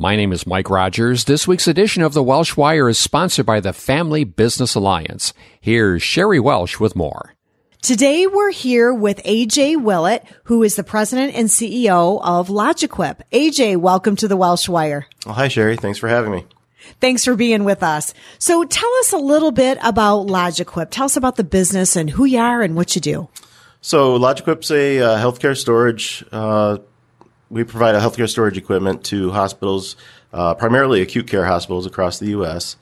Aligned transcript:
My 0.00 0.16
name 0.16 0.32
is 0.32 0.46
Mike 0.46 0.70
Rogers. 0.70 1.24
This 1.24 1.46
week's 1.46 1.68
edition 1.68 2.02
of 2.02 2.14
the 2.14 2.22
Welsh 2.22 2.56
Wire 2.56 2.88
is 2.88 2.98
sponsored 2.98 3.44
by 3.44 3.60
the 3.60 3.74
Family 3.74 4.24
Business 4.24 4.74
Alliance. 4.74 5.34
Here's 5.60 6.00
Sheri 6.00 6.40
Welsh 6.40 6.80
with 6.80 6.96
more. 6.96 7.34
Today 7.82 8.26
we're 8.26 8.50
here 8.50 8.94
with 8.94 9.22
AJ 9.24 9.76
Willit, 9.76 10.24
who 10.44 10.62
is 10.62 10.76
the 10.76 10.82
president 10.82 11.34
and 11.34 11.48
CEO 11.48 12.18
of 12.24 12.48
LogiQuip. 12.48 13.20
AJ, 13.30 13.76
welcome 13.76 14.16
to 14.16 14.26
the 14.26 14.38
Welsh 14.38 14.70
Wire. 14.70 15.06
Well, 15.26 15.34
hi, 15.34 15.48
Sheri. 15.48 15.78
Thanks 15.78 15.98
for 15.98 16.08
having 16.08 16.32
me. 16.32 16.46
Thanks 17.02 17.26
for 17.26 17.36
being 17.36 17.64
with 17.64 17.82
us. 17.82 18.14
So 18.38 18.64
tell 18.64 18.90
us 19.00 19.12
a 19.12 19.18
little 19.18 19.52
bit 19.52 19.76
about 19.82 20.28
LogiQuip. 20.28 20.88
Tell 20.88 21.04
us 21.04 21.18
about 21.18 21.36
the 21.36 21.44
business 21.44 21.94
and 21.94 22.08
who 22.08 22.24
you 22.24 22.38
are 22.38 22.62
and 22.62 22.74
what 22.74 22.94
you 22.94 23.02
do. 23.02 23.28
So 23.82 24.18
LogiQuip's 24.18 24.70
a 24.70 25.00
uh, 25.00 25.18
healthcare 25.18 25.54
storage. 25.54 26.24
Uh, 26.32 26.78
we 27.50 27.64
provide 27.64 27.96
a 27.96 28.00
healthcare 28.00 28.28
storage 28.28 28.56
equipment 28.56 29.04
to 29.04 29.32
hospitals, 29.32 29.96
uh, 30.32 30.54
primarily 30.54 31.02
acute 31.02 31.26
care 31.26 31.44
hospitals 31.44 31.84
across 31.84 32.18
the 32.18 32.28
U.S. 32.28 32.76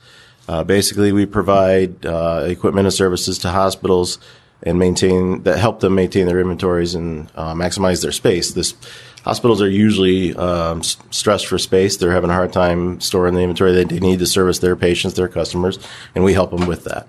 Uh, 0.47 0.63
basically, 0.63 1.11
we 1.11 1.25
provide 1.25 2.05
uh, 2.05 2.45
equipment 2.47 2.85
and 2.85 2.93
services 2.93 3.39
to 3.39 3.49
hospitals 3.49 4.19
and 4.61 4.77
maintain 4.77 5.43
that 5.43 5.57
help 5.57 5.79
them 5.79 5.95
maintain 5.95 6.27
their 6.27 6.39
inventories 6.39 6.93
and 6.93 7.29
uh, 7.35 7.53
maximize 7.53 8.01
their 8.01 8.11
space. 8.11 8.51
This 8.51 8.75
hospitals 9.23 9.61
are 9.61 9.69
usually 9.69 10.35
um, 10.35 10.83
stressed 10.83 11.47
for 11.47 11.57
space. 11.57 11.97
They're 11.97 12.11
having 12.11 12.29
a 12.29 12.33
hard 12.33 12.53
time 12.53 12.99
storing 13.01 13.35
the 13.35 13.41
inventory 13.41 13.73
that 13.73 13.89
they 13.89 13.99
need 13.99 14.19
to 14.19 14.25
service 14.25 14.59
their 14.59 14.75
patients, 14.75 15.15
their 15.15 15.27
customers, 15.27 15.79
and 16.13 16.23
we 16.23 16.33
help 16.33 16.51
them 16.51 16.67
with 16.67 16.83
that. 16.83 17.07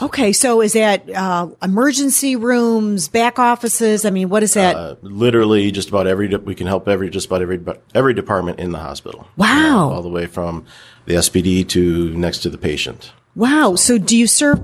Okay, 0.00 0.32
so 0.32 0.60
is 0.60 0.74
that 0.74 1.10
uh, 1.10 1.48
emergency 1.62 2.36
rooms, 2.36 3.08
back 3.08 3.38
offices? 3.38 4.04
I 4.04 4.10
mean, 4.10 4.28
what 4.28 4.42
is 4.42 4.54
that? 4.54 4.76
Uh, 4.76 4.96
literally, 5.02 5.70
just 5.72 5.88
about 5.88 6.06
every 6.06 6.28
de- 6.28 6.38
we 6.38 6.54
can 6.54 6.66
help 6.66 6.86
every 6.88 7.10
just 7.10 7.26
about 7.26 7.42
every 7.42 7.60
every 7.94 8.14
department 8.14 8.60
in 8.60 8.70
the 8.70 8.78
hospital. 8.78 9.26
Wow! 9.36 9.90
Uh, 9.90 9.94
all 9.94 10.02
the 10.02 10.08
way 10.08 10.26
from 10.26 10.64
the 11.06 11.14
SPD 11.14 11.68
to 11.70 12.10
next 12.14 12.38
to 12.40 12.50
the 12.50 12.58
patient. 12.58 13.12
Wow! 13.34 13.74
So, 13.74 13.98
do 13.98 14.16
you 14.16 14.28
serve 14.28 14.60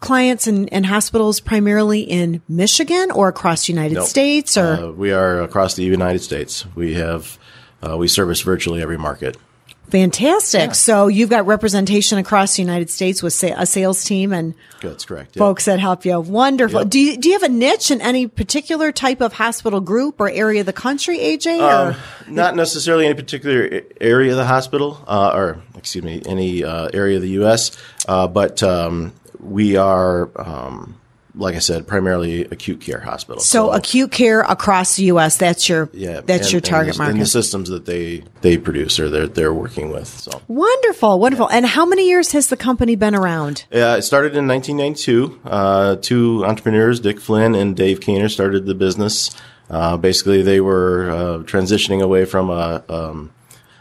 clients 0.00 0.46
and, 0.46 0.72
and 0.72 0.86
hospitals 0.86 1.40
primarily 1.40 2.02
in 2.02 2.40
Michigan 2.48 3.10
or 3.10 3.28
across 3.28 3.66
the 3.66 3.72
United 3.72 4.04
States? 4.04 4.56
Or 4.56 4.74
uh, 4.74 4.90
we 4.92 5.12
are 5.12 5.42
across 5.42 5.74
the 5.74 5.82
United 5.82 6.20
States. 6.20 6.64
We 6.76 6.94
have 6.94 7.36
uh, 7.86 7.96
we 7.96 8.06
service 8.06 8.42
virtually 8.42 8.80
every 8.80 8.98
market. 8.98 9.36
Fantastic. 9.90 10.60
Yeah. 10.60 10.72
So 10.72 11.06
you've 11.08 11.30
got 11.30 11.46
representation 11.46 12.18
across 12.18 12.56
the 12.56 12.62
United 12.62 12.90
States 12.90 13.22
with 13.22 13.42
a 13.42 13.66
sales 13.66 14.04
team 14.04 14.32
and 14.32 14.54
that's 14.82 15.04
correct. 15.04 15.36
Yep. 15.36 15.38
Folks 15.38 15.64
that 15.64 15.80
help 15.80 16.04
you. 16.04 16.20
Wonderful. 16.20 16.80
Yep. 16.80 16.90
Do 16.90 17.00
you, 17.00 17.16
do 17.16 17.28
you 17.28 17.34
have 17.34 17.42
a 17.42 17.48
niche 17.52 17.90
in 17.90 18.00
any 18.00 18.26
particular 18.26 18.92
type 18.92 19.20
of 19.20 19.32
hospital 19.32 19.80
group 19.80 20.20
or 20.20 20.28
area 20.28 20.60
of 20.60 20.66
the 20.66 20.72
country, 20.72 21.18
AJ? 21.18 21.60
Uh, 21.60 21.98
not 22.28 22.54
necessarily 22.54 23.06
any 23.06 23.14
particular 23.14 23.82
area 24.00 24.32
of 24.32 24.36
the 24.36 24.46
hospital, 24.46 25.02
uh, 25.06 25.32
or 25.34 25.62
excuse 25.76 26.04
me, 26.04 26.22
any 26.26 26.62
uh, 26.64 26.88
area 26.92 27.16
of 27.16 27.22
the 27.22 27.30
U.S. 27.30 27.76
Uh, 28.06 28.28
but 28.28 28.62
um, 28.62 29.12
we 29.40 29.76
are, 29.76 30.30
um, 30.36 31.00
like 31.38 31.54
I 31.54 31.60
said, 31.60 31.86
primarily 31.86 32.42
acute 32.44 32.80
care 32.80 33.00
hospitals. 33.00 33.46
So, 33.46 33.68
so, 33.68 33.72
acute 33.72 34.10
care 34.10 34.40
across 34.40 34.96
the 34.96 35.04
U.S. 35.04 35.36
That's 35.36 35.68
your 35.68 35.88
yeah, 35.92 36.20
that's 36.20 36.46
and, 36.46 36.52
your 36.52 36.60
target 36.60 36.94
and 36.94 36.98
market. 36.98 37.12
And 37.12 37.20
the 37.20 37.26
systems 37.26 37.68
that 37.68 37.86
they 37.86 38.24
they 38.40 38.58
produce 38.58 38.98
or 38.98 39.08
they're 39.08 39.28
they're 39.28 39.54
working 39.54 39.90
with. 39.90 40.08
So 40.08 40.42
wonderful, 40.48 41.18
wonderful. 41.18 41.48
Yeah. 41.50 41.56
And 41.58 41.66
how 41.66 41.86
many 41.86 42.08
years 42.08 42.32
has 42.32 42.48
the 42.48 42.56
company 42.56 42.96
been 42.96 43.14
around? 43.14 43.64
Yeah, 43.70 43.96
it 43.96 44.02
started 44.02 44.36
in 44.36 44.46
1992. 44.46 45.40
Uh, 45.44 45.96
two 45.96 46.44
entrepreneurs, 46.44 47.00
Dick 47.00 47.20
Flynn 47.20 47.54
and 47.54 47.76
Dave 47.76 48.00
Kaner, 48.00 48.30
started 48.30 48.66
the 48.66 48.74
business. 48.74 49.30
Uh, 49.70 49.96
basically, 49.96 50.42
they 50.42 50.60
were 50.60 51.10
uh, 51.10 51.38
transitioning 51.44 52.02
away 52.02 52.24
from 52.24 52.50
a 52.50 52.82
um, 52.88 53.30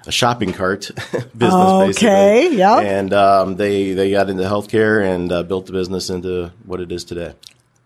a 0.08 0.12
shopping 0.12 0.54
cart 0.54 0.90
business. 1.38 1.98
Okay, 1.98 2.42
basically. 2.42 2.58
yeah. 2.58 2.80
And 2.80 3.14
um, 3.14 3.56
they 3.58 3.94
they 3.94 4.12
got 4.12 4.30
into 4.30 4.44
healthcare 4.44 5.04
and 5.04 5.32
uh, 5.32 5.44
built 5.44 5.68
the 5.68 5.74
business 5.74 6.10
into 6.10 6.52
what 6.66 6.80
it 6.80 6.92
is 6.92 7.04
today. 7.04 7.34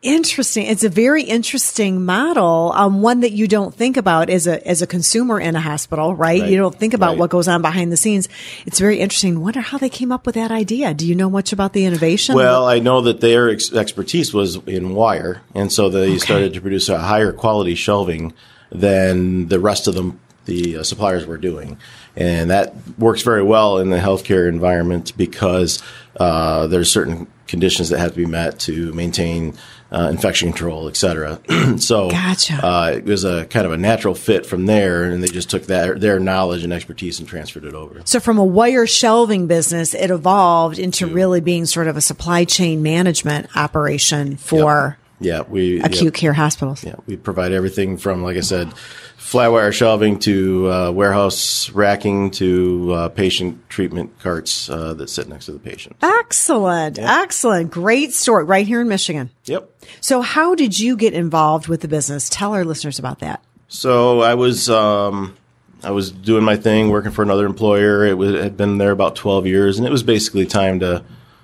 Interesting. 0.04 0.66
It's 0.66 0.84
a 0.84 0.90
very 0.90 1.22
interesting 1.22 2.06
model. 2.06 2.72
Um, 2.74 3.04
one 3.04 3.20
that 3.20 3.34
you 3.34 3.48
don't 3.48 3.74
think 3.74 3.98
about 3.98 4.32
as 4.32 4.48
a 4.48 4.68
as 4.68 4.82
a 4.82 4.88
consumer 4.88 5.40
in 5.40 5.56
a 5.56 5.62
hospital, 5.62 6.16
right? 6.16 6.42
right. 6.42 6.50
You 6.50 6.58
don't 6.58 6.74
think 6.74 6.96
about 6.96 7.10
right. 7.10 7.18
what 7.20 7.30
goes 7.30 7.48
on 7.48 7.62
behind 7.62 7.92
the 7.92 7.98
scenes. 7.98 8.28
It's 8.66 8.80
very 8.80 9.00
interesting. 9.00 9.42
Wonder 9.42 9.62
how 9.62 9.78
they 9.78 9.90
came 9.90 10.12
up 10.12 10.26
with 10.26 10.34
that 10.36 10.50
idea. 10.50 10.96
Do 10.96 11.08
you 11.08 11.14
know 11.14 11.30
much 11.30 11.54
about 11.54 11.74
the 11.74 11.86
innovation? 11.86 12.34
Well, 12.34 12.68
I 12.68 12.80
know 12.80 13.02
that 13.02 13.22
their 13.22 13.52
ex- 13.52 13.72
expertise 13.74 14.34
was 14.34 14.56
in 14.66 14.96
wire, 14.96 15.44
and 15.54 15.72
so 15.72 15.90
they 15.90 16.10
okay. 16.10 16.18
started 16.18 16.54
to 16.56 16.62
produce 16.62 16.90
a 16.90 16.98
higher 16.98 17.32
quality 17.32 17.76
shelving 17.76 18.34
than 18.72 19.50
the 19.50 19.60
rest 19.60 19.88
of 19.88 19.94
them 19.94 20.20
the 20.46 20.78
uh, 20.78 20.84
suppliers 20.84 21.26
were 21.26 21.38
doing. 21.38 21.78
And 22.16 22.50
that 22.50 22.74
works 22.98 23.22
very 23.22 23.44
well 23.44 23.78
in 23.78 23.90
the 23.90 23.98
healthcare 23.98 24.50
environment 24.50 25.14
because 25.16 25.82
uh, 26.18 26.68
there's 26.68 26.92
certain 26.92 27.28
conditions 27.48 27.90
that 27.90 28.00
have 28.00 28.12
to 28.12 28.18
be 28.18 28.26
met 28.26 28.60
to 28.60 28.94
maintain 28.94 29.54
uh, 29.92 30.08
infection 30.10 30.50
control, 30.50 30.88
et 30.88 30.96
cetera. 30.96 31.40
so 31.78 32.10
gotcha. 32.10 32.66
uh, 32.66 32.94
it 32.96 33.04
was 33.04 33.26
a 33.26 33.46
kind 33.46 33.66
of 33.66 33.74
a 33.74 33.78
natural 33.78 34.16
fit 34.16 34.46
from 34.46 34.66
there, 34.66 35.04
and 35.04 35.22
they 35.22 35.28
just 35.28 35.50
took 35.50 35.64
that 35.64 36.00
their 36.00 36.20
knowledge 36.20 36.64
and 36.64 36.72
expertise 36.72 37.20
and 37.20 37.28
transferred 37.28 37.66
it 37.66 37.74
over. 37.74 38.02
So 38.06 38.20
from 38.20 38.38
a 38.38 38.46
wire 38.46 38.88
shelving 38.88 39.48
business, 39.48 39.94
it 39.94 40.10
evolved 40.10 40.80
into 40.80 41.08
really 41.08 41.42
being 41.42 41.66
sort 41.66 41.88
of 41.88 41.98
a 41.98 42.02
supply 42.02 42.46
chain 42.46 42.82
management 42.82 43.56
operation 43.56 44.38
for. 44.38 44.98
Yep. 44.98 44.98
Yeah, 45.22 45.44
we 45.48 45.80
acute 45.82 46.04
yep. 46.04 46.14
care 46.14 46.34
hospitals. 46.34 46.84
Yeah, 46.84 46.96
we 47.06 47.16
provide 47.16 47.52
everything 47.52 47.98
from, 47.98 48.24
like 48.24 48.38
I 48.38 48.42
said, 48.42 48.74
flat 49.18 49.52
wire 49.52 49.72
shelving 49.72 50.18
to 50.20 50.72
uh, 50.72 50.92
warehouse 50.92 51.70
racking 51.70 52.32
to 52.32 52.92
uh, 52.92 53.10
patient 53.10 53.70
treatment 53.70 54.20
carts 54.20 54.70
uh, 54.70 54.94
that 54.96 55.10
sit 55.10 55.30
next 55.30 55.46
to 55.46 55.52
the 55.52 55.60
patient. 55.60 55.96
Excellent, 56.02 56.98
excellent, 57.00 57.72
great 57.72 58.14
story 58.14 58.44
right 58.44 58.66
here 58.66 58.82
in 58.82 58.88
Michigan. 58.88 59.30
Yep. 59.46 59.70
So, 60.02 60.22
how 60.22 60.56
did 60.56 60.80
you 60.80 60.98
get 60.98 61.14
involved 61.14 61.68
with 61.68 61.82
the 61.82 61.88
business? 61.88 62.28
Tell 62.30 62.54
our 62.54 62.66
listeners 62.66 62.98
about 62.98 63.20
that. 63.20 63.44
So, 63.68 64.22
I 64.22 64.34
was 64.34 64.70
um, 64.70 65.38
I 65.84 65.92
was 65.92 66.12
doing 66.12 66.44
my 66.44 66.56
thing, 66.56 66.90
working 66.90 67.12
for 67.12 67.22
another 67.22 67.46
employer. 67.46 68.06
It, 68.06 68.18
was, 68.18 68.34
it 68.34 68.44
had 68.44 68.58
been 68.58 68.80
there 68.80 68.92
about 68.92 69.16
twelve 69.16 69.46
years, 69.46 69.78
and 69.78 69.88
it 69.88 69.92
was 69.92 70.04
basically 70.04 70.48
time 70.48 70.80
to 70.80 71.04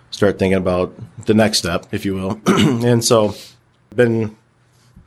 start 0.09 0.39
thinking 0.39 0.57
about 0.57 0.93
the 1.25 1.33
next 1.33 1.59
step, 1.59 1.85
if 1.91 2.05
you 2.05 2.15
will. 2.15 2.41
and 2.47 3.03
so 3.03 3.35
been 3.97 4.37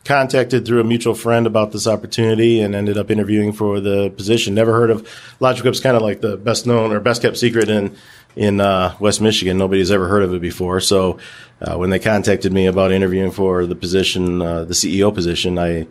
contacted 0.05 0.67
through 0.67 0.81
a 0.81 0.85
mutual 0.85 1.15
friend 1.15 1.47
about 1.47 1.73
this 1.73 1.87
opportunity 1.87 2.61
and 2.61 2.75
ended 2.75 2.97
up 2.99 3.11
interviewing 3.11 3.53
for 3.53 3.81
the 3.81 4.11
position. 4.11 4.55
Never 4.55 4.73
heard 4.73 4.91
of 4.91 5.09
LogiQuip's 5.41 5.81
kind 5.81 5.97
of 5.97 6.03
like 6.03 6.21
the 6.21 6.37
best 6.37 6.67
known 6.67 6.93
or 6.93 7.01
best 7.01 7.23
kept 7.23 7.39
secret 7.39 7.69
in 7.69 7.97
in 8.37 8.61
uh, 8.61 8.97
West 9.01 9.21
Michigan. 9.21 9.59
Nobody's 9.59 9.91
ever 9.91 10.09
heard 10.09 10.23
of 10.23 10.33
it 10.33 10.41
before. 10.41 10.81
So 10.81 11.19
uh, 11.61 11.77
when 11.77 11.91
they 11.91 11.99
contacted 11.99 12.53
me 12.53 12.67
about 12.67 12.93
interviewing 12.93 13.33
for 13.33 13.67
the 13.67 13.75
position, 13.75 14.41
uh, 14.41 14.65
the 14.65 14.75
CEO 14.75 15.13
position, 15.13 15.59
I 15.59 15.87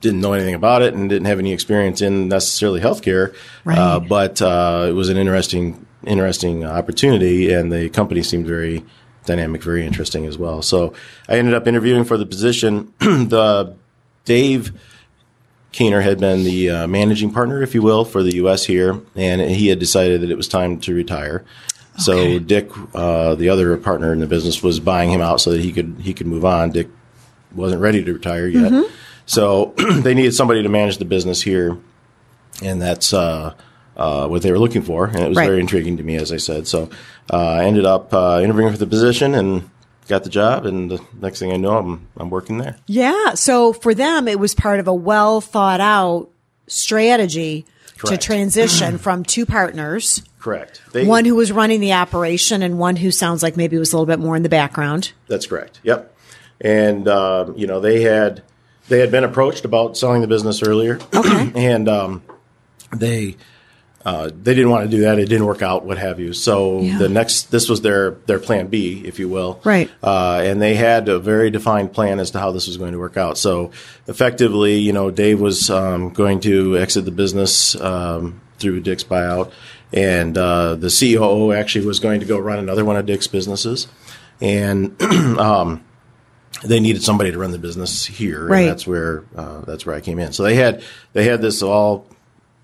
didn't 0.00 0.20
know 0.20 0.32
anything 0.32 0.54
about 0.54 0.82
it 0.82 0.94
and 0.94 1.08
didn't 1.08 1.26
have 1.26 1.38
any 1.38 1.52
experience 1.52 2.02
in 2.02 2.28
necessarily 2.28 2.80
healthcare. 2.80 3.34
Right. 3.64 3.78
Uh, 3.78 4.00
but 4.00 4.42
uh, 4.42 4.86
it 4.88 4.92
was 4.92 5.08
an 5.08 5.16
interesting 5.16 5.86
interesting 6.06 6.64
opportunity, 6.64 7.52
and 7.52 7.72
the 7.72 7.88
company 7.88 8.22
seemed 8.22 8.46
very 8.46 8.84
dynamic, 9.26 9.62
very 9.62 9.86
interesting 9.86 10.26
as 10.26 10.38
well. 10.38 10.62
So 10.62 10.94
I 11.28 11.38
ended 11.38 11.54
up 11.54 11.66
interviewing 11.66 12.04
for 12.04 12.16
the 12.16 12.26
position. 12.26 12.92
the 12.98 13.74
Dave 14.24 14.72
Keener 15.72 16.00
had 16.00 16.20
been 16.20 16.44
the 16.44 16.70
uh, 16.70 16.86
managing 16.86 17.32
partner, 17.32 17.60
if 17.60 17.74
you 17.74 17.82
will, 17.82 18.04
for 18.04 18.22
the 18.22 18.36
U.S. 18.36 18.64
here, 18.64 19.00
and 19.16 19.40
he 19.40 19.68
had 19.68 19.80
decided 19.80 20.20
that 20.20 20.30
it 20.30 20.36
was 20.36 20.46
time 20.46 20.78
to 20.80 20.94
retire. 20.94 21.44
Okay. 21.94 22.02
So 22.02 22.38
Dick, 22.38 22.70
uh, 22.94 23.34
the 23.34 23.48
other 23.48 23.76
partner 23.76 24.12
in 24.12 24.20
the 24.20 24.26
business, 24.26 24.62
was 24.62 24.78
buying 24.78 25.10
him 25.10 25.20
out 25.20 25.40
so 25.40 25.50
that 25.50 25.60
he 25.60 25.72
could 25.72 25.96
he 26.00 26.14
could 26.14 26.26
move 26.26 26.44
on. 26.44 26.70
Dick 26.70 26.88
wasn't 27.54 27.80
ready 27.80 28.04
to 28.04 28.12
retire 28.12 28.46
yet, 28.46 28.70
mm-hmm. 28.70 28.94
so 29.26 29.74
they 30.00 30.14
needed 30.14 30.34
somebody 30.34 30.62
to 30.62 30.68
manage 30.68 30.98
the 30.98 31.04
business 31.04 31.42
here, 31.42 31.76
and 32.62 32.80
that's 32.80 33.12
uh, 33.12 33.54
uh, 33.96 34.28
what 34.28 34.42
they 34.42 34.50
were 34.50 34.58
looking 34.58 34.82
for, 34.82 35.06
and 35.06 35.20
it 35.20 35.28
was 35.28 35.36
right. 35.36 35.46
very 35.46 35.60
intriguing 35.60 35.96
to 35.96 36.02
me, 36.02 36.16
as 36.16 36.32
I 36.32 36.36
said. 36.36 36.66
So 36.66 36.90
uh, 37.32 37.36
I 37.36 37.64
ended 37.64 37.86
up 37.86 38.12
uh, 38.12 38.40
interviewing 38.42 38.72
for 38.72 38.78
the 38.78 38.86
position 38.86 39.34
and 39.34 39.70
got 40.08 40.24
the 40.24 40.30
job, 40.30 40.66
and 40.66 40.90
the 40.90 41.00
next 41.20 41.38
thing 41.38 41.52
I 41.52 41.56
know, 41.56 41.78
I'm 41.78 42.08
I'm 42.16 42.30
working 42.30 42.58
there. 42.58 42.76
Yeah. 42.86 43.34
So 43.34 43.72
for 43.72 43.94
them, 43.94 44.28
it 44.28 44.38
was 44.38 44.54
part 44.54 44.80
of 44.80 44.88
a 44.88 44.94
well 44.94 45.40
thought 45.40 45.80
out 45.80 46.30
strategy 46.66 47.66
to 48.06 48.16
transition 48.16 48.98
from 48.98 49.24
two 49.24 49.46
partners, 49.46 50.22
Correct. 50.44 50.82
They, 50.92 51.06
one 51.06 51.24
who 51.24 51.36
was 51.36 51.50
running 51.50 51.80
the 51.80 51.94
operation 51.94 52.62
and 52.62 52.78
one 52.78 52.96
who 52.96 53.10
sounds 53.10 53.42
like 53.42 53.56
maybe 53.56 53.78
was 53.78 53.94
a 53.94 53.96
little 53.96 54.04
bit 54.04 54.18
more 54.18 54.36
in 54.36 54.42
the 54.42 54.50
background. 54.50 55.12
That's 55.26 55.46
correct. 55.46 55.80
Yep. 55.84 56.14
And 56.60 57.08
um, 57.08 57.56
you 57.56 57.66
know 57.66 57.80
they 57.80 58.02
had 58.02 58.42
they 58.90 58.98
had 59.00 59.10
been 59.10 59.24
approached 59.24 59.64
about 59.64 59.96
selling 59.96 60.20
the 60.20 60.26
business 60.26 60.62
earlier. 60.62 60.98
Okay. 61.14 61.50
and 61.54 61.88
um, 61.88 62.22
they 62.94 63.36
uh, 64.04 64.28
they 64.42 64.54
didn't 64.54 64.70
want 64.70 64.84
to 64.90 64.96
do 64.96 65.02
that. 65.04 65.18
It 65.18 65.28
didn't 65.30 65.46
work 65.46 65.62
out. 65.62 65.84
What 65.86 65.96
have 65.98 66.20
you? 66.20 66.32
So 66.34 66.80
Yeah. 66.82 66.98
the 66.98 67.08
next 67.08 67.50
this 67.50 67.68
was 67.68 67.80
their 67.80 68.12
their 68.26 68.38
plan 68.38 68.66
B, 68.66 69.02
if 69.04 69.18
you 69.18 69.28
will. 69.28 69.60
Right. 69.64 69.90
Uh, 70.02 70.42
and 70.44 70.60
they 70.60 70.74
had 70.74 71.08
a 71.08 71.18
very 71.18 71.50
defined 71.50 71.92
plan 71.92 72.18
as 72.20 72.30
to 72.32 72.38
how 72.38 72.52
this 72.52 72.66
was 72.66 72.76
going 72.76 72.92
to 72.92 72.98
work 72.98 73.16
out. 73.16 73.38
So 73.38 73.70
effectively, 74.06 74.76
you 74.78 74.92
know, 74.92 75.10
Dave 75.10 75.40
was 75.40 75.70
um, 75.70 76.10
going 76.10 76.40
to 76.40 76.76
exit 76.78 77.04
the 77.06 77.10
business 77.10 77.78
um, 77.80 78.40
through 78.58 78.80
Dick's 78.80 79.04
buyout, 79.04 79.50
and 79.92 80.36
uh, 80.36 80.74
the 80.74 80.88
COO 80.90 81.52
actually 81.52 81.86
was 81.86 81.98
going 82.00 82.20
to 82.20 82.26
go 82.26 82.38
run 82.38 82.58
another 82.58 82.84
one 82.84 82.96
of 82.96 83.06
Dick's 83.06 83.26
businesses, 83.26 83.88
and 84.40 85.00
um, 85.38 85.82
they 86.64 86.78
needed 86.80 87.02
somebody 87.02 87.32
to 87.32 87.38
run 87.38 87.50
the 87.52 87.58
business 87.58 88.04
here, 88.04 88.46
Right. 88.46 88.60
and 88.60 88.68
that's 88.70 88.86
where 88.86 89.24
uh, 89.36 89.62
that's 89.62 89.84
where 89.86 89.94
I 89.96 90.00
came 90.00 90.18
in. 90.18 90.32
So 90.32 90.42
they 90.44 90.54
had 90.54 90.82
they 91.14 91.24
had 91.24 91.40
this 91.42 91.62
all 91.62 92.06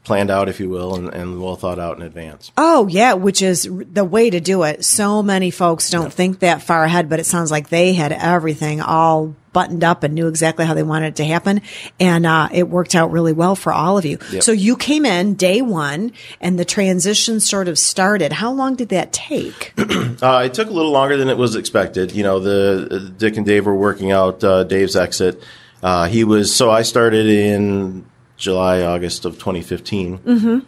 planned 0.05 0.31
out, 0.31 0.49
if 0.49 0.61
you 0.61 0.69
will, 0.69 0.95
and, 0.95 1.13
and 1.13 1.41
well 1.41 1.57
thought 1.57 1.79
out 1.79 1.97
in 1.97 2.03
advance. 2.03 2.51
Oh 2.57 2.87
yeah, 2.87 3.15
which 3.15 3.43
is 3.43 3.69
the 3.71 4.05
way 4.05 4.31
to 4.31 4.41
do 4.41 4.63
it. 4.63 4.85
So 4.85 5.23
many 5.23 5.51
folks 5.51 5.91
don't 5.91 6.13
think 6.13 6.41
that 6.41 6.63
far 6.63 6.85
ahead, 6.85 7.09
but 7.09 7.21
it 7.21 7.27
sounds 7.27 7.51
like 7.51 7.69
they 7.69 7.93
had 7.93 8.13
everything 8.13 8.81
all 8.81 9.35
buttoned 9.53 9.83
up 9.83 10.05
and 10.05 10.15
knew 10.15 10.29
exactly 10.29 10.65
how 10.65 10.75
they 10.75 10.83
wanted 10.83 11.09
it 11.09 11.17
to 11.17 11.25
happen, 11.25 11.61
and 11.99 12.25
uh, 12.25 12.49
it 12.53 12.69
worked 12.69 12.95
out 12.95 13.11
really 13.11 13.33
well 13.33 13.57
for 13.57 13.73
all 13.73 13.99
of 13.99 14.05
you. 14.05 14.19
Yep. 14.33 14.43
So 14.43 14.53
you 14.53 14.77
came 14.77 15.05
in 15.05 15.35
day 15.35 15.61
one, 15.61 16.13
and 16.41 16.59
the 16.59 16.65
transition 16.65 17.41
sort 17.41 17.69
of 17.69 17.79
started. 17.79 18.33
How 18.33 18.53
long 18.53 18.77
did 18.77 18.91
that 18.91 19.13
take? 19.13 19.75
Uh, 20.21 20.43
it 20.45 20.53
took 20.53 20.69
a 20.69 20.73
little 20.73 20.91
longer 20.91 21.17
than 21.17 21.29
it 21.29 21.39
was 21.39 21.57
expected. 21.57 22.13
You 22.13 22.23
know, 22.23 22.41
the 22.41 23.13
Dick 23.17 23.37
and 23.37 23.47
Dave 23.47 23.65
were 23.65 23.75
working 23.75 24.13
out 24.13 24.45
uh, 24.45 24.65
Dave's 24.65 24.95
exit. 24.97 25.43
Uh, 25.83 26.09
he 26.09 26.25
was 26.25 26.55
so 26.55 26.71
I 26.71 26.83
started 26.83 27.27
in 27.27 28.05
July, 28.41 28.83
August 28.83 29.25
of 29.25 29.35
2015, 29.35 30.19
mm-hmm. 30.19 30.59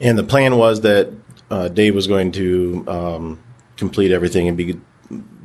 and 0.00 0.18
the 0.18 0.24
plan 0.24 0.56
was 0.56 0.82
that 0.82 1.10
uh, 1.50 1.68
Dave 1.68 1.94
was 1.94 2.06
going 2.06 2.32
to 2.32 2.84
um, 2.86 3.40
complete 3.76 4.12
everything 4.12 4.48
and 4.48 4.56
be 4.56 4.78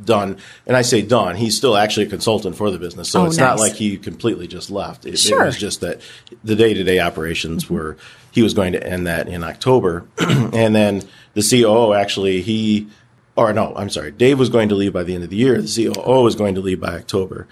done. 0.04 0.38
And 0.68 0.76
I 0.76 0.82
say 0.82 1.02
done. 1.02 1.36
He's 1.38 1.56
still 1.56 1.78
actually 1.78 2.08
a 2.08 2.10
consultant 2.10 2.58
for 2.58 2.70
the 2.72 2.78
business, 2.78 3.10
so 3.10 3.22
Oh, 3.22 3.26
it's 3.26 3.38
not 3.38 3.60
like 3.60 3.74
he 3.74 3.98
completely 3.98 4.48
just 4.48 4.70
left. 4.70 5.06
It, 5.06 5.18
Sure. 5.18 5.44
it 5.44 5.46
was 5.46 5.58
just 5.58 5.82
that 5.82 6.02
the 6.44 6.56
day 6.56 6.74
to 6.74 6.84
day 6.84 7.00
operations 7.00 7.70
were. 7.70 7.98
He 8.32 8.42
was 8.42 8.56
going 8.56 8.74
to 8.74 8.84
end 8.84 9.06
that 9.06 9.28
in 9.28 9.44
October, 9.44 10.08
and 10.18 10.74
then 10.76 11.04
the 11.36 11.48
COO 11.48 11.94
actually 11.94 12.42
he. 12.42 12.88
Or 13.36 13.54
no, 13.54 13.74
I'm 13.76 13.90
sorry. 13.90 14.12
Dave 14.12 14.38
was 14.38 14.50
going 14.50 14.70
to 14.70 14.76
leave 14.76 14.94
by 14.94 15.04
the 15.04 15.16
end 15.16 15.24
of 15.24 15.30
the 15.30 15.36
year. 15.36 15.62
The 15.62 15.92
COO 15.94 16.24
was 16.24 16.36
going 16.36 16.56
to 16.56 16.62
leave 16.62 16.80
by 16.80 16.96
October. 16.96 17.48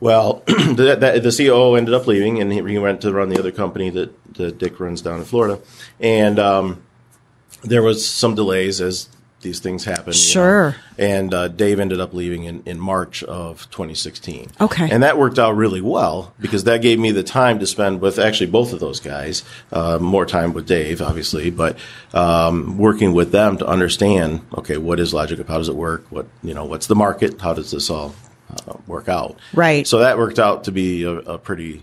Well, 0.00 0.42
the, 0.46 0.96
that, 0.98 1.22
the 1.22 1.30
COO 1.30 1.74
ended 1.74 1.94
up 1.94 2.06
leaving, 2.06 2.40
and 2.40 2.52
he, 2.52 2.62
he 2.62 2.78
went 2.78 3.02
to 3.02 3.12
run 3.12 3.28
the 3.28 3.38
other 3.38 3.52
company 3.52 3.90
that, 3.90 4.34
that 4.34 4.58
Dick 4.58 4.80
runs 4.80 5.02
down 5.02 5.18
in 5.18 5.24
Florida. 5.24 5.60
And 6.00 6.38
um, 6.38 6.82
there 7.62 7.82
was 7.82 8.06
some 8.06 8.34
delays 8.34 8.80
as 8.80 9.08
these 9.42 9.58
things 9.60 9.84
happen. 9.84 10.06
you 10.06 10.12
know. 10.12 10.12
Sure. 10.12 10.76
And 10.98 11.32
uh, 11.32 11.48
Dave 11.48 11.80
ended 11.80 12.00
up 12.00 12.12
leaving 12.12 12.44
in, 12.44 12.62
in 12.66 12.78
March 12.78 13.22
of 13.24 13.70
2016. 13.70 14.50
Okay. 14.60 14.88
And 14.90 15.02
that 15.02 15.18
worked 15.18 15.38
out 15.38 15.56
really 15.56 15.80
well 15.80 16.34
because 16.40 16.64
that 16.64 16.82
gave 16.82 16.98
me 16.98 17.10
the 17.10 17.22
time 17.22 17.58
to 17.58 17.66
spend 17.66 18.00
with 18.00 18.18
actually 18.18 18.50
both 18.50 18.72
of 18.72 18.80
those 18.80 19.00
guys, 19.00 19.42
uh, 19.72 19.98
more 19.98 20.26
time 20.26 20.52
with 20.52 20.66
Dave, 20.66 21.00
obviously, 21.00 21.50
but 21.50 21.78
um, 22.12 22.76
working 22.76 23.12
with 23.12 23.32
them 23.32 23.56
to 23.58 23.66
understand, 23.66 24.42
okay, 24.58 24.76
what 24.76 25.00
is 25.00 25.14
Logic? 25.14 25.46
How 25.46 25.58
does 25.58 25.68
it 25.68 25.76
work? 25.76 26.04
What, 26.10 26.26
you 26.42 26.52
know, 26.52 26.64
what's 26.66 26.86
the 26.86 26.96
market? 26.96 27.40
How 27.40 27.54
does 27.54 27.70
this 27.70 27.88
all 27.88 28.14
uh, 28.66 28.74
work 28.86 29.08
out? 29.08 29.38
Right. 29.52 29.86
So 29.86 29.98
that 29.98 30.18
worked 30.18 30.38
out 30.38 30.64
to 30.64 30.72
be 30.72 31.04
a, 31.04 31.10
a 31.10 31.38
pretty 31.38 31.82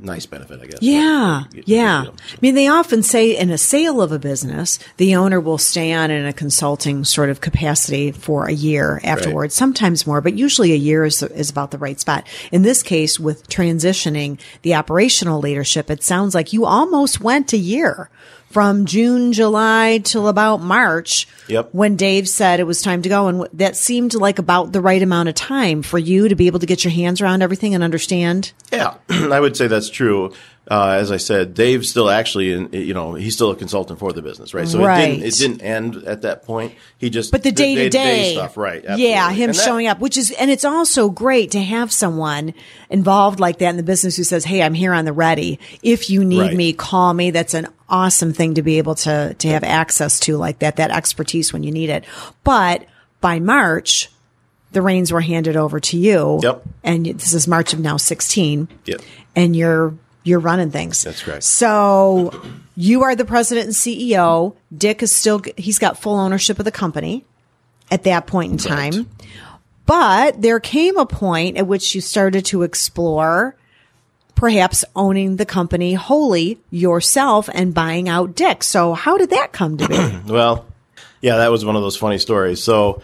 nice 0.00 0.26
benefit, 0.26 0.60
I 0.62 0.66
guess. 0.66 0.78
Yeah, 0.80 1.44
get 1.50 1.68
yeah. 1.68 2.04
them. 2.04 2.16
I 2.32 2.36
mean, 2.40 2.54
they 2.54 2.68
often 2.68 3.02
say 3.02 3.36
in 3.36 3.50
a 3.50 3.58
sale 3.58 4.00
of 4.00 4.12
a 4.12 4.18
business, 4.18 4.78
the 4.96 5.16
owner 5.16 5.40
will 5.40 5.58
stay 5.58 5.92
on 5.92 6.10
in 6.10 6.24
a 6.24 6.32
consulting 6.32 7.04
sort 7.04 7.30
of 7.30 7.40
capacity 7.40 8.12
for 8.12 8.46
a 8.46 8.52
year 8.52 9.00
afterwards, 9.04 9.54
sometimes 9.54 10.06
more, 10.06 10.20
but 10.20 10.34
usually 10.34 10.72
a 10.72 10.76
year 10.76 11.04
is, 11.04 11.22
is 11.22 11.50
about 11.50 11.70
the 11.70 11.78
right 11.78 11.98
spot. 11.98 12.26
In 12.52 12.62
this 12.62 12.82
case, 12.82 13.18
with 13.18 13.48
transitioning 13.48 14.40
the 14.62 14.74
operational 14.74 15.40
leadership, 15.40 15.90
it 15.90 16.02
sounds 16.02 16.34
like 16.34 16.52
you 16.52 16.64
almost 16.64 17.20
went 17.20 17.52
a 17.52 17.58
year 17.58 18.10
from 18.50 18.86
June, 18.86 19.32
July 19.32 19.98
till 20.02 20.28
about 20.28 20.62
March. 20.62 21.28
Yep. 21.48 21.70
When 21.72 21.96
Dave 21.96 22.28
said 22.28 22.60
it 22.60 22.64
was 22.66 22.80
time 22.82 23.02
to 23.02 23.08
go. 23.08 23.28
And 23.28 23.48
that 23.54 23.76
seemed 23.76 24.14
like 24.14 24.38
about 24.38 24.72
the 24.72 24.80
right 24.80 25.02
amount 25.02 25.28
of 25.28 25.34
time 25.34 25.82
for 25.82 25.98
you 25.98 26.28
to 26.28 26.34
be 26.34 26.46
able 26.46 26.58
to 26.60 26.66
get 26.66 26.84
your 26.84 26.92
hands 26.92 27.20
around 27.20 27.42
everything 27.42 27.74
and 27.74 27.84
understand. 27.84 28.52
Yeah, 28.72 28.94
I 29.10 29.38
would 29.40 29.56
say 29.56 29.66
that's 29.66 29.90
true. 29.90 30.32
Uh, 30.70 30.98
as 31.00 31.10
I 31.10 31.16
said, 31.16 31.54
Dave's 31.54 31.88
still 31.88 32.10
actually, 32.10 32.52
in, 32.52 32.68
you 32.74 32.92
know, 32.92 33.14
he's 33.14 33.32
still 33.32 33.50
a 33.50 33.56
consultant 33.56 33.98
for 33.98 34.12
the 34.12 34.20
business, 34.20 34.52
right? 34.52 34.68
So 34.68 34.84
it 34.86 34.96
didn't 34.96 35.22
it 35.24 35.34
didn't 35.36 35.62
end 35.62 35.96
at 36.06 36.22
that 36.22 36.44
point. 36.44 36.74
He 36.98 37.08
just 37.08 37.32
But 37.32 37.42
the 37.42 37.52
day 37.52 37.74
to 37.74 37.88
day 37.88 38.34
stuff, 38.34 38.58
right? 38.58 38.84
Yeah, 38.98 39.30
him 39.30 39.48
And 39.48 39.58
that- 39.58 39.62
showing 39.64 39.86
up, 39.86 39.98
which 39.98 40.18
is, 40.18 40.30
and 40.32 40.50
it's 40.50 40.66
also 40.66 41.08
great 41.08 41.52
to 41.52 41.62
have 41.62 41.90
someone 41.90 42.52
involved 42.90 43.40
like 43.40 43.58
that 43.60 43.70
in 43.70 43.76
the 43.78 43.82
business 43.82 44.14
who 44.18 44.24
says, 44.24 44.44
"Hey, 44.44 44.60
I'm 44.62 44.74
here 44.74 44.92
on 44.92 45.06
the 45.06 45.12
ready. 45.14 45.58
If 45.82 46.10
you 46.10 46.22
need 46.22 46.38
Right. 46.40 46.54
me, 46.56 46.72
call 46.74 47.14
me." 47.14 47.30
That's 47.30 47.54
an 47.54 47.68
awesome 47.88 48.32
thing 48.32 48.54
to 48.54 48.62
be 48.62 48.78
able 48.78 48.94
to 48.94 49.34
to 49.38 49.48
have 49.48 49.64
access 49.64 50.20
to 50.20 50.36
like 50.36 50.58
that, 50.60 50.76
that 50.76 50.90
expertise 50.90 51.52
when 51.52 51.62
you 51.62 51.70
need 51.70 51.90
it. 51.90 52.04
But 52.44 52.86
by 53.20 53.40
March, 53.40 54.10
the 54.72 54.82
reins 54.82 55.12
were 55.12 55.20
handed 55.20 55.56
over 55.56 55.80
to 55.80 55.96
you. 55.96 56.40
Yep. 56.42 56.62
And 56.84 57.06
this 57.06 57.34
is 57.34 57.48
March 57.48 57.72
of 57.72 57.80
now 57.80 57.96
16. 57.96 58.68
Yep. 58.84 59.00
And 59.34 59.56
you're 59.56 59.94
you're 60.24 60.40
running 60.40 60.70
things. 60.70 61.02
That's 61.02 61.22
correct. 61.22 61.44
So 61.44 62.38
you 62.76 63.02
are 63.04 63.16
the 63.16 63.24
president 63.24 63.66
and 63.66 63.74
CEO. 63.74 64.54
Dick 64.76 65.02
is 65.02 65.14
still 65.14 65.42
he's 65.56 65.78
got 65.78 65.98
full 65.98 66.16
ownership 66.16 66.58
of 66.58 66.64
the 66.64 66.72
company 66.72 67.24
at 67.90 68.04
that 68.04 68.26
point 68.26 68.52
in 68.52 68.58
time. 68.58 69.08
But 69.86 70.42
there 70.42 70.60
came 70.60 70.98
a 70.98 71.06
point 71.06 71.56
at 71.56 71.66
which 71.66 71.94
you 71.94 72.02
started 72.02 72.44
to 72.46 72.62
explore 72.62 73.56
perhaps 74.38 74.84
owning 74.94 75.34
the 75.34 75.44
company 75.44 75.94
wholly 75.94 76.60
yourself 76.70 77.50
and 77.52 77.74
buying 77.74 78.08
out 78.08 78.36
Dick. 78.36 78.62
So 78.62 78.94
how 78.94 79.18
did 79.18 79.30
that 79.30 79.52
come 79.52 79.76
to 79.78 79.88
be? 79.88 80.18
Well, 80.32 80.64
yeah, 81.20 81.38
that 81.38 81.50
was 81.50 81.64
one 81.64 81.74
of 81.74 81.82
those 81.82 81.96
funny 81.96 82.18
stories. 82.18 82.62
So 82.62 83.02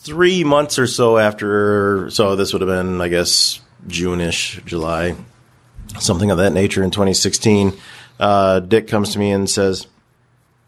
three 0.00 0.44
months 0.44 0.78
or 0.78 0.86
so 0.86 1.16
after, 1.16 2.10
so 2.10 2.36
this 2.36 2.52
would 2.52 2.60
have 2.60 2.68
been, 2.68 3.00
I 3.00 3.08
guess, 3.08 3.60
June-ish, 3.86 4.60
July, 4.66 5.16
something 5.98 6.30
of 6.30 6.36
that 6.36 6.52
nature 6.52 6.82
in 6.82 6.90
2016. 6.90 7.72
Uh, 8.20 8.60
Dick 8.60 8.86
comes 8.86 9.14
to 9.14 9.18
me 9.18 9.30
and 9.30 9.48
says, 9.48 9.86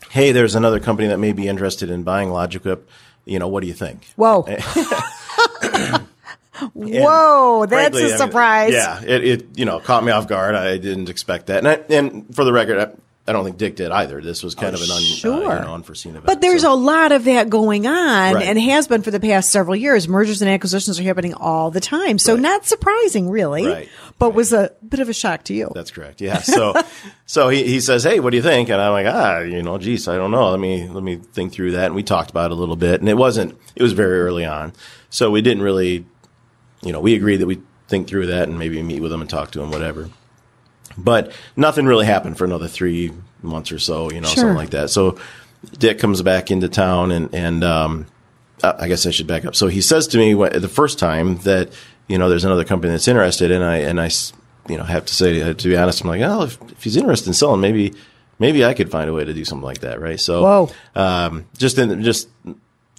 "Hey, 0.09 0.33
there's 0.33 0.55
another 0.55 0.81
company 0.81 1.09
that 1.09 1.19
may 1.19 1.33
be 1.33 1.49
interested 1.49 1.91
in 1.91 2.03
buying 2.03 2.31
LogiQuip. 2.31 2.81
You 3.27 3.39
know, 3.39 3.49
what 3.49 3.61
do 3.61 3.67
you 3.67 3.75
think?" 3.75 4.07
Whoa. 4.17 4.47
Whoa, 6.75 7.67
that's 7.67 7.73
Frankly, 7.73 8.03
I 8.03 8.07
a 8.07 8.09
mean, 8.09 8.19
surprise. 8.19 8.73
yeah, 8.73 9.03
it, 9.03 9.25
it 9.25 9.59
you 9.59 9.65
know 9.65 9.81
caught 9.81 10.05
me 10.05 10.13
off 10.13 10.27
guard. 10.29 10.55
I 10.55 10.77
didn't 10.79 11.09
expect 11.09 11.47
that, 11.47 11.59
and 11.59 11.69
I, 11.69 11.75
and 11.95 12.35
for 12.35 12.45
the 12.45 12.53
record, 12.53 12.79
I, 12.79 12.93
I 13.29 13.33
don't 13.33 13.45
think 13.45 13.59
Dick 13.59 13.77
did 13.77 13.93
either. 13.93 14.21
This 14.21 14.43
was 14.43 14.55
kind 14.57 14.75
of 14.75 14.81
an 14.83 14.91
un, 14.91 14.97
uh, 14.97 15.01
sure. 15.01 15.43
you 15.43 15.61
know, 15.61 15.75
unforeseen 15.75 16.13
event. 16.13 16.27
But 16.27 16.41
there's 16.41 16.63
So- 16.63 16.73
a 16.73 16.75
lot 16.75 17.13
of 17.13 17.25
that 17.25 17.49
going 17.49 17.87
on 17.87 18.35
Right. 18.35 18.45
and 18.47 18.59
has 18.59 18.89
been 18.89 19.03
for 19.03 19.13
the 19.13 19.21
past 19.21 19.51
several 19.51 19.77
years. 19.77 20.09
Mergers 20.09 20.43
and 20.43 20.51
acquisitions 20.51 20.99
are 20.99 21.03
happening 21.05 21.35
all 21.35 21.71
the 21.71 21.79
time. 21.81 22.19
So 22.19 22.33
Right. 22.35 22.43
not 22.43 22.67
surprising 22.67 23.31
really, 23.31 23.67
Right. 23.69 23.89
but 24.19 24.35
was 24.35 24.53
a 24.53 24.73
bit 24.89 24.99
of 24.99 25.09
a 25.09 25.13
shock 25.13 25.45
to 25.45 25.55
you. 25.55 25.71
That's 25.77 25.93
correct. 25.93 26.21
Yeah. 26.21 26.39
So, 26.39 26.75
so 27.27 27.51
he, 27.51 27.63
he 27.65 27.79
says, 27.81 28.03
"Hey, 28.03 28.19
what 28.19 28.31
do 28.31 28.37
you 28.37 28.43
think?" 28.43 28.69
And 28.69 28.81
I'm 28.81 28.93
like, 28.93 29.07
"Ah, 29.07 29.41
you 29.41 29.63
know, 29.63 29.79
geez, 29.79 30.09
I 30.09 30.17
don't 30.17 30.33
know. 30.33 30.51
Let 30.51 30.59
me 30.59 30.89
let 30.89 31.05
me 31.05 31.17
think 31.33 31.53
through 31.53 31.73
that." 31.73 31.87
And 31.87 31.95
we 31.95 32.03
talked 32.03 32.31
about 32.31 32.51
it 32.51 32.55
a 32.55 32.57
little 32.57 32.75
bit, 32.77 33.01
and 33.01 33.09
it 33.09 33.17
wasn't. 33.17 33.57
It 33.77 33.83
was 33.83 33.93
very 33.93 34.19
early 34.23 34.45
on, 34.47 34.73
so 35.09 35.31
we 35.31 35.41
didn't 35.41 35.63
really, 35.63 36.05
you 36.83 36.93
know, 36.93 37.01
we 37.01 37.15
agreed 37.15 37.39
that 37.39 37.47
we 37.47 37.61
think 37.89 38.09
through 38.09 38.27
that 38.27 38.49
and 38.49 38.59
maybe 38.59 38.83
meet 38.83 39.01
with 39.01 39.13
him 39.13 39.21
and 39.21 39.29
talk 39.29 39.51
to 39.53 39.61
him, 39.61 39.71
whatever. 39.71 40.09
But 40.99 41.33
nothing 41.57 41.87
really 41.87 42.07
happened 42.07 42.37
for 42.39 42.45
another 42.45 42.69
three 42.69 43.13
months 43.43 43.73
or 43.73 43.79
so, 43.79 44.11
you 44.11 44.21
know, 44.21 44.29
Sure. 44.29 44.43
something 44.43 44.57
like 44.57 44.71
that. 44.71 44.91
So 44.91 45.19
Dick 45.79 45.99
comes 45.99 46.23
back 46.23 46.51
into 46.51 46.69
town, 46.69 47.13
and 47.13 47.35
and 47.35 47.63
um, 47.65 48.07
I 48.63 48.89
guess 48.89 49.07
I 49.07 49.11
should 49.11 49.27
back 49.27 49.45
up. 49.45 49.55
So 49.55 49.69
he 49.69 49.81
says 49.81 50.07
to 50.09 50.19
me 50.19 50.35
the 50.35 50.69
first 50.69 50.99
time 50.99 51.37
that 51.39 51.71
you 52.09 52.19
know 52.19 52.29
there's 52.29 52.45
another 52.45 52.65
company 52.65 52.93
that's 52.93 53.09
interested, 53.09 53.51
and 53.51 53.63
I 53.63 53.77
and 53.79 54.01
I, 54.01 54.11
you 54.69 54.77
know 54.79 54.85
have 54.85 55.05
to 55.07 55.15
say 55.15 55.43
uh, 55.43 55.55
to 55.55 55.69
be 55.69 55.77
honest, 55.77 56.03
I'm 56.03 56.09
like, 56.09 56.23
oh, 56.23 56.43
if, 56.45 56.61
if 56.73 56.83
he's 56.83 56.97
interested 56.97 57.29
in 57.29 57.35
selling, 57.35 57.61
maybe 57.61 57.95
maybe 58.39 58.65
I 58.65 58.73
could 58.75 58.91
find 58.91 59.09
a 59.09 59.13
way 59.13 59.25
to 59.25 59.35
do 59.35 59.45
something 59.45 59.65
like 59.65 59.81
that, 59.81 60.01
right? 60.01 60.19
So, 60.19 60.45
um, 60.95 61.47
just 61.59 61.79
in 61.79 62.03
just 62.03 62.29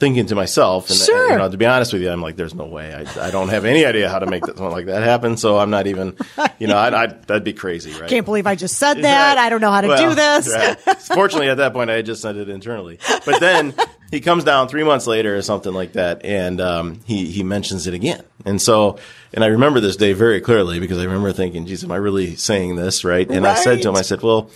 thinking 0.01 0.25
to 0.25 0.35
myself, 0.35 0.89
and 0.89 0.99
Sure. 0.99 1.31
you 1.31 1.37
know, 1.37 1.49
to 1.49 1.55
be 1.57 1.65
honest 1.65 1.93
with 1.93 2.01
you, 2.01 2.09
I'm 2.11 2.21
like, 2.21 2.35
there's 2.35 2.53
no 2.53 2.65
way. 2.65 2.93
I, 2.93 3.27
I 3.27 3.31
don't 3.31 3.47
have 3.49 3.63
any 3.63 3.85
idea 3.85 4.09
how 4.09 4.19
to 4.19 4.25
make 4.25 4.43
that, 4.45 4.57
something 4.57 4.71
like 4.75 4.87
that 4.87 5.03
happen. 5.03 5.37
So 5.37 5.57
I'm 5.57 5.69
not 5.69 5.87
even, 5.87 6.17
you 6.59 6.67
know, 6.67 6.77
I'd, 6.77 6.93
I'd, 6.93 7.23
that'd 7.27 7.43
be 7.45 7.53
crazy, 7.53 7.93
right? 7.93 8.09
Can't 8.09 8.25
believe 8.25 8.47
I 8.47 8.55
just 8.55 8.77
said 8.77 8.95
that. 9.03 9.37
I 9.37 9.47
don't 9.49 9.61
know 9.61 9.71
how 9.71 9.79
to 9.81 9.87
Well, 9.87 10.09
do 10.09 10.15
this. 10.15 10.49
right. 10.53 10.77
Fortunately, 11.13 11.47
at 11.49 11.57
that 11.57 11.71
point, 11.71 11.89
I 11.89 11.93
had 11.95 12.05
just 12.05 12.21
sent 12.21 12.37
it 12.37 12.49
internally. 12.49 12.99
But 13.25 13.39
then 13.39 13.73
he 14.11 14.19
comes 14.19 14.43
down 14.43 14.67
three 14.67 14.83
months 14.83 15.07
later 15.07 15.37
or 15.37 15.41
something 15.41 15.71
like 15.73 15.93
that, 15.93 16.25
and 16.25 16.59
um, 16.59 16.99
he 17.05 17.27
he 17.31 17.43
mentions 17.43 17.85
it 17.87 17.93
again. 17.93 18.23
And 18.43 18.61
so, 18.61 18.97
and 19.33 19.43
I 19.43 19.47
remember 19.47 19.79
this 19.79 19.95
day 19.95 20.13
very 20.13 20.41
clearly 20.41 20.79
because 20.79 20.97
I 20.97 21.03
remember 21.03 21.31
thinking, 21.31 21.65
"Geez, 21.67 21.83
am 21.83 21.91
I 21.91 21.97
really 21.97 22.35
saying 22.35 22.75
this 22.75 23.05
right?" 23.05 23.29
And 23.29 23.45
I 23.45 23.53
said 23.55 23.81
to 23.83 23.89
him, 23.89 23.95
"I 23.95 24.01
said, 24.01 24.21
well." 24.23 24.49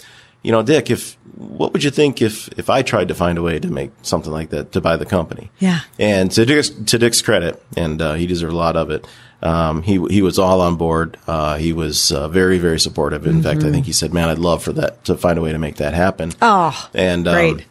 You 0.45 0.51
know, 0.51 0.61
Dick, 0.61 0.91
if 0.91 1.17
what 1.35 1.73
would 1.73 1.83
you 1.83 1.89
think 1.89 2.21
if 2.21 2.47
if 2.57 2.69
I 2.69 2.83
tried 2.83 3.07
to 3.07 3.15
find 3.15 3.37
a 3.37 3.41
way 3.41 3.59
to 3.59 3.67
make 3.67 3.91
something 4.03 4.31
like 4.31 4.51
that 4.51 4.73
to 4.73 4.81
buy 4.81 4.95
the 4.95 5.05
company? 5.05 5.49
Yeah. 5.59 5.79
And 5.97 6.31
to 6.31 6.45
Dick's, 6.45 6.69
to 6.69 6.99
Dick's 6.99 7.21
credit, 7.23 7.61
and 7.75 8.01
uh, 8.01 8.13
he 8.13 8.27
deserved 8.27 8.53
a 8.53 8.55
lot 8.55 8.75
of 8.75 8.91
it. 8.91 9.07
Um, 9.41 9.81
he 9.81 9.93
he 10.09 10.21
was 10.21 10.37
all 10.37 10.61
on 10.61 10.75
board. 10.75 11.17
Uh, 11.25 11.57
he 11.57 11.73
was 11.73 12.11
uh, 12.11 12.27
very 12.27 12.59
very 12.59 12.79
supportive. 12.79 13.25
In 13.25 13.41
fact, 13.41 13.63
I 13.63 13.71
think 13.71 13.87
he 13.87 13.91
said, 13.91 14.13
"Man, 14.13 14.29
I'd 14.29 14.37
love 14.37 14.63
for 14.63 14.73
that 14.73 15.03
to 15.05 15.17
find 15.17 15.39
a 15.39 15.41
way 15.41 15.51
to 15.51 15.57
make 15.57 15.77
that 15.77 15.93
happen." 15.93 16.29
Mm-hmm. 16.29 16.43
Oh, 16.43 16.89
and 16.93 17.27
um, 17.27 17.33
great. 17.33 17.65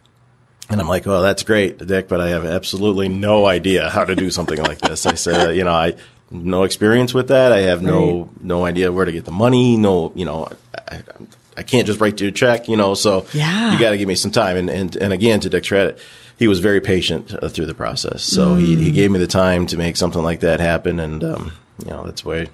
and 0.69 0.81
I'm 0.81 0.89
like, 0.89 1.07
"Oh, 1.07 1.23
that's 1.23 1.45
great, 1.45 1.79
Dick," 1.79 2.09
but 2.09 2.21
I 2.21 2.31
have 2.31 2.45
absolutely 2.45 3.09
no 3.09 3.47
idea 3.47 3.89
how 3.89 4.05
to 4.05 4.17
do 4.17 4.31
something 4.31 4.61
like 4.61 4.81
this. 4.81 5.07
I 5.07 5.15
said, 5.15 5.57
"You 5.57 5.65
know, 5.65 5.73
I 5.73 5.95
no 6.31 6.65
experience 6.65 7.15
with 7.15 7.29
that. 7.29 7.53
I 7.53 7.61
have 7.61 7.83
no 7.83 8.31
no 8.41 8.65
idea 8.65 8.91
where 8.91 9.05
to 9.05 9.13
get 9.13 9.25
the 9.25 9.33
money. 9.33 9.77
No, 9.77 10.13
you 10.15 10.25
know, 10.25 10.49
I, 10.89 10.97
I 10.97 11.03
can't 11.63 11.87
just 11.87 12.01
write 12.01 12.21
you 12.21 12.29
a 12.29 12.33
check. 12.33 12.69
You 12.69 12.77
know, 12.77 12.95
so 12.95 13.27
Yeah. 13.33 13.73
you 13.73 13.79
got 13.79 13.91
to 13.91 13.99
give 13.99 14.09
me 14.09 14.15
some 14.17 14.31
time." 14.31 14.57
And 14.57 14.69
and 14.71 14.97
and 14.97 15.13
again, 15.13 15.41
to 15.41 15.49
Dick's 15.49 15.69
credit, 15.69 15.99
he 16.39 16.49
was 16.49 16.59
very 16.61 16.81
patient 16.81 17.33
uh, 17.43 17.49
through 17.49 17.67
the 17.67 17.75
process. 17.75 18.23
So 18.25 18.55
he, 18.57 18.75
Mm. 18.77 18.81
he 18.81 18.91
gave 18.91 19.11
me 19.11 19.19
the 19.19 19.27
time 19.27 19.67
to 19.67 19.77
make 19.77 19.97
something 19.97 20.23
like 20.23 20.41
that 20.41 20.61
happen, 20.61 20.99
and 21.01 21.23
um, 21.23 21.53
you 21.85 21.91
know, 21.91 22.05
that's 22.05 22.25
why 22.25 22.47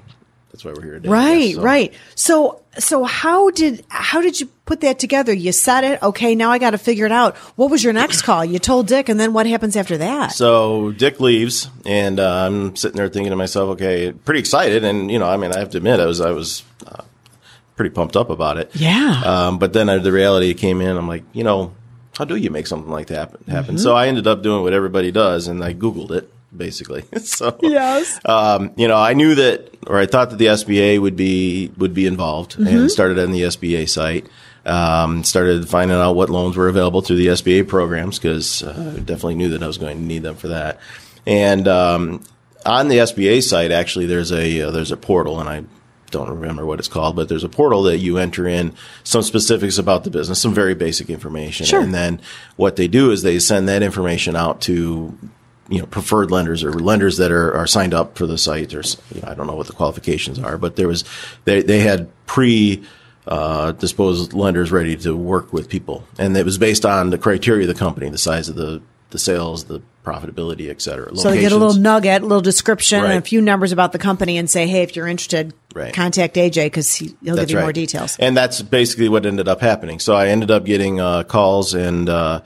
that's 0.52 0.64
why 0.64 0.72
we're 0.72 0.82
here 0.82 0.94
today. 0.94 1.08
Right, 1.08 1.38
guess. 1.46 1.54
So- 1.56 1.62
right. 1.62 1.94
So, 2.14 2.60
so 2.78 3.04
how 3.04 3.50
did 3.50 3.84
how 3.88 4.20
did 4.20 4.38
you 4.40 4.48
put 4.66 4.80
that 4.82 4.98
together? 4.98 5.32
You 5.32 5.52
said 5.52 5.84
it. 5.84 6.02
Okay, 6.02 6.34
now 6.34 6.50
I 6.50 6.58
got 6.58 6.70
to 6.70 6.78
figure 6.78 7.06
it 7.06 7.12
out. 7.12 7.36
What 7.56 7.70
was 7.70 7.82
your 7.82 7.92
next 7.92 8.22
call? 8.22 8.44
You 8.44 8.58
told 8.58 8.86
Dick, 8.88 9.08
and 9.08 9.18
then 9.18 9.32
what 9.32 9.46
happens 9.46 9.76
after 9.76 9.96
that? 9.98 10.32
So 10.32 10.90
Dick 10.92 11.18
leaves, 11.20 11.68
and 11.86 12.18
uh, 12.20 12.46
I'm 12.46 12.76
sitting 12.76 12.96
there 12.96 13.08
thinking 13.08 13.30
to 13.30 13.36
myself, 13.36 13.70
okay, 13.70 14.12
pretty 14.12 14.40
excited, 14.40 14.84
and 14.84 15.10
you 15.10 15.18
know, 15.18 15.28
I 15.28 15.36
mean, 15.36 15.52
I 15.52 15.58
have 15.60 15.70
to 15.70 15.78
admit, 15.78 16.00
I 16.00 16.06
was 16.06 16.20
I 16.20 16.30
was 16.32 16.62
uh, 16.86 17.02
pretty 17.80 17.94
pumped 17.94 18.14
up 18.14 18.28
about 18.28 18.58
it. 18.58 18.70
Yeah. 18.74 19.22
Um, 19.24 19.58
but 19.58 19.72
then 19.72 19.86
the 20.02 20.12
reality 20.12 20.52
came 20.52 20.82
in. 20.82 20.98
I'm 20.98 21.08
like, 21.08 21.24
you 21.32 21.42
know, 21.44 21.72
how 22.18 22.26
do 22.26 22.36
you 22.36 22.50
make 22.50 22.66
something 22.66 22.90
like 22.92 23.06
that 23.06 23.14
happen? 23.16 23.44
happen? 23.48 23.78
So 23.78 23.94
I 23.96 24.08
ended 24.08 24.26
up 24.26 24.42
doing 24.42 24.62
what 24.62 24.74
everybody 24.74 25.10
does, 25.10 25.48
and 25.48 25.64
I 25.64 25.72
Googled 25.72 26.10
it 26.10 26.30
basically. 26.54 27.04
so 27.22 27.56
Yes. 27.62 28.20
um, 28.26 28.72
you 28.76 28.86
know, 28.86 28.98
I 28.98 29.14
knew 29.14 29.34
that, 29.34 29.74
or 29.86 29.96
I 29.98 30.04
thought 30.04 30.28
that 30.28 30.36
the 30.36 30.44
SBA 30.44 31.00
would 31.00 31.16
be 31.16 31.72
would 31.78 31.94
be 31.94 32.04
involved, 32.06 32.58
and 32.58 32.90
started 32.90 33.18
on 33.18 33.32
the 33.32 33.44
SBA 33.44 33.88
site. 33.88 34.26
Um, 34.66 35.24
started 35.24 35.66
finding 35.66 35.96
out 35.96 36.16
what 36.16 36.28
loans 36.28 36.58
were 36.58 36.68
available 36.68 37.00
through 37.00 37.16
the 37.16 37.28
SBA 37.28 37.66
programs 37.66 38.18
because 38.18 38.62
uh, 38.62 38.92
I 38.94 38.98
definitely 38.98 39.36
knew 39.36 39.48
that 39.50 39.62
I 39.62 39.66
was 39.66 39.78
going 39.78 39.96
to 39.96 40.02
need 40.04 40.22
them 40.22 40.34
for 40.36 40.48
that. 40.48 40.80
And 41.26 41.66
um, 41.66 42.22
on 42.66 42.88
the 42.88 42.96
SBA 42.96 43.42
site, 43.42 43.70
actually, 43.70 44.04
there's 44.04 44.32
a 44.32 44.60
uh, 44.60 44.70
there's 44.70 44.92
a 44.92 44.98
portal, 44.98 45.40
and 45.40 45.48
I 45.48 45.64
don't 46.10 46.28
remember 46.30 46.66
what 46.66 46.78
it's 46.78 46.88
called, 46.88 47.16
but 47.16 47.28
there's 47.28 47.44
a 47.44 47.48
portal 47.48 47.82
that 47.84 47.98
you 47.98 48.18
enter 48.18 48.46
in 48.46 48.74
some 49.04 49.22
specifics 49.22 49.78
about 49.78 50.04
the 50.04 50.10
business, 50.10 50.40
some 50.40 50.54
very 50.54 50.74
basic 50.74 51.08
information, 51.10 51.66
Sure. 51.66 51.80
and 51.80 51.94
then 51.94 52.20
what 52.56 52.76
they 52.76 52.88
do 52.88 53.10
is 53.10 53.22
they 53.22 53.38
send 53.38 53.68
that 53.68 53.82
information 53.82 54.36
out 54.36 54.60
to 54.62 55.16
you 55.68 55.78
know 55.78 55.86
preferred 55.86 56.30
lenders 56.30 56.64
or 56.64 56.72
lenders 56.72 57.16
that 57.18 57.30
are, 57.30 57.54
are 57.54 57.66
signed 57.66 57.94
up 57.94 58.16
for 58.18 58.26
the 58.26 58.36
site. 58.36 58.70
There's 58.70 58.96
you 59.14 59.20
know, 59.22 59.28
I 59.28 59.34
don't 59.34 59.46
know 59.46 59.54
what 59.54 59.68
the 59.68 59.72
qualifications 59.72 60.38
are, 60.38 60.58
but 60.58 60.76
there 60.76 60.88
was 60.88 61.04
they 61.44 61.62
they 61.62 61.80
had 61.80 62.08
pre 62.26 62.82
uh, 63.26 63.72
disposed 63.72 64.32
lenders 64.32 64.72
ready 64.72 64.96
to 64.96 65.14
work 65.16 65.52
with 65.52 65.68
people, 65.68 66.04
and 66.18 66.36
it 66.36 66.44
was 66.44 66.58
based 66.58 66.84
on 66.84 67.10
the 67.10 67.18
criteria 67.18 67.68
of 67.68 67.74
the 67.74 67.78
company, 67.78 68.08
the 68.08 68.18
size 68.18 68.48
of 68.48 68.56
the 68.56 68.82
the 69.10 69.18
sales, 69.18 69.64
the 69.64 69.82
profitability, 70.04 70.70
et 70.70 70.80
cetera. 70.80 71.14
So 71.16 71.30
they 71.30 71.40
get 71.40 71.52
a 71.52 71.56
little 71.56 71.74
nugget, 71.80 72.22
a 72.22 72.26
little 72.26 72.40
description, 72.40 73.04
and 73.04 73.14
a 73.18 73.20
few 73.20 73.40
numbers 73.40 73.70
about 73.72 73.92
the 73.92 73.98
company, 73.98 74.38
and 74.38 74.48
say, 74.48 74.66
"Hey, 74.66 74.82
if 74.82 74.96
you're 74.96 75.06
interested, 75.06 75.52
Right. 75.74 75.94
contact 75.94 76.34
AJ 76.34 76.66
because 76.66 76.94
he, 76.94 77.14
he'll 77.22 77.36
give 77.36 77.50
you 77.50 77.56
right. 77.56 77.62
more 77.62 77.72
details." 77.72 78.16
And 78.18 78.36
that's 78.36 78.62
basically 78.62 79.08
what 79.08 79.26
ended 79.26 79.48
up 79.48 79.60
happening. 79.60 79.98
So 79.98 80.14
I 80.14 80.28
ended 80.28 80.50
up 80.50 80.64
getting 80.64 81.00
uh, 81.00 81.22
calls, 81.24 81.74
and 81.74 82.08
uh, 82.08 82.42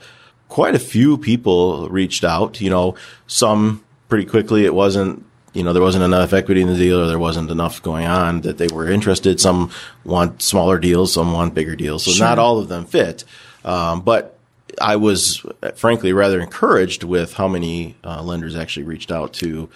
quite 0.49 0.75
a 0.75 0.79
few 0.79 1.17
people 1.17 1.89
reached 1.89 2.23
out. 2.23 2.61
You 2.61 2.69
know, 2.69 2.95
some 3.27 3.83
pretty 4.09 4.25
quickly. 4.25 4.65
It 4.65 4.73
wasn't. 4.73 5.25
You 5.53 5.63
know, 5.63 5.71
there 5.71 5.81
wasn't 5.81 6.03
enough 6.03 6.33
equity 6.33 6.61
in 6.61 6.67
the 6.67 6.75
deal, 6.75 6.99
or 7.01 7.07
there 7.07 7.17
wasn't 7.17 7.49
enough 7.49 7.81
going 7.81 8.05
on 8.05 8.41
that 8.41 8.57
they 8.57 8.67
were 8.67 8.89
interested. 8.89 9.39
Some 9.39 9.71
want 10.03 10.41
smaller 10.41 10.77
deals, 10.77 11.13
some 11.13 11.31
want 11.31 11.53
bigger 11.53 11.77
deals. 11.77 12.03
So 12.03 12.23
not 12.23 12.39
all 12.39 12.59
of 12.59 12.67
them 12.67 12.85
fit. 12.85 13.23
Um, 13.63 14.01
but 14.01 14.37
I 14.81 14.97
was, 14.97 15.45
frankly, 15.75 16.13
rather 16.13 16.41
encouraged 16.41 17.03
with 17.03 17.33
how 17.33 17.47
many 17.47 17.95
uh, 18.03 18.21
lenders 18.21 18.55
actually 18.55 18.83
reached 18.83 19.11
out 19.11 19.33
to. 19.33 19.69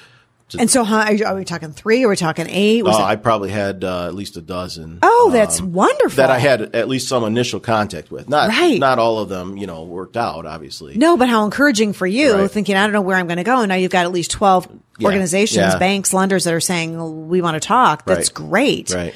And 0.57 0.71
so, 0.71 0.83
huh, 0.83 1.15
are, 1.25 1.35
we 1.35 1.45
talking 1.45 1.71
three? 1.71 2.03
Are 2.03 2.09
we 2.09 2.15
talking 2.15 2.47
eight? 2.49 2.83
Was 2.83 2.95
Uh, 2.95 3.03
I 3.03 3.15
probably 3.17 3.49
had 3.51 3.83
uh, 3.83 4.07
at 4.07 4.15
least 4.15 4.37
a 4.37 4.41
dozen. 4.41 4.99
oh, 5.03 5.29
that's 5.33 5.61
wonderful. 5.61 6.17
that 6.17 6.31
I 6.31 6.39
had 6.39 6.75
at 6.75 6.87
least 6.87 7.07
some 7.07 7.23
initial 7.23 7.59
contact 7.59 8.09
with. 8.11 8.29
Not 8.29 8.49
Right. 8.49 8.79
not 8.79 8.97
all 8.99 9.19
of 9.19 9.29
them, 9.29 9.57
you 9.57 9.67
know, 9.67 9.83
worked 9.83 10.17
out. 10.17 10.45
Obviously, 10.45 10.97
No, 10.97 11.17
but 11.17 11.29
how 11.29 11.45
encouraging 11.45 11.93
for 11.93 12.07
you, 12.07 12.33
Right. 12.33 12.51
thinking, 12.51 12.75
I 12.75 12.83
don't 12.83 12.93
know 12.93 13.01
where 13.01 13.17
I'm 13.17 13.27
going 13.27 13.37
to 13.37 13.43
go. 13.43 13.59
And 13.59 13.69
now 13.69 13.75
you've 13.75 13.91
got 13.91 14.05
at 14.05 14.11
least 14.11 14.31
12 14.31 14.67
Yeah. 14.97 15.05
organizations, 15.07 15.73
Yeah. 15.73 15.77
banks, 15.79 16.13
lenders 16.13 16.43
that 16.45 16.53
are 16.53 16.59
saying, 16.59 17.27
we 17.27 17.41
want 17.41 17.55
to 17.61 17.65
talk. 17.65 18.05
That's 18.05 18.29
Right. 18.29 18.33
great. 18.49 18.89
right. 18.93 19.13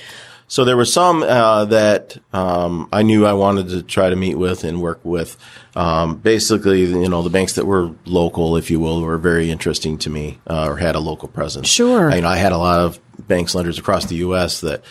So 0.53 0.65
there 0.65 0.77
were 0.77 0.85
some 0.85 1.23
uh, 1.23 1.65
that 1.65 2.15
um, 2.31 2.87
I 2.93 3.01
knew 3.01 3.25
I 3.25 3.33
wanted 3.33 3.69
to 3.69 3.81
try 3.81 4.11
to 4.11 4.15
meet 4.15 4.35
with 4.35 4.63
and 4.63 4.83
work 4.83 4.99
with. 5.03 5.35
Um, 5.75 6.17
basically, 6.17 6.81
you 6.85 7.09
know, 7.09 7.23
the 7.23 7.31
banks 7.31 7.53
that 7.53 7.65
were 7.65 7.89
local, 8.05 8.55
if 8.55 8.69
you 8.69 8.79
will, 8.79 9.01
were 9.01 9.17
very 9.17 9.49
interesting 9.49 9.97
to 9.97 10.11
me 10.11 10.39
uh, 10.45 10.67
or 10.67 10.77
had 10.77 10.93
a 10.93 10.99
local 10.99 11.27
presence. 11.27 11.67
Sure. 11.67 12.11
I, 12.11 12.17
you 12.17 12.21
know, 12.21 12.27
I 12.27 12.35
had 12.35 12.51
a 12.51 12.59
lot 12.59 12.77
of 12.77 12.99
banks 13.27 13.55
lenders 13.55 13.79
across 13.79 14.05
the 14.05 14.17
U.S. 14.17 14.61
that 14.61 14.83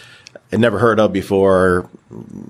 I'd 0.52 0.58
never 0.58 0.80
heard 0.80 0.98
of 0.98 1.12
before. 1.12 1.88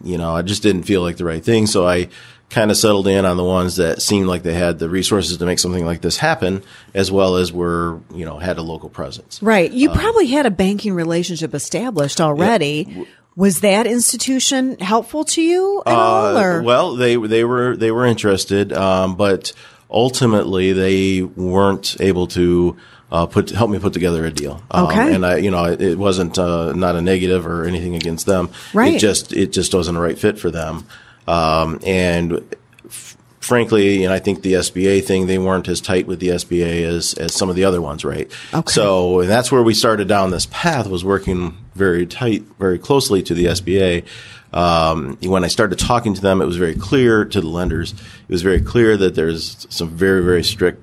You 0.02 0.16
know, 0.16 0.34
I 0.34 0.40
just 0.40 0.62
didn't 0.62 0.84
feel 0.84 1.02
like 1.02 1.18
the 1.18 1.26
right 1.26 1.44
thing, 1.44 1.66
so 1.66 1.86
I 1.86 2.08
kind 2.52 2.70
of 2.70 2.76
settled 2.76 3.08
in 3.08 3.24
on 3.26 3.36
the 3.36 3.42
ones 3.44 3.76
that 3.76 4.00
seemed 4.00 4.28
like 4.28 4.42
they 4.44 4.54
had 4.54 4.78
the 4.78 4.88
resources 4.88 5.38
to 5.38 5.44
make 5.46 5.58
something 5.58 5.84
like 5.84 6.00
this 6.02 6.18
happen, 6.18 6.62
as 6.94 7.10
well 7.10 7.36
as 7.36 7.52
were 7.52 7.98
you 8.14 8.24
know 8.24 8.38
had 8.38 8.58
a 8.58 8.62
local 8.62 8.88
presence. 8.88 9.42
Right. 9.42 9.72
You 9.72 9.90
Um, 9.90 9.98
probably 9.98 10.26
had 10.28 10.46
a 10.46 10.50
banking 10.50 10.94
relationship 10.94 11.54
established 11.54 12.20
already. 12.20 13.06
Was 13.34 13.60
that 13.60 13.86
institution 13.86 14.78
helpful 14.78 15.24
to 15.24 15.40
you 15.42 15.82
at 15.86 15.92
all? 15.94 16.36
Or? 16.38 16.60
Uh, 16.60 16.62
well, 16.62 16.94
they 16.94 17.16
they 17.16 17.42
were 17.44 17.76
they 17.76 17.90
were 17.90 18.04
interested, 18.06 18.72
um, 18.72 19.16
but 19.16 19.52
ultimately 19.90 20.72
they 20.72 21.22
weren't 21.22 21.96
able 22.00 22.26
to 22.26 22.76
uh, 23.10 23.26
put 23.26 23.50
help 23.50 23.70
me 23.70 23.78
put 23.78 23.92
together 23.92 24.24
a 24.24 24.30
deal. 24.30 24.62
Um, 24.70 24.86
Okay. 24.86 25.14
and 25.14 25.24
I, 25.24 25.36
you 25.36 25.50
know, 25.50 25.64
it, 25.64 25.80
it 25.82 25.98
wasn't 25.98 26.38
uh, 26.38 26.72
not 26.72 26.96
a 26.96 27.00
negative 27.02 27.46
or 27.46 27.64
anything 27.64 27.94
against 27.94 28.26
them. 28.26 28.48
Right. 28.74 28.94
It 28.94 28.98
just 28.98 29.32
it 29.32 29.52
just 29.52 29.74
wasn't 29.74 29.98
a 29.98 30.00
right 30.00 30.18
fit 30.18 30.38
for 30.38 30.50
them. 30.50 30.84
Um, 31.26 31.78
and 31.84 32.56
f- 32.86 33.16
frankly, 33.40 34.04
and 34.04 34.12
I 34.12 34.18
think 34.18 34.42
the 34.42 34.54
SBA 34.54 35.04
thing, 35.04 35.26
they 35.26 35.38
weren't 35.38 35.68
as 35.68 35.80
tight 35.80 36.06
with 36.06 36.20
the 36.20 36.28
SBA 36.28 36.82
as, 36.82 37.14
as 37.14 37.34
some 37.34 37.48
of 37.48 37.56
the 37.56 37.64
other 37.64 37.80
ones, 37.80 38.04
right? 38.04 38.30
Okay. 38.52 38.72
So, 38.72 39.20
and 39.20 39.30
that's 39.30 39.50
where 39.52 39.62
we 39.62 39.74
started 39.74 40.08
down 40.08 40.30
this 40.30 40.46
path 40.46 40.86
was 40.88 41.04
working 41.04 41.56
very 41.74 42.06
tight, 42.06 42.42
very 42.58 42.78
closely 42.78 43.22
to 43.22 43.34
the 43.34 43.46
SBA. 43.46 44.04
Um, 44.52 45.16
when 45.22 45.44
I 45.44 45.48
started 45.48 45.78
talking 45.78 46.14
to 46.14 46.20
them, 46.20 46.42
it 46.42 46.46
was 46.46 46.56
very 46.56 46.74
clear 46.74 47.24
to 47.24 47.40
the 47.40 47.48
lenders. 47.48 47.92
It 47.92 48.32
was 48.32 48.42
very 48.42 48.60
clear 48.60 48.96
that 48.96 49.14
there's 49.14 49.66
some 49.70 49.88
very, 49.90 50.22
very 50.22 50.44
strict 50.44 50.82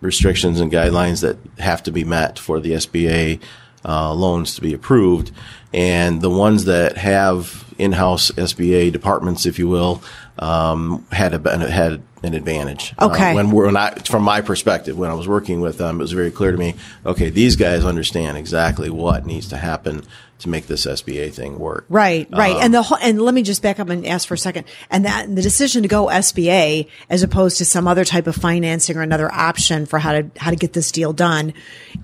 restrictions 0.00 0.60
and 0.60 0.70
guidelines 0.70 1.20
that 1.22 1.36
have 1.58 1.82
to 1.84 1.92
be 1.92 2.04
met 2.04 2.38
for 2.38 2.60
the 2.60 2.72
SBA 2.72 3.40
uh, 3.84 4.14
loans 4.14 4.54
to 4.54 4.60
be 4.60 4.72
approved. 4.72 5.32
And 5.72 6.22
the 6.22 6.30
ones 6.30 6.66
that 6.66 6.96
have 6.96 7.63
in-house 7.78 8.30
SBA 8.32 8.92
departments, 8.92 9.46
if 9.46 9.58
you 9.58 9.68
will, 9.68 10.02
um, 10.38 11.06
had 11.12 11.34
a 11.34 11.70
had 11.70 12.02
an 12.24 12.34
advantage. 12.34 12.94
Okay. 13.00 13.32
Uh, 13.32 13.34
when 13.34 13.50
we're 13.50 13.70
not, 13.70 14.08
from 14.08 14.22
my 14.22 14.40
perspective, 14.40 14.98
when 14.98 15.10
I 15.10 15.14
was 15.14 15.28
working 15.28 15.60
with 15.60 15.78
them, 15.78 15.96
it 15.96 16.02
was 16.02 16.12
very 16.12 16.30
clear 16.30 16.52
to 16.52 16.58
me. 16.58 16.74
Okay, 17.04 17.30
these 17.30 17.56
guys 17.56 17.84
understand 17.84 18.36
exactly 18.36 18.90
what 18.90 19.26
needs 19.26 19.48
to 19.48 19.56
happen 19.56 20.02
to 20.40 20.48
make 20.48 20.66
this 20.66 20.86
SBA 20.86 21.32
thing 21.32 21.58
work. 21.58 21.84
Right, 21.88 22.28
right. 22.30 22.56
Um, 22.56 22.62
and 22.62 22.74
the 22.74 22.82
whole, 22.82 22.98
and 23.00 23.20
let 23.20 23.34
me 23.34 23.42
just 23.42 23.62
back 23.62 23.78
up 23.78 23.88
and 23.88 24.04
ask 24.06 24.26
for 24.26 24.34
a 24.34 24.38
second. 24.38 24.66
And 24.90 25.04
that 25.04 25.32
the 25.34 25.42
decision 25.42 25.82
to 25.82 25.88
go 25.88 26.06
SBA 26.06 26.88
as 27.08 27.22
opposed 27.22 27.58
to 27.58 27.64
some 27.64 27.86
other 27.86 28.04
type 28.04 28.26
of 28.26 28.34
financing 28.34 28.96
or 28.96 29.02
another 29.02 29.32
option 29.32 29.86
for 29.86 29.98
how 29.98 30.12
to 30.12 30.30
how 30.36 30.50
to 30.50 30.56
get 30.56 30.72
this 30.72 30.90
deal 30.90 31.12
done. 31.12 31.54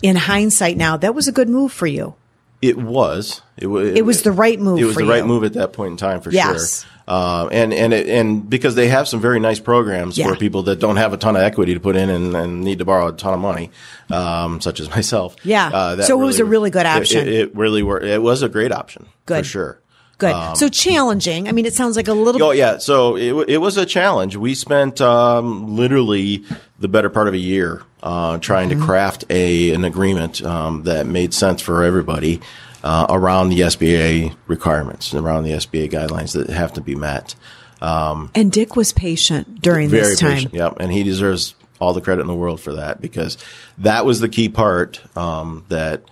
In 0.02 0.16
hindsight 0.16 0.76
now, 0.76 0.96
that 0.98 1.14
was 1.14 1.28
a 1.28 1.32
good 1.32 1.48
move 1.48 1.72
for 1.72 1.86
you. 1.86 2.14
It 2.62 2.76
was. 2.76 3.40
It, 3.56 3.62
w- 3.62 3.94
It 3.94 4.04
was 4.04 4.22
the 4.22 4.32
right 4.32 4.60
move 4.60 4.78
It 4.78 4.84
was 4.84 4.96
the 4.96 5.04
right 5.06 5.22
you. 5.22 5.26
move 5.26 5.44
at 5.44 5.54
that 5.54 5.72
point 5.72 5.92
in 5.92 5.96
time 5.96 6.20
for 6.20 6.30
Yes. 6.30 6.82
sure. 6.82 6.90
Uh, 7.08 7.48
and 7.50 7.72
and 7.74 7.92
it, 7.92 8.06
and 8.08 8.48
because 8.48 8.74
they 8.76 8.86
have 8.88 9.08
some 9.08 9.20
very 9.20 9.40
nice 9.40 9.58
programs 9.58 10.16
Yeah. 10.16 10.28
for 10.28 10.36
people 10.36 10.62
that 10.64 10.78
don't 10.78 10.96
have 10.96 11.12
a 11.12 11.16
ton 11.16 11.34
of 11.36 11.42
equity 11.42 11.74
to 11.74 11.80
put 11.80 11.96
in 11.96 12.08
and, 12.08 12.36
and 12.36 12.60
need 12.60 12.78
to 12.78 12.84
borrow 12.84 13.08
a 13.08 13.12
ton 13.12 13.34
of 13.34 13.40
money, 13.40 13.70
um, 14.10 14.60
such 14.60 14.78
as 14.78 14.88
myself. 14.96 15.34
Yeah. 15.42 15.68
Uh, 15.72 16.02
So 16.02 16.20
it 16.20 16.24
was 16.24 16.38
a 16.38 16.44
really 16.44 16.70
good 16.70 16.86
option. 16.86 17.26
It, 17.26 17.28
it 17.34 17.56
really 17.56 17.82
were. 17.82 17.98
It 18.00 18.22
was 18.22 18.42
a 18.42 18.48
great 18.48 18.70
option. 18.72 19.06
Good. 19.26 19.38
for 19.44 19.50
sure. 19.50 19.80
Good. 20.20 20.56
so 20.56 20.68
challenging. 20.68 21.48
I 21.48 21.52
mean, 21.52 21.66
it 21.66 21.74
sounds 21.74 21.96
like 21.96 22.08
a 22.08 22.12
little. 22.12 22.40
Um, 22.42 22.48
Oh 22.48 22.52
yeah, 22.52 22.78
so 22.78 23.16
it, 23.16 23.48
it 23.48 23.58
was 23.58 23.76
a 23.76 23.84
challenge. 23.86 24.36
We 24.36 24.54
spent 24.54 25.00
um, 25.00 25.76
literally 25.76 26.44
the 26.78 26.88
better 26.88 27.10
part 27.10 27.26
of 27.28 27.34
a 27.34 27.38
year 27.38 27.82
uh, 28.02 28.38
trying 28.38 28.70
Mm-hmm. 28.70 28.80
to 28.80 28.86
craft 28.86 29.24
a 29.30 29.72
an 29.74 29.84
agreement 29.84 30.42
um, 30.42 30.84
that 30.84 31.06
made 31.06 31.34
sense 31.34 31.60
for 31.60 31.82
everybody 31.84 32.40
uh, 32.84 33.06
around 33.10 33.48
the 33.50 33.60
SBA 33.60 34.34
requirements, 34.46 35.12
around 35.14 35.44
the 35.44 35.50
SBA 35.52 35.90
guidelines 35.90 36.32
that 36.32 36.48
have 36.50 36.72
to 36.74 36.80
be 36.80 36.94
met. 36.94 37.34
And 37.82 38.52
Dick 38.52 38.76
was 38.76 38.92
patient 38.92 39.60
during 39.62 39.88
this 39.90 40.18
time. 40.20 40.32
patient, 40.34 40.54
yep, 40.54 40.76
and 40.80 40.92
he 40.92 41.02
deserves 41.02 41.54
all 41.80 41.92
the 41.94 42.00
credit 42.00 42.20
in 42.20 42.26
the 42.26 42.34
world 42.34 42.60
for 42.60 42.72
that 42.74 43.00
because 43.00 43.38
that 43.78 44.04
was 44.04 44.20
the 44.20 44.28
key 44.28 44.48
part 44.50 45.00
um, 45.16 45.64
that 45.68 46.02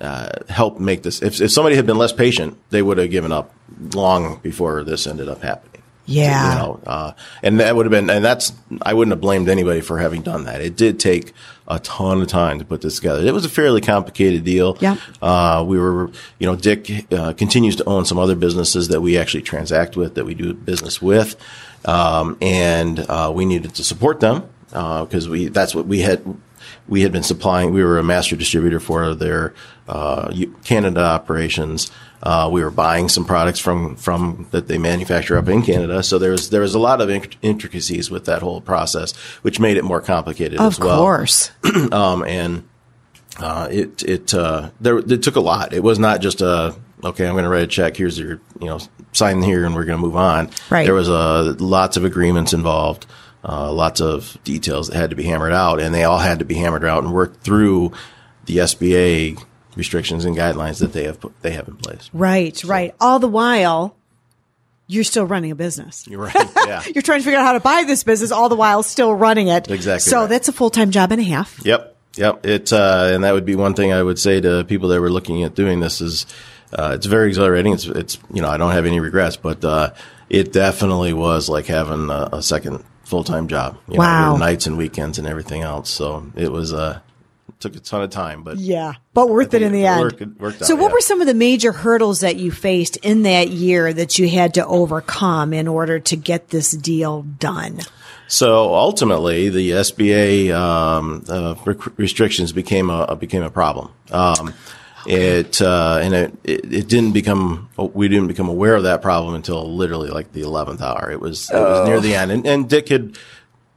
uh, 0.00 0.30
helped 0.48 0.80
make 0.80 1.02
this. 1.02 1.22
If, 1.22 1.40
if 1.40 1.50
somebody 1.50 1.76
had 1.76 1.86
been 1.86 1.98
less 1.98 2.12
patient, 2.12 2.56
they 2.70 2.82
would 2.82 2.98
have 2.98 3.10
given 3.10 3.32
up 3.32 3.52
long 3.94 4.38
before 4.42 4.84
this 4.84 5.06
ended 5.06 5.28
up 5.28 5.42
happening. 5.42 5.82
Yeah. 6.06 6.52
You 6.52 6.58
know, 6.58 6.80
uh, 6.86 7.12
and 7.42 7.60
that 7.60 7.76
would 7.76 7.84
have 7.84 7.90
been, 7.90 8.08
and 8.08 8.24
that's, 8.24 8.54
I 8.80 8.94
wouldn't 8.94 9.12
have 9.12 9.20
blamed 9.20 9.50
anybody 9.50 9.82
for 9.82 9.98
having 9.98 10.22
done 10.22 10.44
that. 10.44 10.62
It 10.62 10.74
did 10.74 10.98
take 10.98 11.34
a 11.66 11.78
ton 11.80 12.22
of 12.22 12.28
time 12.28 12.58
to 12.60 12.64
put 12.64 12.80
this 12.80 12.96
together. 12.96 13.26
It 13.26 13.34
was 13.34 13.44
a 13.44 13.50
fairly 13.50 13.82
complicated 13.82 14.42
deal. 14.42 14.78
Yeah. 14.80 14.96
Uh, 15.20 15.62
we 15.68 15.78
were, 15.78 16.10
you 16.38 16.46
know, 16.46 16.56
Dick 16.56 17.12
uh, 17.12 17.34
continues 17.34 17.76
to 17.76 17.84
own 17.84 18.06
some 18.06 18.18
other 18.18 18.36
businesses 18.36 18.88
that 18.88 19.02
we 19.02 19.18
actually 19.18 19.42
transact 19.42 19.98
with, 19.98 20.14
that 20.14 20.24
we 20.24 20.32
do 20.32 20.54
business 20.54 21.02
with, 21.02 21.36
um, 21.84 22.38
and 22.40 23.00
uh, 23.00 23.30
we 23.34 23.44
needed 23.44 23.74
to 23.74 23.84
support 23.84 24.20
them 24.20 24.48
because 24.68 25.28
we 25.28 25.48
that's 25.48 25.74
what 25.74 25.84
we 25.86 26.00
had. 26.00 26.22
We 26.88 27.02
had 27.02 27.12
been 27.12 27.22
supplying. 27.22 27.72
We 27.72 27.84
were 27.84 27.98
a 27.98 28.02
master 28.02 28.34
distributor 28.34 28.80
for 28.80 29.14
their 29.14 29.54
uh, 29.86 30.32
Canada 30.64 31.02
operations. 31.02 31.90
Uh, 32.22 32.48
we 32.50 32.64
were 32.64 32.70
buying 32.70 33.08
some 33.08 33.24
products 33.24 33.60
from 33.60 33.94
from 33.96 34.48
that 34.50 34.66
they 34.66 34.78
manufacture 34.78 35.38
up 35.38 35.48
in 35.48 35.62
Canada. 35.62 36.02
So 36.02 36.18
there 36.18 36.32
was 36.32 36.50
there 36.50 36.62
was 36.62 36.74
a 36.74 36.78
lot 36.78 37.00
of 37.00 37.10
int- 37.10 37.36
intricacies 37.42 38.10
with 38.10 38.24
that 38.24 38.42
whole 38.42 38.60
process, 38.60 39.14
which 39.42 39.60
made 39.60 39.76
it 39.76 39.84
more 39.84 40.00
complicated 40.00 40.58
Of 40.58 40.72
as 40.74 40.80
well 40.80 40.90
Of 40.90 40.98
course. 40.98 41.50
um, 41.92 42.24
and 42.24 42.68
uh, 43.38 43.68
it 43.70 44.02
it 44.02 44.34
uh, 44.34 44.70
there 44.80 44.98
it 44.98 45.22
took 45.22 45.36
a 45.36 45.40
lot. 45.40 45.72
It 45.72 45.82
was 45.82 45.98
not 45.98 46.20
just 46.20 46.40
a 46.40 46.74
okay. 47.04 47.26
I'm 47.26 47.34
going 47.34 47.44
to 47.44 47.50
write 47.50 47.62
a 47.62 47.68
check. 47.68 47.96
Here's 47.96 48.18
your 48.18 48.40
you 48.60 48.66
know 48.66 48.80
sign 49.12 49.42
here, 49.42 49.64
and 49.64 49.74
we're 49.74 49.84
going 49.84 49.98
to 49.98 50.04
move 50.04 50.16
on. 50.16 50.50
Right. 50.70 50.84
There 50.84 50.94
was 50.94 51.08
uh, 51.08 51.54
lots 51.58 51.96
of 51.96 52.04
agreements 52.04 52.52
involved, 52.52 53.06
uh, 53.48 53.72
lots 53.72 54.00
of 54.00 54.36
details 54.44 54.88
that 54.88 54.96
had 54.96 55.10
to 55.10 55.16
be 55.16 55.24
hammered 55.24 55.52
out, 55.52 55.80
and 55.80 55.94
they 55.94 56.04
all 56.04 56.18
had 56.18 56.40
to 56.40 56.44
be 56.44 56.54
hammered 56.54 56.84
out 56.84 57.02
and 57.02 57.12
worked 57.12 57.42
through 57.42 57.92
the 58.44 58.58
SBA 58.58 59.42
restrictions 59.74 60.24
and 60.24 60.36
guidelines 60.36 60.80
that 60.80 60.92
they 60.92 61.04
have 61.04 61.18
put, 61.18 61.40
they 61.40 61.52
have 61.52 61.66
in 61.66 61.76
place. 61.76 62.10
Right, 62.12 62.62
right. 62.64 62.94
All 63.00 63.18
the 63.18 63.28
while, 63.28 63.96
you're 64.86 65.04
still 65.04 65.24
running 65.24 65.50
a 65.50 65.54
business. 65.54 66.06
You're 66.06 66.20
right. 66.20 66.50
Yeah. 66.56 66.82
You're 66.94 67.02
trying 67.02 67.20
to 67.20 67.24
figure 67.24 67.38
out 67.38 67.44
how 67.44 67.52
to 67.52 67.60
buy 67.60 67.84
this 67.86 68.04
business 68.04 68.32
all 68.32 68.48
the 68.48 68.56
while 68.56 68.82
still 68.82 69.14
running 69.14 69.48
it. 69.48 69.70
Exactly 69.70 70.10
So 70.10 70.20
right. 70.20 70.28
that's 70.28 70.48
a 70.48 70.52
full 70.52 70.70
time 70.70 70.90
job 70.90 71.12
and 71.12 71.20
a 71.20 71.24
half. 71.24 71.60
Yep. 71.64 71.96
Yep. 72.16 72.46
It, 72.46 72.72
uh, 72.72 73.10
and 73.12 73.22
that 73.22 73.32
would 73.32 73.44
be 73.44 73.54
one 73.54 73.74
thing 73.74 73.92
I 73.92 74.02
would 74.02 74.18
say 74.18 74.40
to 74.40 74.64
people 74.64 74.88
that 74.88 75.00
were 75.00 75.10
looking 75.10 75.42
at 75.42 75.54
doing 75.54 75.80
this 75.80 76.00
is, 76.00 76.26
uh, 76.72 76.92
it's 76.94 77.06
very 77.06 77.28
exhilarating. 77.28 77.74
It's, 77.74 77.84
it's, 77.84 78.18
you 78.32 78.40
know, 78.40 78.48
I 78.48 78.56
don't 78.56 78.72
have 78.72 78.86
any 78.86 78.98
regrets, 78.98 79.36
but, 79.36 79.62
uh, 79.64 79.92
it 80.30 80.52
definitely 80.52 81.12
was 81.12 81.48
like 81.50 81.66
having 81.66 82.08
a, 82.10 82.28
a 82.32 82.42
second 82.42 82.82
full 83.08 83.24
time 83.24 83.48
job. 83.48 83.78
You 83.88 83.98
Wow. 83.98 84.32
Know, 84.32 84.36
nights 84.38 84.66
and 84.66 84.76
weekends 84.76 85.18
and 85.18 85.26
everything 85.26 85.62
else. 85.62 85.88
So 85.90 86.26
it 86.36 86.52
was, 86.52 86.72
uh, 86.74 87.00
took 87.60 87.74
a 87.74 87.80
ton 87.80 88.02
of 88.02 88.10
time, 88.10 88.42
but 88.42 88.58
Yeah, 88.58 88.92
but 89.14 89.28
worth 89.30 89.52
it 89.54 89.62
in 89.62 89.72
the 89.72 89.84
end. 89.86 90.00
worked- 90.00 90.40
worked 90.40 90.64
so, 90.64 90.74
out, 90.74 90.80
what 90.80 90.88
yeah. 90.88 90.92
were 90.92 91.00
some 91.00 91.20
of 91.20 91.26
the 91.26 91.34
major 91.34 91.72
hurdles 91.72 92.20
that 92.20 92.36
you 92.36 92.52
faced 92.52 92.96
in 92.98 93.22
that 93.24 93.48
year 93.48 93.92
that 93.92 94.18
you 94.18 94.28
had 94.28 94.54
to 94.54 94.66
overcome 94.66 95.52
in 95.52 95.66
order 95.66 95.98
to 95.98 96.16
get 96.16 96.50
this 96.50 96.70
deal 96.70 97.22
done? 97.40 97.80
So 98.28 98.74
ultimately, 98.74 99.48
the 99.48 99.70
SBA 99.72 100.52
um, 100.52 101.24
uh, 101.28 101.54
rec- 101.64 101.98
restrictions 101.98 102.52
became 102.52 102.90
a 102.90 103.16
became 103.16 103.42
a 103.42 103.50
problem. 103.50 103.88
Um, 104.12 104.52
it 105.06 105.60
uh, 105.62 106.00
and 106.02 106.14
it, 106.14 106.34
it 106.44 106.72
it 106.72 106.88
didn't 106.88 107.12
become 107.12 107.68
we 107.76 108.08
didn't 108.08 108.28
become 108.28 108.48
aware 108.48 108.74
of 108.74 108.84
that 108.84 109.02
problem 109.02 109.34
until 109.34 109.74
literally 109.74 110.10
like 110.10 110.32
the 110.32 110.42
eleventh 110.42 110.82
hour. 110.82 111.10
It 111.10 111.20
was 111.20 111.50
it 111.50 111.54
was 111.54 111.88
near 111.88 112.00
the 112.00 112.14
end, 112.14 112.30
and, 112.30 112.46
and 112.46 112.68
Dick 112.68 112.88
had 112.88 113.18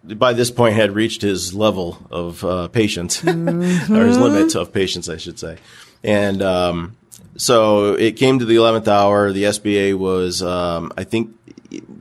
by 0.04 0.34
this 0.34 0.50
point 0.50 0.76
had 0.76 0.96
reached 0.96 1.22
his 1.22 1.54
level 1.54 1.98
of 2.10 2.44
uh, 2.44 2.68
patience 2.70 3.24
or 3.28 3.32
his 3.32 4.18
limit 4.18 4.56
of 4.56 4.74
patience, 4.74 5.10
I 5.10 5.18
should 5.18 5.40
say, 5.40 5.58
and. 6.04 6.42
Um, 6.42 6.98
so 7.38 7.94
it 7.94 8.18
came 8.18 8.40
to 8.40 8.46
the 8.46 8.56
11th 8.56 8.88
hour. 8.88 9.32
The 9.32 9.46
SBA 9.46 9.98
was, 9.98 10.44
um, 10.44 10.92
I 10.98 11.06
think, 11.06 11.34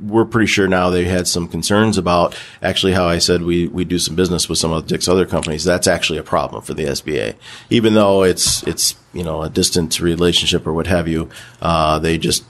we're 0.00 0.24
pretty 0.24 0.46
sure 0.46 0.66
now 0.66 0.88
they 0.90 1.04
had 1.04 1.26
some 1.28 1.46
concerns 1.46 1.98
about 1.98 2.34
actually 2.62 2.92
how 2.92 3.06
I 3.06 3.18
said 3.18 3.42
we, 3.42 3.68
we 3.68 3.84
do 3.84 3.98
some 3.98 4.14
business 4.16 4.48
with 4.48 4.58
some 4.58 4.72
of 4.72 4.86
Dick's 4.86 5.08
other 5.08 5.26
companies. 5.26 5.62
That's 5.64 5.86
actually 5.86 6.18
a 6.18 6.22
problem 6.22 6.62
for 6.62 6.72
the 6.74 6.84
SBA. 6.84 7.34
Even 7.68 7.94
though 7.94 8.22
it's, 8.22 8.62
it's, 8.66 8.94
you 9.12 9.22
know, 9.22 9.42
a 9.42 9.50
distant 9.50 10.00
relationship 10.00 10.66
or 10.66 10.72
what 10.72 10.86
have 10.86 11.06
you, 11.06 11.28
uh, 11.60 11.98
they 11.98 12.16
just, 12.18 12.44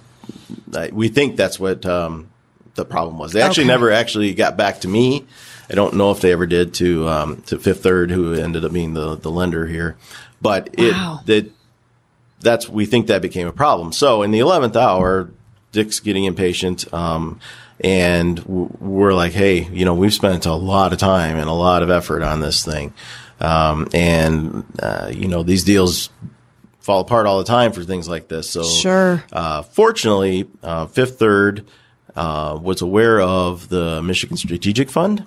we 0.92 1.08
think 1.08 1.36
that's 1.36 1.58
what, 1.58 1.84
um, 1.86 2.28
the 2.76 2.84
problem 2.84 3.18
was. 3.18 3.32
They 3.32 3.42
actually 3.42 3.64
Okay. 3.64 3.72
never 3.72 3.90
actually 3.90 4.32
got 4.34 4.56
back 4.56 4.80
to 4.82 4.88
me. 4.88 5.26
I 5.68 5.74
don't 5.74 5.94
know 5.94 6.10
if 6.12 6.20
they 6.20 6.32
ever 6.32 6.46
did 6.46 6.72
to, 6.74 7.08
um, 7.08 7.42
to 7.46 7.58
Fifth 7.58 7.82
Third, 7.82 8.10
who 8.10 8.32
ended 8.34 8.64
up 8.64 8.72
being 8.72 8.94
the, 8.94 9.16
the 9.16 9.30
lender 9.30 9.66
here. 9.66 9.96
But 10.40 10.70
it, 10.78 10.92
Wow. 10.92 11.20
that, 11.26 11.50
that's 12.40 12.68
we 12.68 12.86
think 12.86 13.08
that 13.08 13.22
became 13.22 13.46
a 13.48 13.52
problem. 13.52 13.92
So 13.92 14.22
in 14.22 14.30
the 14.30 14.38
eleventh 14.38 14.76
hour, 14.76 15.30
Dick's 15.72 16.00
getting 16.00 16.24
impatient, 16.24 16.92
um, 16.92 17.38
and 17.82 18.36
w- 18.38 18.68
we're 18.80 19.14
like, 19.14 19.32
hey, 19.32 19.64
you 19.72 19.84
know, 19.84 19.94
we've 19.94 20.12
spent 20.14 20.46
a 20.46 20.54
lot 20.54 20.92
of 20.92 20.98
time 20.98 21.36
and 21.36 21.48
a 21.48 21.52
lot 21.52 21.82
of 21.82 21.90
effort 21.90 22.22
on 22.22 22.40
this 22.40 22.64
thing, 22.64 22.92
um, 23.40 23.88
and 23.94 24.64
uh, 24.82 25.10
you 25.14 25.28
know, 25.28 25.42
these 25.42 25.64
deals 25.64 26.10
fall 26.80 27.00
apart 27.00 27.26
all 27.26 27.38
the 27.38 27.44
time 27.44 27.72
for 27.72 27.84
things 27.84 28.08
like 28.08 28.28
this. 28.28 28.50
So 28.50 28.62
Sure. 28.64 29.22
uh, 29.32 29.62
fortunately, 29.62 30.48
uh, 30.62 30.86
Fifth 30.86 31.18
Third 31.18 31.66
uh, 32.16 32.58
was 32.60 32.80
aware 32.82 33.20
of 33.20 33.68
the 33.68 34.02
Michigan 34.02 34.36
Strategic 34.36 34.90
Fund. 34.90 35.24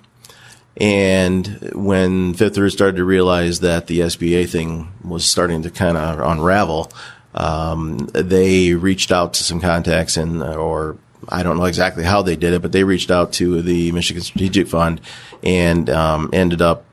And 0.76 1.70
when 1.72 2.34
Fifth 2.34 2.56
Third 2.56 2.72
started 2.72 2.96
to 2.96 3.04
realize 3.04 3.60
that 3.60 3.86
the 3.86 4.00
SBA 4.00 4.48
thing 4.48 4.88
was 5.04 5.24
starting 5.24 5.62
to 5.62 5.70
kind 5.70 5.96
of 5.96 6.18
unravel, 6.18 6.90
um, 7.34 7.98
they 8.12 8.74
reached 8.74 9.10
out 9.12 9.34
to 9.34 9.42
some 9.44 9.60
contacts 9.60 10.16
and, 10.16 10.42
or 10.42 10.96
I 11.28 11.42
don't 11.42 11.56
know 11.56 11.64
exactly 11.64 12.04
how 12.04 12.22
they 12.22 12.36
did 12.36 12.52
it, 12.52 12.62
but 12.62 12.72
they 12.72 12.84
reached 12.84 13.10
out 13.10 13.32
to 13.34 13.60
the 13.62 13.90
Michigan 13.92 14.22
Strategic 14.22 14.68
Fund 14.68 15.00
and 15.42 15.88
um, 15.90 16.30
ended 16.32 16.62
up 16.62 16.84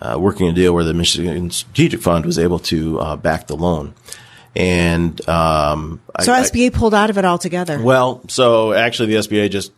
uh, 0.00 0.16
working 0.18 0.48
a 0.48 0.52
deal 0.52 0.72
where 0.74 0.84
the 0.84 0.94
Michigan 0.94 1.50
Strategic 1.50 2.00
Fund 2.00 2.24
was 2.26 2.38
able 2.38 2.58
to 2.60 2.98
uh, 3.00 3.16
back 3.16 3.46
the 3.46 3.56
loan. 3.56 3.94
And 4.56 5.26
um, 5.28 6.00
So 6.20 6.32
I- 6.32 6.38
I- 6.38 6.42
SBA 6.42 6.72
pulled 6.72 6.94
out 6.94 7.10
of 7.10 7.18
it 7.18 7.24
altogether. 7.24 7.80
well, 7.80 8.22
so 8.28 8.72
actually, 8.72 9.14
the 9.14 9.20
SBA 9.20 9.50
just 9.50 9.72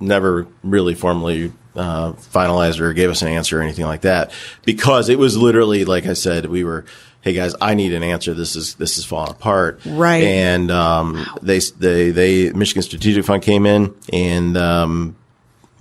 never 0.00 0.46
really 0.64 0.94
formally 0.94 1.52
uh, 1.76 2.12
finalized 2.14 2.80
or 2.80 2.92
gave 2.92 3.10
us 3.10 3.22
an 3.22 3.28
answer 3.28 3.58
or 3.60 3.62
anything 3.62 3.84
like 3.84 4.00
that 4.00 4.32
because 4.64 5.08
it 5.08 5.18
was 5.18 5.36
literally 5.36 5.84
like 5.84 6.04
I 6.06 6.14
said, 6.14 6.46
we 6.46 6.64
were, 6.64 6.84
hey 7.22 7.32
guys, 7.32 7.54
I 7.60 7.74
need 7.74 7.92
an 7.92 8.02
answer. 8.02 8.34
This 8.34 8.56
is 8.56 8.74
this 8.74 8.98
is 8.98 9.04
falling 9.04 9.30
apart, 9.30 9.80
Right. 9.84 10.22
And 10.24 10.70
um, 10.70 11.26
they 11.42 11.60
they 11.78 12.10
they 12.10 12.52
Michigan 12.52 12.82
Strategic 12.82 13.24
Fund 13.24 13.42
came 13.42 13.66
in 13.66 13.94
and. 14.12 14.56
Um, 14.56 15.16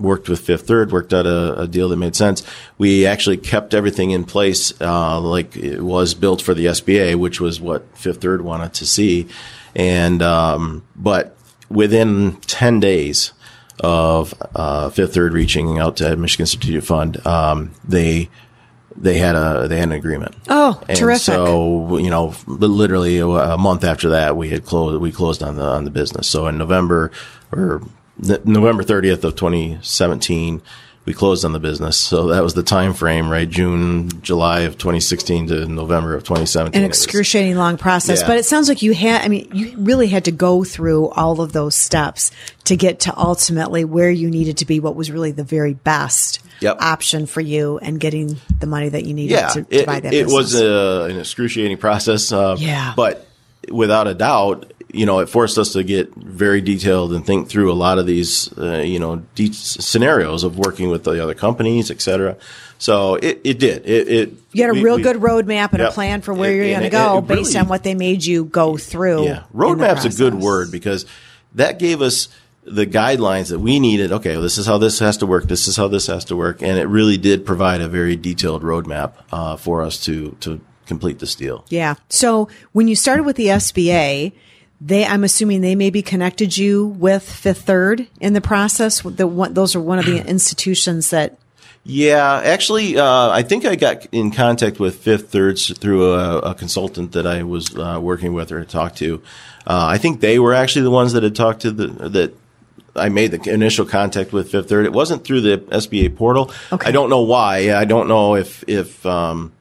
Worked 0.02 0.30
with 0.30 0.39
Fifth 0.39 0.65
Third, 0.65 0.93
worked 0.93 1.13
out 1.13 1.25
a, 1.25 1.60
a 1.60 1.67
deal 1.67 1.89
that 1.89 1.97
made 1.97 2.15
sense. 2.15 2.41
We 2.78 3.06
actually 3.06 3.36
kept 3.36 3.73
everything 3.73 4.12
in 4.12 4.23
place, 4.23 4.71
uh, 4.80 5.19
like 5.19 5.58
it 5.58 5.82
was 5.82 6.13
built 6.13 6.41
for 6.41 6.54
the 6.54 6.67
SBA, 6.67 7.15
which 7.17 7.41
was 7.41 7.60
what 7.60 7.86
Fifth 7.97 8.21
Third 8.21 8.41
wanted 8.41 8.73
to 8.75 8.86
see. 8.86 9.28
And, 9.75 10.21
um, 10.21 10.86
but 10.95 11.36
within 11.67 12.38
10 12.47 12.80
days 12.80 13.34
of, 13.82 14.34
uh, 14.56 14.89
Fifth 14.89 15.15
Third 15.15 15.34
reaching 15.34 15.80
out 15.80 15.97
to 15.97 16.15
Michigan 16.15 16.45
Strategic 16.45 16.86
Fund, 16.86 17.28
um, 17.28 17.71
they, 17.86 18.30
they 18.95 19.17
had 19.17 19.36
a, 19.36 19.67
they 19.67 19.78
had 19.78 19.89
an 19.89 19.93
agreement. 19.93 20.36
Oh, 20.47 20.82
And 20.88 20.97
terrific. 20.97 21.21
So, 21.23 21.97
you 21.97 22.10
know, 22.10 22.36
literally 22.47 23.19
a, 23.19 23.58
month 23.58 23.84
after 23.84 24.10
that, 24.10 24.36
we 24.36 24.49
had 24.49 24.65
closed, 24.65 25.02
we 25.02 25.12
closed 25.12 25.43
on 25.43 25.56
the, 25.56 25.63
on 25.63 25.86
the 25.86 25.91
business. 25.91 26.28
So 26.28 26.47
in 26.47 26.58
November 26.58 27.12
or 27.52 27.82
November 28.17 28.84
30th 28.84 29.23
of 29.23 29.36
2017, 29.36 30.62
we 31.06 31.13
closed 31.13 31.45
on 31.45 31.54
the 31.54 31.60
business. 31.60 31.97
So 31.97 32.28
that 32.28 32.43
was 32.43 32.54
the 32.54 32.62
time 32.63 32.93
frame, 32.93 33.30
right? 33.30 33.49
June, 33.49 34.10
July 34.21 34.62
of 34.62 34.78
2016 34.78 35.47
to 35.47 35.65
November 35.65 36.13
of 36.13 36.23
2017. 36.23 36.80
An 36.80 36.86
excruciating 36.86 37.56
long 37.56 37.78
process, 37.78 38.21
Yeah. 38.21 38.28
but 38.28 38.38
it 38.38 38.45
sounds 38.45 38.69
like 38.69 38.82
you 38.82 38.93
had, 38.93 39.23
I 39.23 39.28
mean, 39.28 39.49
you 39.54 39.75
really 39.78 40.08
had 40.08 40.25
to 40.25 40.32
go 40.32 40.63
through 40.63 41.10
all 41.10 41.41
of 41.41 41.54
those 41.54 41.75
steps 41.75 42.32
to 42.65 42.75
get 42.75 42.99
to 43.02 43.17
ultimately 43.17 43.86
where 43.86 44.12
you 44.12 44.30
needed 44.30 44.58
to 44.58 44.65
be, 44.65 44.80
what 44.80 44.95
was 44.95 45.10
really 45.10 45.32
the 45.32 45.43
very 45.43 45.73
best 45.73 46.41
Yep. 46.62 46.78
option 46.82 47.26
for 47.26 47.41
you 47.41 47.78
and 47.82 48.00
getting 48.00 48.38
the 48.60 48.67
money 48.67 48.89
that 48.89 49.06
you 49.06 49.13
needed 49.13 49.34
yeah, 49.34 49.48
to, 49.50 49.63
to 49.63 49.76
it, 49.76 49.86
buy 49.86 50.00
that 50.00 50.13
it 50.13 50.26
business. 50.26 50.34
was 50.34 50.56
a, 50.62 51.08
an 51.10 51.19
excruciating 51.19 51.78
process. 51.78 52.32
Uh, 52.32 52.56
Yeah. 52.60 52.93
But 52.95 53.28
without 53.72 54.08
a 54.08 54.13
doubt, 54.13 54.72
you 54.91 55.06
know, 55.06 55.19
it 55.19 55.30
forced 55.30 55.58
us 55.60 55.74
to 55.74 55.84
get 55.84 56.13
very 56.15 56.62
detailed 56.62 57.13
and 57.13 57.24
think 57.26 57.48
through 57.48 57.72
a 57.72 57.74
lot 57.76 58.00
of 58.00 58.08
these, 58.08 58.52
uh, 58.58 58.78
you 58.80 58.98
know, 59.00 59.17
de- 59.36 59.54
scenarios 59.54 60.43
of 60.43 60.58
working 60.58 60.89
with 60.89 61.04
the 61.04 61.22
other 61.22 61.36
companies, 61.36 61.91
et 61.91 62.02
cetera. 62.02 62.36
So 62.80 63.15
it, 63.15 63.39
it 63.43 63.60
did. 63.60 63.86
It, 63.86 64.08
it 64.08 64.34
you 64.52 64.63
had 64.63 64.72
a 64.72 64.74
we- 64.74 64.84
real 64.84 64.95
we- 64.95 65.04
good 65.04 65.17
roadmap 65.17 65.74
and 65.74 65.82
a 65.84 65.91
plan 65.91 66.22
for 66.22 66.34
where 66.34 66.52
It- 66.52 66.56
you're 66.56 66.69
going 66.80 66.84
to 66.84 66.89
go 66.89 67.17
it 67.19 67.26
really- 67.30 67.43
based 67.43 67.56
on 67.56 67.67
what 67.67 67.84
they 67.84 67.93
made 67.93 68.26
you 68.26 68.45
go 68.45 68.78
through. 68.78 69.26
Yeah, 69.26 69.43
roadmap's 69.54 70.06
a 70.06 70.10
good 70.10 70.34
word 70.36 70.72
because 70.72 71.06
that 71.56 71.78
gave 71.80 72.02
us 72.02 72.28
the 72.69 72.86
guidelines 72.86 73.49
that 73.49 73.60
we 73.60 73.79
needed. 73.79 74.12
Okay, 74.12 74.34
well, 74.34 74.41
this 74.41 74.58
is 74.58 74.65
how 74.65 74.77
this 74.77 74.99
has 74.99 75.17
to 75.17 75.25
work. 75.25 75.45
This 75.45 75.67
is 75.67 75.75
how 75.75 75.88
this 75.88 76.08
has 76.08 76.25
to 76.25 76.36
work, 76.36 76.62
and 76.62 76.77
it 76.77 76.88
really 76.88 77.17
did 77.17 77.45
provide 77.45 77.82
a 77.82 77.88
very 77.88 78.15
detailed 78.15 78.63
roadmap 78.63 79.13
uh, 79.32 79.58
for 79.58 79.82
us 79.82 80.03
to 80.05 80.36
to 80.41 80.62
complete 80.86 81.19
this 81.19 81.36
deal. 81.36 81.65
Yeah. 81.69 81.95
So 82.10 82.49
when 82.73 82.88
you 82.88 82.95
started 82.95 83.23
with 83.23 83.36
the 83.38 83.47
SBA, 83.47 84.34
they, 84.82 85.05
I'm 85.05 85.23
assuming 85.23 85.62
they 85.62 85.75
maybe 85.75 86.01
connected 86.01 86.58
you 86.58 86.88
with 86.88 87.29
Fifth 87.29 87.62
Third 87.62 88.08
in 88.19 88.34
the 88.34 88.41
process. 88.41 89.01
The 89.01 89.27
one, 89.27 89.53
those 89.53 89.75
are 89.75 89.82
one 89.82 89.99
of 89.99 90.05
the 90.05 90.25
institutions 90.27 91.10
that. 91.12 91.38
Yeah, 91.86 92.41
actually, 92.43 92.97
uh, 92.97 93.29
I 93.29 93.41
think 93.41 93.65
I 93.65 93.75
got 93.75 94.05
in 94.12 94.32
contact 94.32 94.79
with 94.79 94.97
Fifth 94.97 95.32
Thirds 95.32 95.75
through 95.77 96.13
a, 96.13 96.39
a 96.39 96.55
consultant 96.55 97.13
that 97.13 97.25
I 97.25 97.43
was 97.43 97.75
uh, 97.75 97.99
working 98.01 98.34
with 98.34 98.51
or 98.51 98.63
talked 98.65 98.97
to. 98.97 99.21
Uh, 99.65 99.88
I 99.88 99.97
think 99.97 100.19
they 100.19 100.39
were 100.39 100.53
actually 100.53 100.84
the 100.84 100.91
ones 100.91 101.13
that 101.13 101.23
had 101.23 101.36
talked 101.36 101.62
to 101.62 101.71
the 101.71 101.88
that 102.10 102.34
I 102.95 103.10
made 103.10 103.32
the 103.32 103.54
initial 103.54 103.86
contact 103.86 104.34
with 104.34 104.52
Fifth 104.52 104.69
Third. 104.69 104.86
It 104.86 104.93
wasn't 104.93 105.23
through 105.23 105.41
the 105.41 105.58
SBA 105.58 106.15
portal. 106.15 106.52
Okay. 106.71 106.88
I 106.88 106.91
don't 106.91 107.10
know 107.10 107.21
why. 107.21 107.73
I 107.73 107.86
don't 107.86 108.08
know 108.08 108.36
if 108.36 108.63
if 108.67 109.06
um, 109.06 109.54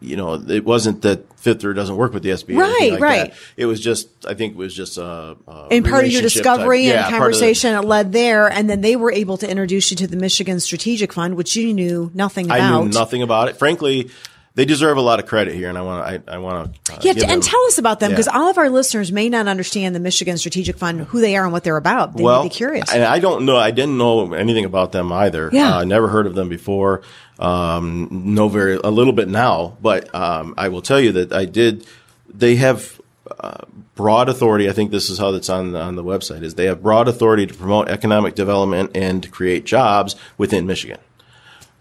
you 0.00 0.16
know 0.16 0.34
it 0.34 0.64
wasn't 0.64 1.02
that 1.02 1.26
Fifth 1.38 1.62
Third 1.62 1.74
doesn't 1.74 1.96
work 1.96 2.12
with 2.12 2.22
the 2.22 2.30
SBA. 2.30 2.56
Right, 2.56 2.92
like 2.92 3.00
right. 3.00 3.30
that. 3.30 3.38
It 3.56 3.66
was 3.66 3.80
just 3.80 4.08
I 4.26 4.34
think 4.34 4.54
it 4.54 4.56
was 4.56 4.74
just 4.74 4.96
a, 4.96 5.36
a 5.46 5.68
In 5.70 5.82
part 5.82 6.04
of 6.04 6.12
your 6.12 6.22
discovery 6.22 6.86
type- 6.86 6.94
and 6.94 7.00
yeah, 7.00 7.10
the- 7.10 7.16
conversation, 7.18 7.74
it 7.74 7.84
led 7.84 8.12
there, 8.12 8.46
and 8.50 8.70
then 8.70 8.80
they 8.80 8.96
were 8.96 9.10
able 9.12 9.36
to 9.38 9.50
introduce 9.50 9.90
you 9.90 9.96
to 9.98 10.06
the 10.06 10.16
Michigan 10.16 10.60
Strategic 10.60 11.12
Fund, 11.12 11.34
which 11.34 11.56
you 11.56 11.74
knew 11.74 12.10
nothing 12.14 12.46
about. 12.46 12.60
I 12.60 12.80
knew 12.82 12.88
nothing 12.88 13.22
about 13.22 13.48
it. 13.48 13.56
Frankly, 13.56 14.10
they 14.54 14.64
deserve 14.66 14.98
a 14.98 15.00
lot 15.00 15.18
of 15.18 15.26
credit 15.26 15.54
here, 15.54 15.68
and 15.68 15.78
I 15.78 15.82
want 15.82 16.06
to. 16.06 16.32
I, 16.32 16.34
I 16.34 16.38
want 16.38 16.84
to. 16.84 16.92
Uh, 16.92 16.98
Yeah, 17.02 17.12
and 17.12 17.20
them- 17.22 17.40
tell 17.40 17.60
us 17.66 17.78
about 17.78 18.00
them 18.00 18.10
because 18.10 18.26
Yeah. 18.26 18.38
all 18.38 18.48
of 18.50 18.58
our 18.58 18.68
listeners 18.68 19.10
may 19.10 19.28
not 19.28 19.48
understand 19.48 19.94
the 19.94 20.00
Michigan 20.00 20.36
Strategic 20.36 20.76
Fund, 20.76 21.00
who 21.02 21.20
they 21.20 21.36
are, 21.36 21.44
and 21.44 21.52
what 21.52 21.64
they're 21.64 21.76
about. 21.76 22.16
They 22.16 22.22
well, 22.22 22.42
may 22.42 22.48
be 22.48 22.54
curious. 22.54 22.92
And 22.92 23.02
I 23.02 23.18
don't 23.18 23.46
know. 23.46 23.56
I 23.56 23.70
didn't 23.70 23.96
know 23.96 24.32
anything 24.34 24.64
about 24.64 24.92
them 24.92 25.10
either. 25.12 25.48
Yeah. 25.52 25.78
uh, 25.78 25.84
never 25.84 26.08
heard 26.08 26.26
of 26.26 26.34
them 26.34 26.48
before. 26.48 27.02
Um, 27.38 28.08
know 28.10 28.48
very 28.48 28.74
a 28.74 28.90
little 28.90 29.12
bit 29.14 29.28
now, 29.28 29.76
but 29.80 30.14
um, 30.14 30.54
I 30.58 30.68
will 30.68 30.82
tell 30.82 31.00
you 31.00 31.12
that 31.12 31.32
I 31.32 31.44
did. 31.46 31.86
They 32.32 32.56
have 32.56 33.00
uh, 33.40 33.64
broad 33.94 34.28
authority. 34.28 34.68
I 34.68 34.72
think 34.72 34.90
this 34.90 35.08
is 35.10 35.18
how 35.18 35.30
that's 35.30 35.48
on 35.48 35.74
on 35.74 35.96
the 35.96 36.04
website. 36.04 36.42
Is 36.42 36.54
they 36.56 36.66
have 36.66 36.82
broad 36.82 37.08
authority 37.08 37.46
to 37.46 37.54
promote 37.54 37.88
economic 37.88 38.34
development 38.34 38.90
and 38.94 39.22
to 39.22 39.28
create 39.30 39.64
jobs 39.64 40.14
within 40.36 40.66
Michigan. 40.66 40.98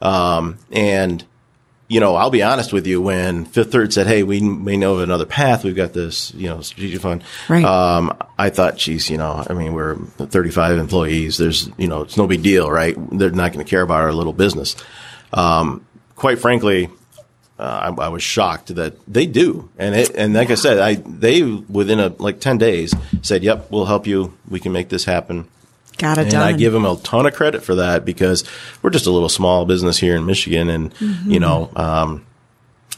Um, 0.02 0.58
and 0.72 1.24
you 1.92 2.00
know, 2.00 2.16
I'll 2.16 2.30
be 2.30 2.42
honest 2.42 2.72
with 2.72 2.88
you. 2.88 3.02
When 3.02 3.44
Fifth 3.44 3.74
Third 3.74 3.92
said, 3.92 4.08
"Hey, 4.08 4.24
we 4.24 4.40
may 4.40 4.78
know 4.78 4.94
of 4.94 5.02
another 5.02 5.26
path. 5.26 5.66
We've 5.66 5.76
got 5.76 5.92
this, 5.92 6.34
you 6.36 6.48
know, 6.48 6.62
strategic 6.62 7.02
fund." 7.02 7.22
Right. 7.50 7.66
Um, 7.66 8.16
I 8.40 8.50
thought, 8.50 8.78
geez, 8.78 9.10
you 9.10 9.18
know, 9.18 9.44
I 9.46 9.52
mean, 9.54 9.74
we're 9.74 9.96
35 9.96 10.78
employees. 10.78 11.38
There's, 11.38 11.70
you 11.78 11.90
know, 11.90 12.04
it's 12.04 12.16
no 12.16 12.28
big 12.28 12.44
deal, 12.44 12.72
right? 12.72 12.96
They're 13.12 13.32
not 13.32 13.52
going 13.52 13.66
to 13.66 13.70
care 13.70 13.82
about 13.82 14.00
our 14.00 14.14
little 14.14 14.32
business. 14.32 14.78
Um, 15.34 15.86
quite 16.16 16.40
frankly, 16.40 16.90
uh, 17.60 17.94
I, 17.98 18.06
I 18.06 18.08
was 18.08 18.24
shocked 18.24 18.74
that 18.74 18.96
they 19.06 19.26
do, 19.26 19.70
and 19.78 19.94
it, 19.94 20.12
and 20.16 20.34
like 20.34 20.50
I 20.50 20.56
said, 20.56 20.80
I 20.80 20.96
they 20.96 21.44
within 21.44 22.00
a 22.00 22.08
like 22.20 22.40
10 22.40 22.58
days 22.58 22.96
said, 23.22 23.44
"Yep, 23.44 23.70
we'll 23.70 23.86
help 23.86 24.08
you. 24.08 24.34
We 24.48 24.62
can 24.62 24.72
make 24.72 24.88
this 24.88 25.04
happen." 25.04 25.50
Got 25.98 26.18
it 26.18 26.22
and 26.24 26.32
done. 26.32 26.42
I 26.42 26.54
give 26.54 26.74
them 26.74 26.86
a 26.86 26.96
ton 26.98 27.26
of 27.26 27.34
credit 27.34 27.64
for 27.64 27.76
that 27.76 28.06
because 28.06 28.44
we're 28.82 28.90
just 28.90 29.06
a 29.06 29.12
little 29.12 29.30
small 29.30 29.66
business 29.66 29.98
here 29.98 30.16
in 30.16 30.26
Michigan, 30.26 30.70
and 30.70 30.94
Mm-hmm. 30.96 31.32
you 31.32 31.40
know, 31.40 31.70
um, 31.76 32.26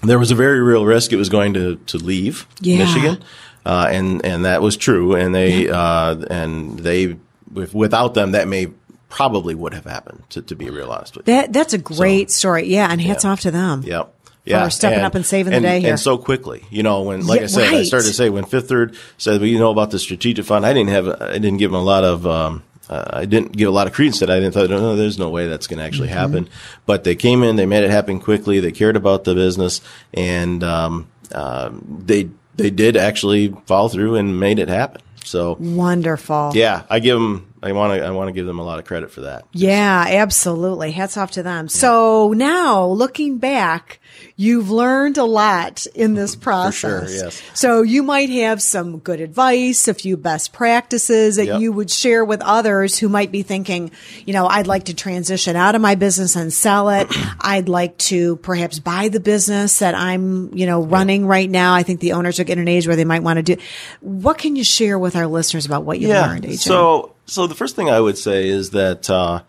there 0.03 0.19
was 0.19 0.31
a 0.31 0.35
very 0.35 0.61
real 0.61 0.85
risk 0.85 1.11
it 1.11 1.17
was 1.17 1.29
going 1.29 1.53
to 1.55 1.75
to 1.87 1.97
leave 1.97 2.45
Yeah. 2.61 2.77
Michigan, 2.79 3.23
uh, 3.65 3.87
and 3.91 4.23
and 4.25 4.45
that 4.45 4.61
was 4.61 4.77
true, 4.77 5.15
and 5.15 5.33
they 5.35 5.69
uh, 5.69 6.15
and 6.29 6.79
they 6.79 7.17
with, 7.51 7.73
without 7.73 8.13
them 8.13 8.31
that 8.33 8.47
may 8.47 8.67
probably 9.09 9.53
would 9.53 9.73
have 9.73 9.85
happened 9.85 10.23
to, 10.29 10.41
to 10.41 10.55
be 10.55 10.69
real 10.71 10.89
honest 10.89 11.15
with 11.15 11.27
you. 11.27 11.33
that 11.35 11.53
that's 11.53 11.73
a 11.73 11.77
great 11.77 12.31
story. 12.31 12.67
Yeah, 12.67 12.87
and 12.89 12.99
hats 13.01 13.23
Yeah. 13.23 13.31
off 13.31 13.41
to 13.41 13.51
them. 13.51 13.83
Yep. 13.85 14.13
Yeah, 14.45 14.67
stepping 14.69 14.99
up 15.05 15.15
and 15.15 15.25
saving 15.25 15.53
the 15.53 15.61
day 15.61 15.79
here. 15.79 15.91
and 15.91 15.99
so 15.99 16.17
quickly. 16.17 16.65
You 16.69 16.83
know, 16.83 17.03
when 17.03 17.25
like 17.25 17.39
Yeah, 17.39 17.43
I 17.45 17.47
said, 17.47 17.73
I 17.73 17.83
started 17.83 18.07
to 18.07 18.13
say 18.13 18.29
when 18.29 18.43
Fifth 18.43 18.67
Third 18.67 18.95
said, 19.17 19.39
"Well, 19.39 19.47
you 19.47 19.57
know 19.59 19.71
about 19.71 19.91
the 19.91 19.99
strategic 19.99 20.45
fund," 20.45 20.65
I 20.65 20.73
didn't 20.73 20.89
have, 20.89 21.07
I 21.21 21.33
didn't 21.33 21.57
give 21.57 21.71
them 21.71 21.79
a 21.79 21.83
lot 21.83 22.03
of, 22.03 22.27
um, 22.27 22.61
uh, 22.89 23.05
I 23.11 23.25
didn't 23.25 23.53
give 23.53 23.67
a 23.67 23.71
lot 23.71 23.87
of 23.87 23.93
credence 23.93 24.19
to 24.19 24.25
that. 24.25 24.33
I 24.35 24.39
didn't 24.39 24.53
thought, 24.53 24.69
no, 24.69 24.95
there's 24.95 25.17
no 25.19 25.29
way 25.29 25.47
that's 25.47 25.67
going 25.67 25.79
to 25.79 25.85
actually 25.85 26.09
Mm-hmm. 26.09 26.17
happen. 26.17 26.49
But 26.85 27.03
they 27.03 27.15
came 27.15 27.43
in, 27.43 27.55
they 27.55 27.65
made 27.65 27.83
it 27.83 27.89
happen 27.91 28.19
quickly. 28.19 28.59
They 28.59 28.71
cared 28.71 28.95
about 28.95 29.23
the 29.23 29.35
business, 29.35 29.81
and 30.13 30.63
um, 30.63 31.07
um, 31.33 32.03
they 32.05 32.29
they 32.55 32.69
did 32.69 32.97
actually 32.97 33.55
follow 33.65 33.87
through 33.89 34.15
and 34.15 34.39
made 34.39 34.59
it 34.59 34.69
happen. 34.69 35.01
So 35.23 35.55
Wonderful. 35.59 36.51
yeah, 36.53 36.83
I 36.89 36.99
give 36.99 37.17
them. 37.19 37.52
I 37.63 37.71
want 37.71 37.97
to. 37.99 38.05
I 38.05 38.11
want 38.11 38.27
to 38.27 38.33
give 38.33 38.45
them 38.45 38.59
a 38.59 38.63
lot 38.63 38.77
of 38.79 38.85
credit 38.85 39.09
for 39.09 39.21
that. 39.21 39.45
Yeah, 39.53 40.05
absolutely. 40.07 40.91
Hats 40.91 41.15
off 41.17 41.31
to 41.31 41.43
them. 41.43 41.69
So 41.69 42.33
now 42.35 42.85
looking 42.85 43.37
back, 43.37 43.99
you've 44.35 44.69
learned 44.69 45.17
a 45.17 45.23
lot 45.23 45.85
in 45.95 46.13
this 46.13 46.35
process. 46.35 47.09
sure, 47.09 47.25
yes. 47.25 47.41
So 47.53 47.81
you 47.81 48.03
might 48.03 48.29
have 48.29 48.61
some 48.61 48.99
good 48.99 49.21
advice, 49.21 49.87
a 49.87 49.93
few 49.93 50.17
best 50.17 50.51
practices 50.51 51.37
that 51.37 51.45
Yep. 51.45 51.61
you 51.61 51.71
would 51.71 51.89
share 51.89 52.25
with 52.25 52.41
others 52.41 52.99
who 52.99 53.07
might 53.07 53.31
be 53.31 53.43
thinking, 53.43 53.91
you 54.25 54.33
know, 54.33 54.45
I'd 54.45 54.67
like 54.67 54.85
to 54.85 54.93
transition 54.93 55.55
out 55.55 55.73
of 55.75 55.81
my 55.81 55.95
business 55.95 56.35
and 56.35 56.51
sell 56.51 56.89
it. 56.89 57.07
I'd 57.39 57.69
like 57.69 57.97
to 57.99 58.35
perhaps 58.37 58.79
buy 58.79 59.07
the 59.07 59.19
business 59.21 59.79
that 59.79 59.95
I'm, 59.95 60.53
you 60.53 60.65
know, 60.65 60.83
running 60.83 61.25
right 61.25 61.49
now. 61.49 61.73
I 61.75 61.83
think 61.83 62.01
the 62.01 62.11
owners 62.13 62.39
are 62.41 62.43
getting 62.43 62.63
an 62.63 62.67
age 62.67 62.87
where 62.87 62.95
they 62.97 63.05
might 63.05 63.23
want 63.23 63.37
to 63.37 63.43
do. 63.43 63.55
What 64.01 64.37
can 64.37 64.55
you 64.57 64.63
share 64.65 64.99
with 64.99 65.15
our 65.15 65.27
listeners 65.27 65.65
about 65.65 65.85
what 65.85 65.99
you've 65.99 66.11
learned, 66.11 66.43
AJ? 66.43 66.57
So, 66.59 67.12
so 67.33 67.47
the 67.47 67.55
first 67.55 67.75
thing 67.75 67.89
I 67.89 67.99
would 67.99 68.17
say 68.17 68.47
is 68.47 68.69
that, 68.71 69.09
uh, 69.09 69.41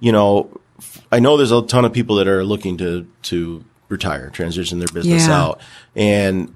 you 0.00 0.10
know, 0.12 0.58
I 1.12 1.20
know 1.20 1.36
there's 1.36 1.52
a 1.52 1.62
ton 1.62 1.84
of 1.84 1.92
people 1.92 2.16
that 2.16 2.28
are 2.28 2.44
looking 2.44 2.78
to, 2.78 3.06
to 3.24 3.64
retire, 3.88 4.30
transition 4.30 4.78
their 4.78 4.88
business 4.88 5.26
Yeah. 5.28 5.42
out. 5.42 5.60
And 5.94 6.52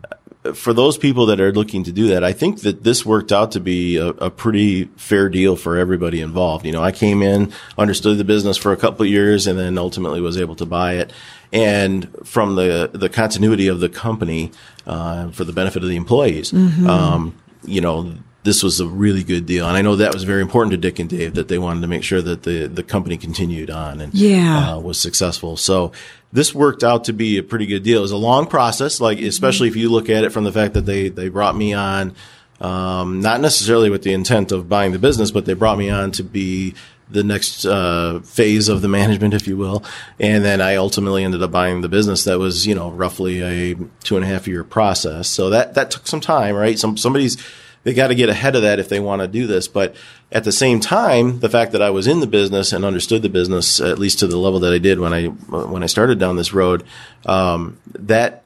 for 0.55 0.73
those 0.73 0.97
people 0.97 1.27
that 1.27 1.39
are 1.39 1.53
looking 1.53 1.85
to 1.85 1.93
do 1.93 2.09
that, 2.09 2.25
I 2.25 2.33
think 2.33 2.63
that 2.63 2.83
this 2.83 3.05
worked 3.05 3.31
out 3.31 3.53
to 3.53 3.61
be 3.61 3.99
a, 3.99 4.09
a 4.09 4.31
pretty 4.31 4.85
fair 4.97 5.29
deal 5.29 5.55
for 5.55 5.77
everybody 5.77 6.23
involved. 6.23 6.65
You 6.65 6.73
know, 6.73 6.83
I 6.83 6.93
came 6.93 7.23
in, 7.23 7.53
understood 7.77 8.17
the 8.17 8.25
business 8.25 8.57
for 8.57 8.73
a 8.73 8.77
couple 8.77 9.05
of 9.05 9.11
years 9.11 9.47
and 9.47 9.59
then 9.59 9.77
ultimately 9.77 10.21
was 10.23 10.39
able 10.39 10.57
to 10.57 10.67
buy 10.67 10.95
it. 10.95 11.13
And 11.53 12.09
from 12.25 12.55
the, 12.57 12.91
the 12.93 13.11
continuity 13.11 13.69
of 13.69 13.81
the 13.81 13.91
company, 13.91 14.51
uh, 14.87 15.31
for 15.31 15.45
the 15.45 15.53
benefit 15.53 15.83
of 15.83 15.89
the 15.91 15.97
employees, 15.97 16.55
um, 16.55 17.35
you 17.65 17.83
know, 17.83 18.15
this 18.43 18.63
was 18.63 18.81
a 18.81 18.87
really 18.87 19.23
good 19.23 19.45
deal. 19.45 19.67
And 19.69 19.77
I 19.77 19.83
know 19.83 19.97
that 19.97 20.15
was 20.15 20.25
very 20.25 20.41
important 20.41 20.71
to 20.73 20.77
Dick 20.79 20.99
and 20.99 21.11
Dave 21.11 21.35
that 21.35 21.49
they 21.49 21.59
wanted 21.59 21.83
to 21.83 21.87
make 21.89 22.03
sure 22.03 22.23
that 22.23 22.43
the, 22.45 22.67
the 22.69 22.83
company 22.83 23.17
continued 23.19 23.69
on 23.71 24.01
and 24.01 24.15
Yeah. 24.15 24.77
uh, 24.77 24.79
was 24.81 24.99
successful. 24.99 25.57
So 25.59 25.93
this 26.33 26.55
worked 26.55 26.83
out 26.83 27.05
to 27.05 27.13
be 27.13 27.37
a 27.37 27.43
pretty 27.43 27.67
good 27.67 27.83
deal. 27.83 27.99
It 27.99 28.03
was 28.03 28.13
a 28.13 28.17
long 28.17 28.47
process, 28.47 29.01
like 29.01 29.19
especially 29.19 29.69
if 29.69 29.77
you 29.77 29.91
look 29.91 30.09
at 30.09 30.25
it 30.25 30.31
from 30.31 30.45
the 30.45 30.53
fact 30.53 30.73
that 30.75 30.87
they 30.87 31.09
they 31.11 31.29
brought 31.29 31.55
me 31.55 31.75
on, 31.75 32.15
um, 32.61 33.21
not 33.21 33.41
necessarily 33.41 33.91
with 33.91 34.03
the 34.03 34.13
intent 34.13 34.53
of 34.53 34.69
buying 34.69 34.93
the 34.93 34.99
business, 34.99 35.31
but 35.31 35.45
they 35.45 35.55
brought 35.55 35.77
me 35.79 35.91
on 35.91 36.11
to 36.13 36.23
be 36.23 36.75
the 37.11 37.25
next 37.25 37.65
uh, 37.67 38.21
phase 38.21 38.69
of 38.69 38.83
the 38.83 38.89
management, 38.89 39.35
if 39.35 39.49
you 39.49 39.57
will. 39.57 39.83
And 40.21 40.45
then 40.45 40.61
I 40.61 40.77
ultimately 40.77 41.25
ended 41.25 41.43
up 41.43 41.51
buying 41.51 41.81
the 41.81 41.89
business. 41.89 42.25
That 42.25 42.39
was 42.39 42.67
you 42.67 42.75
know 42.75 42.91
roughly 42.91 43.43
a 43.43 43.75
two 44.05 44.17
and 44.17 44.25
a 44.25 44.29
half 44.29 44.47
year 44.49 44.63
process. 44.65 45.29
So 45.29 45.51
that 45.51 45.75
that 45.75 45.91
took 45.91 46.07
some 46.07 46.21
time, 46.21 46.55
right? 46.55 46.79
Some 46.79 46.97
somebody's 46.97 47.37
they 47.83 47.95
got 47.95 48.09
to 48.09 48.15
get 48.15 48.29
ahead 48.29 48.57
of 48.57 48.63
that 48.63 48.79
if 48.79 48.89
they 48.89 49.01
want 49.01 49.23
to 49.23 49.29
do 49.29 49.47
this. 49.47 49.69
But 49.69 49.95
at 50.31 50.45
the 50.45 50.53
same 50.53 50.81
time, 50.81 51.41
the 51.41 51.49
fact 51.49 51.73
that 51.73 51.83
I 51.83 51.91
was 51.91 52.07
in 52.07 52.21
the 52.21 52.27
business 52.27 52.73
and 52.73 52.85
understood 52.85 53.23
the 53.23 53.29
business 53.29 53.81
at 53.81 53.99
least 53.99 54.19
to 54.21 54.27
the 54.27 54.37
level 54.37 54.61
that 54.61 54.73
I 54.73 54.79
did 54.79 55.01
when 55.01 55.13
I 55.15 55.27
when 55.27 55.83
I 55.83 55.87
started 55.87 56.19
down 56.19 56.37
this 56.37 56.53
road, 56.53 56.85
um, 57.27 57.79
that 57.95 58.43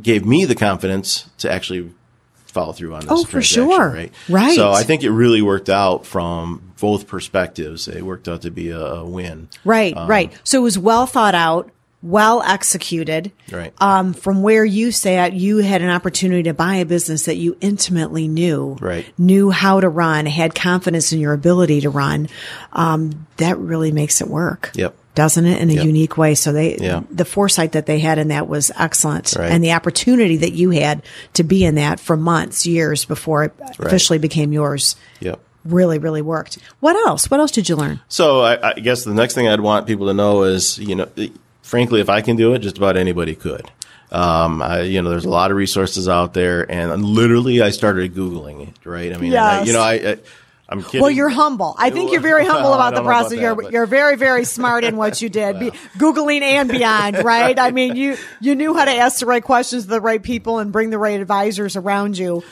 gave 0.00 0.24
me 0.24 0.44
the 0.44 0.54
confidence 0.54 1.28
to 1.38 1.52
actually 1.52 1.92
follow 2.46 2.72
through 2.72 2.94
on 2.94 3.00
this. 3.00 3.08
Oh, 3.10 3.24
for 3.24 3.42
sure. 3.42 3.88
right? 3.90 4.12
Right. 4.28 4.54
So 4.54 4.70
I 4.72 4.82
think 4.82 5.02
it 5.02 5.10
really 5.10 5.42
worked 5.42 5.70
out 5.70 6.04
from 6.06 6.72
both 6.80 7.06
perspectives. 7.06 7.88
It 7.88 8.02
worked 8.02 8.28
out 8.28 8.42
to 8.42 8.50
be 8.50 8.70
a, 8.70 9.04
win. 9.04 9.48
Right, 9.64 9.96
Um, 9.96 10.08
right. 10.08 10.32
So 10.44 10.58
it 10.58 10.62
was 10.62 10.78
well 10.78 11.06
thought 11.06 11.34
out, 11.34 11.70
well 12.02 12.42
executed. 12.42 13.30
Right. 13.50 13.72
Um, 13.80 14.12
from 14.12 14.42
where 14.42 14.64
you 14.64 14.90
sat, 14.90 15.32
you 15.32 15.58
had 15.58 15.82
an 15.82 15.90
opportunity 15.90 16.42
to 16.44 16.54
buy 16.54 16.76
a 16.76 16.84
business 16.84 17.24
that 17.26 17.36
you 17.36 17.56
intimately 17.60 18.26
knew. 18.28 18.76
Right. 18.80 19.06
Knew 19.18 19.50
how 19.50 19.80
to 19.80 19.88
run, 19.88 20.26
had 20.26 20.54
confidence 20.54 21.12
in 21.12 21.20
your 21.20 21.32
ability 21.32 21.82
to 21.82 21.90
run. 21.90 22.28
Um, 22.72 23.26
that 23.36 23.56
really 23.58 23.92
makes 23.92 24.20
it 24.20 24.28
work. 24.28 24.72
Yep. 24.74 24.96
Doesn't 25.14 25.44
it 25.44 25.60
in 25.60 25.68
a 25.70 25.74
Yep. 25.74 25.84
unique 25.84 26.16
way? 26.16 26.34
So 26.34 26.52
they, 26.52 26.76
Yeah. 26.78 27.02
the 27.10 27.26
foresight 27.26 27.72
that 27.72 27.84
they 27.86 27.98
had 27.98 28.18
in 28.18 28.28
that 28.28 28.48
was 28.48 28.70
excellent, 28.78 29.34
Right. 29.38 29.50
and 29.52 29.62
the 29.62 29.72
opportunity 29.72 30.38
that 30.38 30.52
you 30.52 30.70
had 30.70 31.02
to 31.34 31.44
be 31.44 31.64
in 31.64 31.74
that 31.74 32.00
for 32.00 32.16
months, 32.16 32.66
years 32.66 33.04
before 33.04 33.44
it 33.44 33.52
officially 33.78 34.18
became 34.18 34.52
yours, 34.54 34.96
Yep. 35.20 35.38
really, 35.66 35.98
really 35.98 36.22
worked. 36.22 36.56
What 36.80 36.96
else? 36.96 37.30
What 37.30 37.40
else 37.40 37.50
did 37.52 37.68
you 37.68 37.76
learn? 37.76 38.00
So 38.08 38.40
I, 38.40 38.70
I 38.70 38.72
guess 38.80 39.04
the 39.04 39.12
next 39.14 39.34
thing 39.34 39.46
I'd 39.48 39.60
want 39.60 39.86
people 39.86 40.06
to 40.06 40.14
know 40.14 40.44
is, 40.44 40.78
you 40.78 40.94
know, 40.96 41.06
frankly, 41.72 42.02
if 42.02 42.10
I 42.10 42.20
can 42.20 42.36
do 42.36 42.52
it, 42.52 42.58
just 42.58 42.76
about 42.76 42.98
anybody 42.98 43.34
could. 43.34 43.64
Um, 44.10 44.60
I, 44.60 44.82
you 44.82 45.00
know, 45.00 45.08
there's 45.08 45.24
a 45.24 45.30
lot 45.30 45.50
of 45.50 45.56
resources 45.56 46.06
out 46.06 46.34
there, 46.34 46.70
and 46.70 47.02
literally, 47.02 47.62
I 47.62 47.70
started 47.70 48.14
googling 48.14 48.68
it. 48.68 48.76
Right? 48.84 49.10
I 49.10 49.16
mean, 49.16 49.32
and 49.32 49.40
I- 49.40 49.62
you 49.64 49.72
know, 49.72 49.80
I, 49.80 49.92
I 49.94 50.16
I'm 50.68 50.82
kidding. 50.82 51.00
Well, 51.00 51.10
you're 51.10 51.30
humble. 51.30 51.74
I 51.78 51.88
think 51.88 52.12
you're 52.12 52.20
very 52.20 52.44
humble 52.52 52.74
about 52.74 52.90
the 52.90 52.96
don't 52.96 53.06
about 53.06 53.12
process. 53.20 53.30
that, 53.30 53.40
you're 53.40 53.54
but- 53.54 53.72
you're 53.72 53.86
very 53.86 54.16
very 54.16 54.44
smart 54.44 54.84
in 54.84 54.98
what 54.98 55.22
you 55.22 55.28
did, 55.40 55.58
Be, 55.58 55.70
googling 55.96 56.42
and 56.42 56.68
beyond. 56.68 57.24
Right? 57.24 57.58
I 57.58 57.70
mean, 57.70 57.96
you 57.96 58.18
you 58.42 58.54
knew 58.54 58.74
how 58.74 58.84
to 58.84 58.92
ask 58.94 59.18
the 59.20 59.26
right 59.26 59.42
questions 59.42 59.84
to 59.84 59.88
the 59.88 60.00
right 60.02 60.22
people 60.22 60.58
and 60.58 60.72
bring 60.72 60.90
the 60.90 60.98
right 60.98 61.18
advisors 61.18 61.74
around 61.76 62.18
you. 62.18 62.42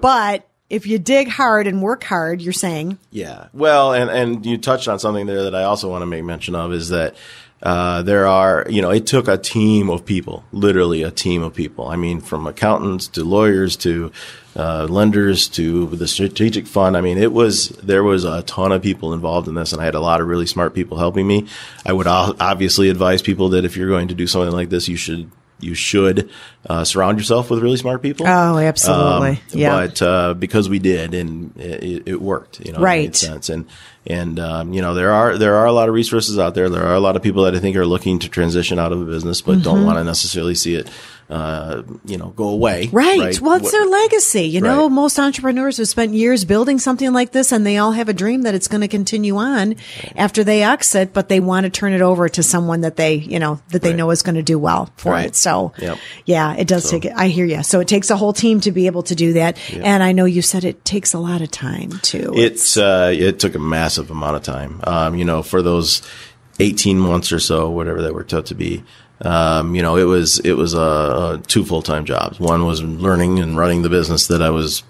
But 0.00 0.46
if 0.68 0.86
you 0.86 1.00
dig 1.00 1.26
hard 1.26 1.66
and 1.66 1.82
work 1.82 2.04
hard, 2.04 2.40
you're 2.40 2.52
saying 2.52 2.98
Yeah. 3.10 3.48
Well, 3.52 3.92
and, 3.94 4.08
and 4.10 4.46
you 4.46 4.56
touched 4.58 4.86
on 4.86 5.00
something 5.00 5.26
there 5.26 5.42
that 5.42 5.54
I 5.56 5.64
also 5.64 5.90
want 5.90 6.02
to 6.02 6.06
make 6.06 6.22
mention 6.22 6.54
of 6.54 6.72
is 6.72 6.90
that, 6.90 7.16
uh, 7.62 8.02
there 8.02 8.26
are, 8.26 8.66
you 8.70 8.80
know, 8.80 8.90
it 8.90 9.06
took 9.06 9.28
a 9.28 9.36
team 9.36 9.90
of 9.90 10.06
people, 10.06 10.44
literally 10.50 11.02
a 11.02 11.10
team 11.10 11.42
of 11.42 11.54
people. 11.54 11.88
I 11.88 11.96
mean, 11.96 12.20
from 12.20 12.46
accountants 12.46 13.06
to 13.08 13.24
lawyers 13.24 13.76
to, 13.78 14.12
uh, 14.56 14.86
lenders 14.88 15.46
to 15.48 15.86
the 15.88 16.08
strategic 16.08 16.66
fund. 16.66 16.96
I 16.96 17.02
mean, 17.02 17.18
it 17.18 17.32
was, 17.32 17.68
there 17.68 18.02
was 18.02 18.24
a 18.24 18.42
ton 18.42 18.72
of 18.72 18.82
people 18.82 19.12
involved 19.12 19.46
in 19.46 19.54
this 19.54 19.72
and 19.72 19.80
I 19.80 19.84
had 19.84 19.94
a 19.94 20.00
lot 20.00 20.20
of 20.20 20.26
really 20.26 20.46
smart 20.46 20.74
people 20.74 20.98
helping 20.98 21.26
me. 21.26 21.46
I 21.84 21.92
would 21.92 22.06
obviously 22.06 22.88
advise 22.88 23.22
people 23.22 23.50
that 23.50 23.64
if 23.64 23.76
you're 23.76 23.88
going 23.88 24.08
to 24.08 24.14
do 24.14 24.26
something 24.26 24.52
like 24.52 24.70
this, 24.70 24.88
you 24.88 24.96
should, 24.96 25.30
you 25.62 25.74
should, 25.74 26.30
uh, 26.68 26.84
surround 26.84 27.18
yourself 27.18 27.50
with 27.50 27.60
really 27.62 27.76
smart 27.76 28.02
people. 28.02 28.26
Oh, 28.26 28.58
absolutely. 28.58 29.30
Um, 29.30 29.38
Yeah. 29.50 29.86
But 29.86 30.02
uh, 30.02 30.34
because 30.34 30.68
we 30.68 30.78
did, 30.78 31.14
and 31.14 31.56
it, 31.56 32.02
it 32.06 32.20
worked, 32.20 32.60
you 32.60 32.72
know, 32.72 32.80
Right. 32.80 33.14
sense. 33.14 33.48
And 33.48 33.66
and 34.06 34.38
um, 34.40 34.72
you 34.72 34.80
know, 34.82 34.94
there 34.94 35.12
are 35.12 35.36
there 35.38 35.56
are 35.56 35.66
a 35.66 35.72
lot 35.72 35.88
of 35.88 35.94
resources 35.94 36.38
out 36.38 36.54
there. 36.54 36.68
There 36.70 36.84
are 36.86 36.94
a 36.94 37.00
lot 37.00 37.16
of 37.16 37.22
people 37.22 37.44
that 37.44 37.54
I 37.54 37.58
think 37.58 37.76
are 37.76 37.86
looking 37.86 38.18
to 38.20 38.28
transition 38.28 38.78
out 38.78 38.92
of 38.92 39.00
a 39.00 39.04
business, 39.04 39.40
but 39.42 39.52
Mm-hmm. 39.56 39.62
don't 39.62 39.84
want 39.84 39.98
to 39.98 40.04
necessarily 40.04 40.54
see 40.54 40.74
it, 40.74 40.88
uh, 41.30 41.82
you 42.04 42.16
know, 42.18 42.28
go 42.36 42.48
away. 42.48 42.88
Right. 42.92 43.18
Well, 43.40 43.54
it's 43.54 43.62
What- 43.64 43.72
their 43.72 43.86
legacy. 43.86 44.42
You 44.44 44.60
know, 44.60 44.82
Right. 44.84 44.92
most 44.92 45.18
entrepreneurs 45.18 45.76
have 45.78 45.88
spent 45.88 46.14
years 46.14 46.44
building 46.44 46.78
something 46.78 47.12
like 47.12 47.32
this 47.32 47.52
and 47.52 47.64
they 47.64 47.78
all 47.78 47.92
have 47.92 48.08
a 48.08 48.12
dream 48.12 48.42
that 48.42 48.54
it's 48.54 48.68
going 48.68 48.80
to 48.80 48.88
continue 48.88 49.36
on 49.36 49.76
after 50.16 50.42
they 50.44 50.62
exit, 50.62 51.12
but 51.12 51.28
they 51.28 51.40
want 51.40 51.64
to 51.64 51.70
turn 51.70 51.92
it 51.92 52.00
over 52.02 52.28
to 52.28 52.42
someone 52.42 52.80
that 52.82 52.96
they, 52.96 53.14
you 53.14 53.38
know, 53.38 53.60
that 53.70 53.82
they 53.82 53.90
Right. 53.90 53.96
know 53.96 54.10
is 54.10 54.22
going 54.22 54.34
to 54.34 54.42
do 54.42 54.58
well 54.58 54.90
for 54.96 55.12
Right. 55.12 55.26
it. 55.26 55.36
So 55.36 55.72
Yep. 55.78 55.98
yeah, 56.26 56.54
it 56.54 56.66
does 56.66 56.90
take 56.90 57.04
it. 57.04 57.12
I 57.16 57.28
hear 57.28 57.44
you. 57.46 57.62
So 57.62 57.80
it 57.80 57.88
takes 57.88 58.10
a 58.10 58.16
whole 58.16 58.32
team 58.32 58.60
to 58.60 58.72
be 58.72 58.86
able 58.86 59.02
to 59.04 59.14
do 59.14 59.32
that. 59.34 59.56
And 59.72 60.02
I 60.02 60.12
know 60.12 60.24
you 60.24 60.42
said 60.42 60.64
it 60.64 60.84
takes 60.84 61.14
a 61.14 61.18
lot 61.18 61.40
of 61.42 61.50
time 61.50 62.00
too. 62.02 62.32
It's 62.34 62.76
uh, 62.76 63.12
it 63.16 63.38
took 63.38 63.54
a 63.54 63.58
massive 63.60 64.10
amount 64.10 64.36
of 64.36 64.42
time. 64.42 64.80
Um, 64.84 65.14
you 65.14 65.24
know, 65.24 65.42
for 65.42 65.62
those 65.62 66.02
eighteen 66.58 66.98
months 66.98 67.32
or 67.32 67.38
so, 67.40 67.70
whatever 67.70 68.02
that 68.02 68.14
worked 68.14 68.34
out 68.34 68.46
to 68.46 68.54
be. 68.54 68.82
Um, 69.22 69.74
you 69.74 69.82
know, 69.82 69.96
it 69.96 70.04
was 70.04 70.38
it 70.40 70.54
was 70.54 70.74
uh, 70.74 71.40
two 71.46 71.64
full 71.64 71.82
time 71.82 72.04
jobs. 72.04 72.40
One 72.40 72.64
was 72.64 72.82
learning 72.82 73.38
and 73.38 73.56
running 73.56 73.82
the 73.82 73.90
business 73.90 74.26
that 74.28 74.42
I 74.42 74.50
was 74.50 74.82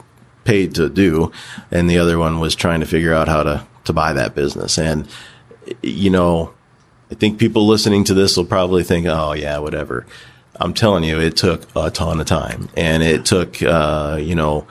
paid 0.45 0.75
to 0.77 0.89
do, 0.89 1.33
and 1.71 1.91
the 1.91 1.99
other 1.99 2.19
one 2.19 2.41
was 2.41 2.55
trying 2.55 2.81
to 2.81 2.87
figure 2.87 3.13
out 3.13 3.29
how 3.29 3.43
to 3.43 3.67
to 3.85 3.93
buy 3.93 4.13
that 4.13 4.35
business. 4.35 4.79
And 4.79 5.09
you 5.83 6.11
know, 6.11 6.55
I 7.11 7.15
think 7.15 7.39
people 7.39 7.67
listening 7.67 8.05
to 8.05 8.15
this 8.15 8.37
will 8.37 8.45
probably 8.45 8.85
think, 8.85 9.07
"Oh 9.07 9.33
yeah, 9.33 9.59
whatever." 9.59 10.07
I'm 10.57 10.75
telling 10.75 11.05
you, 11.05 11.19
it 11.19 11.37
took 11.37 11.67
a 11.75 11.91
ton 11.91 12.21
of 12.21 12.27
time, 12.27 12.69
and 12.77 13.03
it 13.03 13.25
took 13.25 13.63
uh, 13.63 14.19
you 14.21 14.35
know 14.35 14.67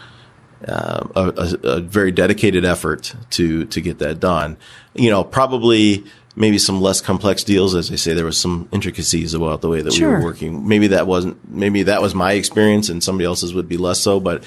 uh, 0.68 1.08
a, 1.16 1.22
a, 1.22 1.78
a 1.78 1.82
very 1.82 2.12
dedicated 2.12 2.64
effort 2.64 3.14
to 3.32 3.66
to 3.66 3.82
get 3.82 4.00
that 4.00 4.20
done. 4.20 4.58
You 4.94 5.10
know, 5.10 5.24
probably 5.24 6.06
maybe 6.36 6.58
some 6.58 6.82
less 6.82 7.02
complex 7.02 7.44
deals. 7.44 7.76
As 7.76 7.92
I 7.92 7.96
say, 7.96 8.14
there 8.14 8.26
was 8.26 8.38
some 8.38 8.70
intricacies 8.72 9.34
about 9.34 9.62
the 9.62 9.68
way 9.70 9.82
that 9.82 9.94
we 9.94 10.06
were 10.06 10.24
working. 10.24 10.68
Maybe 10.68 10.88
that 10.88 11.08
wasn't. 11.08 11.50
Maybe 11.50 11.84
that 11.84 12.02
was 12.02 12.14
my 12.16 12.34
experience, 12.34 12.90
and 12.90 13.04
somebody 13.04 13.26
else's 13.26 13.54
would 13.54 13.68
be 13.70 13.78
less 13.78 14.00
so. 14.00 14.20
But 14.20 14.44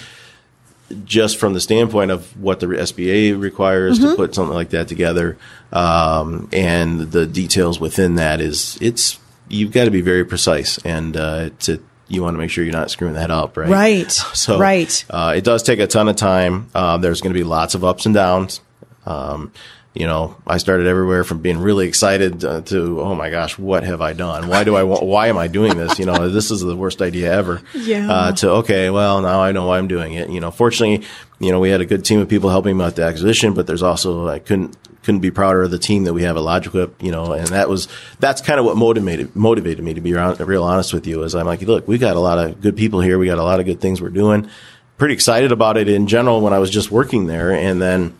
just 1.05 1.39
from 1.39 1.55
the 1.55 1.61
standpoint 1.61 2.11
of 2.11 2.39
what 2.41 2.61
the 2.61 2.67
SBA 2.67 3.41
requires 3.41 3.99
to 3.99 4.15
put 4.15 4.35
something 4.35 4.55
like 4.55 4.71
that 4.71 4.89
together, 4.89 5.39
um, 5.73 6.49
and 6.53 7.01
the 7.13 7.27
details 7.27 7.81
within 7.81 8.17
that 8.17 8.41
is 8.41 8.77
it's 8.81 9.19
you've 9.49 9.73
got 9.73 9.85
to 9.87 9.91
be 9.91 10.01
very 10.03 10.25
precise 10.25 10.79
and 10.85 11.17
uh, 11.17 11.51
to 11.61 11.83
you 12.09 12.23
want 12.23 12.35
to 12.35 12.39
make 12.39 12.51
sure 12.51 12.63
you're 12.63 12.73
not 12.75 12.91
screwing 12.91 13.15
that 13.15 13.31
up, 13.31 13.57
right? 13.57 13.71
Right. 13.71 14.13
So 14.35 14.59
Right. 14.59 15.03
uh, 15.09 15.33
it 15.37 15.45
does 15.45 15.63
take 15.63 15.79
a 15.79 15.87
ton 15.87 16.09
of 16.09 16.17
time. 16.17 16.69
Um, 16.75 17.01
there's 17.01 17.23
going 17.23 17.33
to 17.33 17.39
be 17.39 17.45
lots 17.45 17.75
of 17.75 17.85
ups 17.85 18.05
and 18.05 18.15
downs. 18.15 18.61
Um, 19.07 19.51
you 19.95 20.07
know, 20.07 20.37
I 20.47 20.57
started 20.57 20.87
everywhere 20.87 21.23
from 21.23 21.41
being 21.41 21.59
really 21.59 21.87
excited 21.87 22.45
uh, 22.45 22.63
to, 22.63 23.01
oh 23.01 23.15
my 23.15 23.29
gosh, 23.29 23.59
what 23.59 23.83
have 23.85 24.01
I 24.01 24.15
done? 24.15 24.49
Why 24.49 24.65
do 24.65 24.75
I 24.75 24.85
want, 24.85 25.03
why 25.03 25.27
am 25.27 25.37
I 25.37 25.49
doing 25.49 25.77
this? 25.77 25.99
You 25.99 26.07
know, 26.07 26.29
this 26.31 26.51
is 26.51 26.63
the 26.63 26.75
worst 26.75 27.03
idea 27.03 27.31
ever. 27.31 27.61
Yeah. 27.75 28.11
Uh, 28.11 28.33
to, 28.33 28.51
okay, 28.51 28.89
well, 28.89 29.21
now 29.21 29.43
I 29.43 29.53
know 29.53 29.67
why 29.67 29.77
I'm 29.77 29.89
doing 29.89 30.15
it. 30.15 30.31
You 30.31 30.41
know, 30.41 30.51
fortunately, 30.51 31.07
you 31.41 31.53
know, 31.53 31.61
we 31.61 31.69
had 31.69 31.83
a 31.83 31.87
good 31.87 32.07
team 32.07 32.21
of 32.21 32.29
people 32.29 32.49
helping 32.49 32.79
me 32.79 32.85
with 32.85 32.97
the 32.97 33.05
acquisition, 33.05 33.53
but 33.53 33.67
there's 33.67 33.83
also, 33.83 34.29
I 34.29 34.39
couldn't, 34.39 34.77
couldn't 35.03 35.21
be 35.21 35.31
prouder 35.31 35.63
of 35.63 35.71
the 35.71 35.79
team 35.79 36.05
that 36.05 36.15
we 36.15 36.23
have 36.23 36.37
at 36.37 36.43
LogiQuip, 36.43 37.03
you 37.03 37.11
know, 37.11 37.33
and 37.33 37.49
that 37.49 37.69
was, 37.69 37.87
that's 38.19 38.41
kind 38.41 38.59
of 38.59 38.65
what 38.65 38.79
motivated, 38.79 39.37
motivated 39.37 39.85
me 39.85 39.93
to 39.93 40.01
be 40.01 40.15
real, 40.15 40.35
real 40.37 40.65
honest 40.65 40.95
with 40.95 41.07
you 41.07 41.23
is 41.23 41.35
I'm 41.35 41.45
like, 41.45 41.61
look, 41.63 41.87
we 41.87 41.99
got 41.99 42.17
a 42.17 42.21
lot 42.21 42.39
of 42.39 42.63
good 42.63 42.77
people 42.77 43.01
here. 43.01 43.19
We 43.19 43.27
got 43.27 43.39
a 43.39 43.43
lot 43.43 43.61
of 43.61 43.67
good 43.67 43.81
things 43.81 44.01
we're 44.01 44.11
doing. 44.11 44.49
Pretty 44.97 45.13
excited 45.15 45.53
about 45.53 45.77
it 45.77 45.89
in 45.89 46.07
general 46.07 46.41
when 46.41 46.53
I 46.53 46.61
was 46.61 46.71
just 46.71 46.91
working 46.91 47.27
there. 47.27 47.51
And 47.53 47.83
then, 47.83 48.17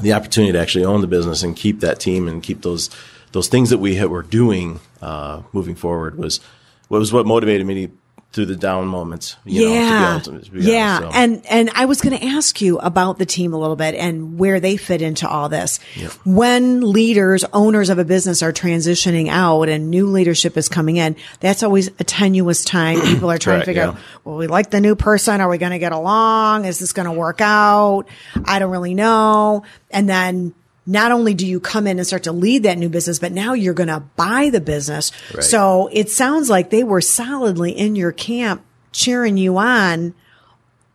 the 0.00 0.12
opportunity 0.12 0.52
to 0.52 0.58
actually 0.58 0.84
own 0.84 1.00
the 1.00 1.06
business 1.06 1.42
and 1.42 1.56
keep 1.56 1.80
that 1.80 2.00
team 2.00 2.28
and 2.28 2.42
keep 2.42 2.62
those 2.62 2.90
those 3.32 3.48
things 3.48 3.70
that 3.70 3.78
we 3.78 3.96
had, 3.96 4.08
were 4.08 4.22
doing 4.22 4.80
uh, 5.02 5.42
moving 5.52 5.74
forward 5.74 6.16
was 6.16 6.40
was 6.88 7.12
what 7.12 7.26
motivated 7.26 7.66
me 7.66 7.86
to, 7.86 7.92
through 8.34 8.46
the 8.46 8.56
down 8.56 8.88
moments. 8.88 9.36
You 9.44 9.68
yeah. 9.68 10.14
know, 10.16 10.18
to 10.18 10.30
be 10.30 10.36
able 10.36 10.44
to, 10.44 10.50
to 10.50 10.56
be 10.56 10.62
yeah. 10.64 10.96
honest, 10.96 11.12
so. 11.14 11.18
And, 11.20 11.46
and 11.46 11.70
I 11.70 11.84
was 11.84 12.00
going 12.00 12.18
to 12.18 12.26
ask 12.26 12.60
you 12.60 12.78
about 12.78 13.18
the 13.18 13.26
team 13.26 13.54
a 13.54 13.58
little 13.58 13.76
bit 13.76 13.94
and 13.94 14.40
where 14.40 14.58
they 14.58 14.76
fit 14.76 15.02
into 15.02 15.28
all 15.28 15.48
this. 15.48 15.78
When 16.24 16.80
leaders, 16.80 17.44
owners 17.52 17.90
of 17.90 17.98
a 17.98 18.04
business 18.04 18.42
are 18.42 18.52
transitioning 18.52 19.28
out 19.28 19.68
and 19.68 19.88
new 19.88 20.08
leadership 20.08 20.56
is 20.56 20.68
coming 20.68 20.96
in, 20.96 21.14
that's 21.38 21.62
always 21.62 21.88
a 22.00 22.04
tenuous 22.04 22.64
time. 22.64 23.00
People 23.02 23.30
are 23.30 23.38
trying 23.38 23.54
Right, 23.54 23.60
to 23.60 23.66
figure 23.66 23.82
yeah. 23.82 23.88
out, 23.90 23.98
well, 24.24 24.36
we 24.36 24.48
like 24.48 24.70
the 24.70 24.80
new 24.80 24.96
person. 24.96 25.40
Are 25.40 25.48
we 25.48 25.58
going 25.58 25.70
to 25.70 25.78
get 25.78 25.92
along? 25.92 26.64
Is 26.64 26.80
this 26.80 26.92
going 26.92 27.06
to 27.06 27.12
work 27.12 27.40
out? 27.40 28.08
I 28.44 28.58
don't 28.58 28.72
really 28.72 28.94
know. 28.94 29.62
And 29.92 30.08
then 30.08 30.54
not 30.86 31.12
only 31.12 31.34
do 31.34 31.46
you 31.46 31.60
come 31.60 31.86
in 31.86 31.98
and 31.98 32.06
start 32.06 32.24
to 32.24 32.32
lead 32.32 32.64
that 32.64 32.78
new 32.78 32.88
business, 32.88 33.18
but 33.18 33.32
now 33.32 33.54
you're 33.54 33.74
going 33.74 33.88
to 33.88 34.00
buy 34.00 34.50
the 34.50 34.60
business. 34.60 35.12
Right. 35.34 35.42
So 35.42 35.88
it 35.92 36.10
sounds 36.10 36.50
like 36.50 36.70
they 36.70 36.84
were 36.84 37.00
solidly 37.00 37.72
in 37.72 37.96
your 37.96 38.12
camp 38.12 38.64
cheering 38.92 39.36
you 39.36 39.56
on. 39.56 40.14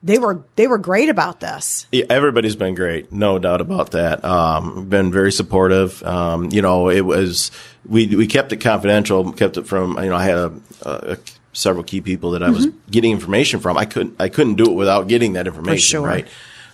They 0.02 0.18
were, 0.18 0.44
they 0.56 0.68
were 0.68 0.78
great 0.78 1.10
about 1.10 1.42
this. 1.42 1.86
Yeah, 1.92 2.06
everybody's 2.10 2.56
been 2.56 2.74
great, 2.74 3.12
no 3.12 3.38
doubt 3.38 3.60
about 3.60 3.92
that. 3.92 4.24
Um, 4.24 4.88
been 4.88 5.12
very 5.12 5.32
supportive. 5.32 6.02
Um, 6.04 6.50
you 6.52 6.62
know, 6.62 6.90
it 6.90 7.02
was 7.02 7.52
we 7.86 8.16
we 8.16 8.26
kept 8.26 8.54
it 8.54 8.58
confidential, 8.58 9.34
kept 9.34 9.58
it 9.58 9.68
from 9.68 10.02
you 10.02 10.10
know 10.10 10.16
I 10.16 10.24
had 10.24 10.38
a, 10.38 10.54
a, 10.84 11.18
several 11.52 11.84
key 11.84 12.00
people 12.00 12.32
that 12.32 12.44
I 12.44 12.50
was 12.50 12.68
getting 12.90 13.12
information 13.12 13.60
from. 13.60 13.78
I 13.78 13.84
couldn't 13.84 14.16
I 14.22 14.30
couldn't 14.30 14.56
do 14.56 14.72
it 14.72 14.76
without 14.76 15.10
getting 15.10 15.34
that 15.34 15.48
information, 15.48 16.00
sure. 16.00 16.08
right? 16.08 16.28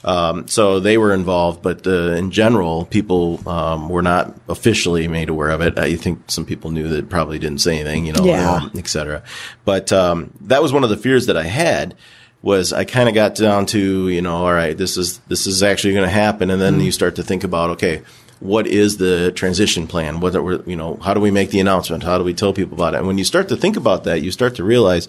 Um, 0.05 0.47
so 0.47 0.79
they 0.79 0.97
were 0.99 1.13
involved, 1.13 1.63
but 1.63 1.85
uh, 1.87 2.11
in 2.13 2.29
general, 2.29 2.85
people 2.85 3.41
um, 3.49 3.89
were 3.89 4.03
not 4.03 4.35
officially 4.47 5.07
made 5.07 5.29
aware 5.29 5.49
of 5.49 5.61
it. 5.61 5.79
I 5.79 5.95
think 5.95 6.19
some 6.29 6.45
people 6.45 6.69
knew 6.69 6.87
that 6.89 7.09
probably 7.09 7.39
didn't 7.39 7.59
say 7.61 7.79
anything, 7.79 8.05
you 8.05 8.13
know, 8.13 8.23
Yeah. 8.23 8.51
um, 8.51 8.71
et 8.77 8.87
cetera. 8.87 9.23
But 9.65 9.91
um, 9.91 10.31
that 10.41 10.61
was 10.61 10.71
one 10.71 10.83
of 10.83 10.91
the 10.91 10.97
fears 10.97 11.25
that 11.25 11.37
I 11.37 11.43
had 11.43 11.95
was 12.43 12.71
I 12.71 12.83
kind 12.85 13.09
of 13.09 13.15
got 13.15 13.33
down 13.33 13.65
to 13.67 14.07
you 14.09 14.21
know 14.21 14.35
all 14.45 14.53
right 14.53 14.77
this 14.77 14.97
is 14.97 15.17
this 15.27 15.47
is 15.47 15.63
actually 15.63 15.93
going 15.95 16.05
to 16.05 16.11
happen 16.11 16.51
and 16.51 16.61
then 16.61 16.79
you 16.79 16.91
start 16.91 17.15
to 17.15 17.23
think 17.23 17.43
about 17.43 17.71
okay 17.71 18.03
what 18.39 18.67
is 18.67 18.97
the 18.97 19.31
transition 19.31 19.87
plan 19.87 20.19
what 20.19 20.35
are, 20.35 20.61
you 20.69 20.75
know 20.75 20.97
how 20.97 21.15
do 21.15 21.19
we 21.19 21.31
make 21.31 21.49
the 21.49 21.59
announcement 21.59 22.03
how 22.03 22.19
do 22.19 22.23
we 22.23 22.35
tell 22.35 22.53
people 22.53 22.75
about 22.75 22.93
it 22.93 22.97
and 22.97 23.07
when 23.07 23.17
you 23.17 23.23
start 23.23 23.47
to 23.49 23.57
think 23.57 23.75
about 23.77 24.03
that 24.03 24.21
you 24.21 24.29
start 24.29 24.53
to 24.53 24.63
realize 24.63 25.07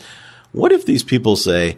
what 0.53 0.73
if 0.73 0.87
these 0.87 1.03
people 1.05 1.37
say 1.37 1.77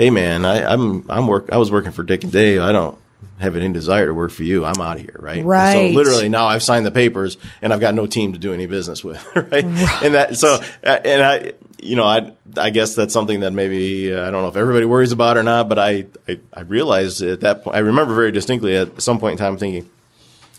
hey 0.00 0.08
man, 0.08 0.46
I, 0.46 0.64
I'm 0.64 1.04
I'm 1.10 1.26
work 1.26 1.50
I 1.52 1.58
was 1.58 1.70
working 1.70 1.92
for 1.92 2.02
Dick 2.02 2.22
and 2.24 2.32
Dave. 2.32 2.62
I 2.62 2.72
don't 2.72 2.96
have 3.38 3.54
any 3.54 3.70
desire 3.70 4.06
to 4.06 4.14
work 4.14 4.30
for 4.30 4.44
you. 4.44 4.64
I'm 4.64 4.80
out 4.80 4.96
of 4.96 5.02
here, 5.02 5.16
right? 5.18 5.44
Right. 5.44 5.90
So 5.92 5.94
literally 5.94 6.30
now 6.30 6.46
I've 6.46 6.62
signed 6.62 6.86
the 6.86 6.90
papers 6.90 7.36
and 7.60 7.70
I've 7.70 7.80
got 7.80 7.94
no 7.94 8.06
team 8.06 8.32
to 8.32 8.38
do 8.38 8.54
any 8.54 8.64
business 8.64 9.04
with, 9.04 9.22
right? 9.36 9.62
right. 9.62 10.02
And 10.02 10.14
that 10.14 10.38
so 10.38 10.58
and 10.82 11.22
I 11.22 11.52
you 11.82 11.96
know 11.96 12.04
I 12.04 12.32
I 12.56 12.70
guess 12.70 12.94
that's 12.94 13.12
something 13.12 13.40
that 13.40 13.50
maybe 13.50 14.10
uh, 14.10 14.26
I 14.26 14.30
don't 14.30 14.40
know 14.40 14.48
if 14.48 14.56
everybody 14.56 14.86
worries 14.86 15.12
about 15.12 15.36
or 15.36 15.42
not, 15.42 15.68
but 15.68 15.78
I 15.78 16.06
I, 16.26 16.40
I 16.54 16.62
realized 16.62 17.20
at 17.20 17.40
that 17.40 17.64
point 17.64 17.76
I 17.76 17.80
remember 17.80 18.14
very 18.14 18.32
distinctly 18.32 18.76
at 18.76 19.02
some 19.02 19.18
point 19.18 19.32
in 19.32 19.38
time 19.38 19.58
thinking, 19.58 19.90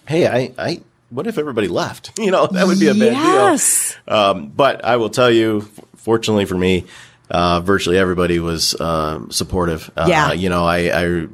hey, 0.06 0.28
I 0.28 0.54
I 0.60 0.82
what 1.10 1.26
if 1.26 1.40
everybody 1.40 1.68
left? 1.68 2.12
You 2.20 2.30
know, 2.30 2.46
that 2.46 2.68
would 2.68 2.80
be 2.80 2.90
a 2.90 2.94
bad 2.94 3.14
yes. 3.14 3.98
deal. 4.06 4.16
Um, 4.16 4.50
but 4.50 4.86
I 4.86 4.98
will 4.98 5.10
tell 5.10 5.32
you, 5.32 5.62
fortunately 5.96 6.46
for 6.46 6.56
me, 6.56 6.86
uh, 7.32 7.62
virtually 7.62 7.98
everybody 7.98 8.39
was 8.39 8.76
uh, 8.76 9.22
supportive. 9.30 9.89
Uh, 9.96 10.06
yeah. 10.08 10.34
You 10.34 10.50
know, 10.50 10.65
I, 10.65 10.78
I 10.94 11.28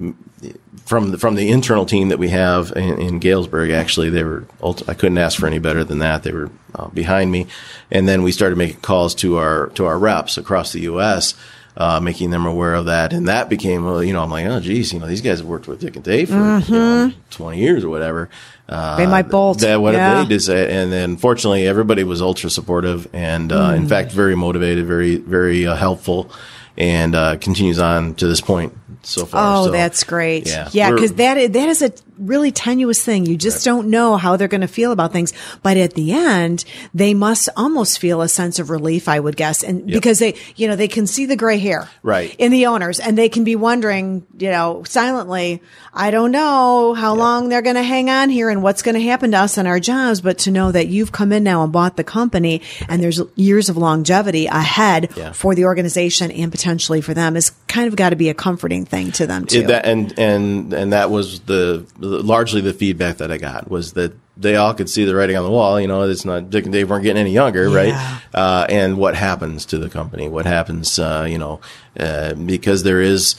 from 0.86 1.12
the, 1.12 1.18
from 1.18 1.36
the 1.36 1.50
internal 1.50 1.86
team 1.86 2.10
that 2.10 2.20
we 2.20 2.30
have 2.30 2.72
in, 2.76 3.02
in 3.02 3.20
Galesburg, 3.20 3.72
actually, 3.72 4.10
they 4.10 4.24
were. 4.24 4.46
I 4.88 4.94
couldn't 4.94 5.18
ask 5.18 5.38
for 5.38 5.48
any 5.48 5.60
better 5.60 5.84
than 5.84 6.00
that. 6.00 6.24
They 6.24 6.32
were 6.32 6.50
uh, 6.74 6.88
behind 6.88 7.32
me, 7.32 7.48
and 7.92 8.08
then 8.08 8.24
we 8.24 8.32
started 8.32 8.58
making 8.58 8.80
calls 8.82 9.14
to 9.16 9.38
our 9.38 9.68
to 9.76 9.86
our 9.86 10.00
reps 10.00 10.38
across 10.38 10.72
the 10.72 10.82
U.S. 10.82 11.34
Uh, 11.80 12.00
making 12.00 12.32
them 12.32 12.48
aware 12.48 12.74
of 12.74 12.86
that, 12.88 13.14
and 13.14 13.28
that 13.28 13.50
became, 13.50 13.86
you 14.02 14.12
know, 14.12 14.24
I'm 14.24 14.32
like, 14.32 14.48
oh, 14.48 14.60
geez, 14.60 14.92
you 14.92 15.00
know, 15.00 15.06
these 15.06 15.22
guys 15.22 15.38
have 15.38 15.48
worked 15.48 15.68
with 15.68 15.80
Dick 15.80 15.96
and 15.96 16.04
Dave 16.04 16.30
for 16.30 16.34
mm-hmm. 16.34 16.74
you 16.74 16.80
know, 16.80 17.14
20 17.30 17.60
years 17.60 17.84
or 17.84 17.90
whatever. 17.90 18.32
Uh, 18.68 18.98
they 18.98 19.06
might 19.06 19.30
bolt. 19.30 19.60
That 19.60 19.80
what 19.80 19.94
yeah. 19.94 20.24
they 20.24 20.38
did, 20.38 20.50
and 20.50 20.92
then 20.92 21.18
fortunately, 21.18 21.68
everybody 21.68 22.04
was 22.04 22.22
ultra 22.22 22.50
supportive, 22.50 23.08
and 23.14 23.52
uh, 23.52 23.70
mm. 23.70 23.78
in 23.78 23.88
fact, 23.88 24.12
very 24.12 24.36
motivated, 24.36 24.86
very 24.86 25.18
very 25.18 25.66
uh, 25.66 25.76
helpful, 25.76 26.32
and 26.78 27.16
uh, 27.16 27.38
continues 27.38 27.80
on 27.80 28.16
to 28.16 28.28
this 28.28 28.42
point 28.42 28.74
so 29.04 29.26
far. 29.26 29.60
Oh, 29.60 29.66
so, 29.68 29.72
that's 29.72 30.04
great. 30.04 30.48
Yeah, 30.48 30.68
yeah, 30.72 30.92
because 30.92 31.14
that 31.14 31.38
is, 31.38 31.52
that 31.52 31.70
is 31.70 31.82
a 31.82 31.94
really 32.18 32.52
tenuous 32.52 33.04
thing. 33.04 33.26
You 33.26 33.38
just 33.38 33.66
right. 33.66 33.72
don't 33.72 33.90
know 33.90 34.18
how 34.18 34.38
they're 34.38 34.48
going 34.48 34.62
to 34.62 34.68
feel 34.68 34.92
about 34.92 35.12
things. 35.12 35.34
But 35.64 35.78
at 35.78 35.94
the 35.94 36.14
end, 36.14 36.66
they 36.94 37.14
must 37.14 37.50
almost 37.56 38.00
feel 38.00 38.22
a 38.22 38.28
sense 38.28 38.60
of 38.60 38.70
relief, 38.70 39.08
I 39.08 39.20
would 39.20 39.38
guess. 39.38 39.64
And 39.64 39.90
yep. 39.90 39.98
because 39.98 40.20
they, 40.20 40.36
you 40.56 40.68
know, 40.68 40.76
they 40.76 40.88
can 40.88 41.08
see 41.08 41.26
the 41.26 41.36
gray 41.36 41.58
hair 41.58 41.90
right 42.04 42.36
in 42.38 42.52
the 42.52 42.68
owners 42.68 43.00
and 43.00 43.18
they 43.18 43.30
can 43.30 43.44
be 43.44 43.56
wondering, 43.56 44.26
you 44.38 44.50
know, 44.50 44.84
silently, 44.84 45.62
I 45.94 46.12
don't 46.12 46.32
know 46.32 46.94
how 46.94 47.14
yep. 47.14 47.20
long 47.20 47.50
they're 47.50 47.62
going 47.62 47.76
to 47.76 47.84
hang 47.84 48.10
on 48.10 48.30
here 48.30 48.50
and 48.50 48.62
what's 48.62 48.82
going 48.82 48.96
to 48.96 49.02
happen 49.02 49.32
to 49.32 49.38
us 49.38 49.58
and 49.58 49.68
our 49.68 49.80
jobs. 49.80 50.22
But 50.22 50.40
to 50.40 50.52
know 50.52 50.72
that 50.72 50.88
you've 50.88 51.12
come 51.12 51.32
in 51.32 51.44
now 51.44 51.64
and 51.64 51.72
bought 51.72 51.98
the 51.98 52.04
company 52.04 52.62
and 52.88 53.02
there's 53.02 53.22
years 53.36 53.70
of 53.70 53.78
longevity 53.78 54.48
ahead 54.48 55.12
yeah. 55.16 55.32
for 55.32 55.56
the 55.56 55.66
organization 55.66 56.32
and 56.32 56.52
potentially 56.52 57.02
for 57.02 57.14
them 57.14 57.36
is 57.36 57.52
kind 57.68 57.88
of 57.88 57.96
got 57.96 58.10
to 58.10 58.16
be 58.16 58.30
a 58.30 58.34
comforting 58.34 58.86
thing 58.86 59.12
to 59.14 59.28
them 59.28 59.46
too. 59.46 59.62
It, 59.62 59.68
that, 59.68 59.86
and, 59.86 60.18
and, 60.18 60.74
and 60.74 60.94
that 60.94 61.10
was 61.10 61.42
the, 61.42 61.86
largely 62.08 62.62
the 62.62 62.74
feedback 62.74 63.18
that 63.18 63.32
I 63.32 63.38
got 63.38 63.70
was 63.70 63.94
that 63.94 64.14
they 64.36 64.56
all 64.56 64.74
could 64.74 64.90
see 64.90 65.06
the 65.06 65.16
writing 65.16 65.38
on 65.38 65.44
the 65.44 65.52
wall. 65.52 65.80
You 65.80 65.88
know, 65.88 66.04
it's 66.04 66.26
not 66.26 66.50
Dick 66.50 66.66
and 66.66 66.74
Dave 66.74 66.90
weren't 66.90 67.04
getting 67.04 67.20
any 67.20 67.32
younger, 67.32 67.70
yeah. 67.70 67.76
right? 67.76 68.22
Uh, 68.34 68.66
and 68.70 68.98
what 68.98 69.16
happens 69.16 69.66
to 69.68 69.78
the 69.78 69.90
company? 69.90 70.28
What 70.28 70.46
happens? 70.46 71.00
Uh, 71.00 71.26
you 71.30 71.38
know, 71.38 71.60
uh, 72.00 72.34
because 72.34 72.84
there 72.84 73.02
is 73.02 73.36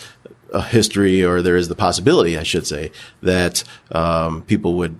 a 0.52 0.62
history, 0.62 1.24
or 1.24 1.42
there 1.42 1.56
is 1.56 1.68
the 1.68 1.74
possibility, 1.74 2.38
I 2.38 2.42
should 2.42 2.66
say, 2.66 2.90
that 3.22 3.64
um, 3.92 4.42
people 4.42 4.74
would 4.74 4.98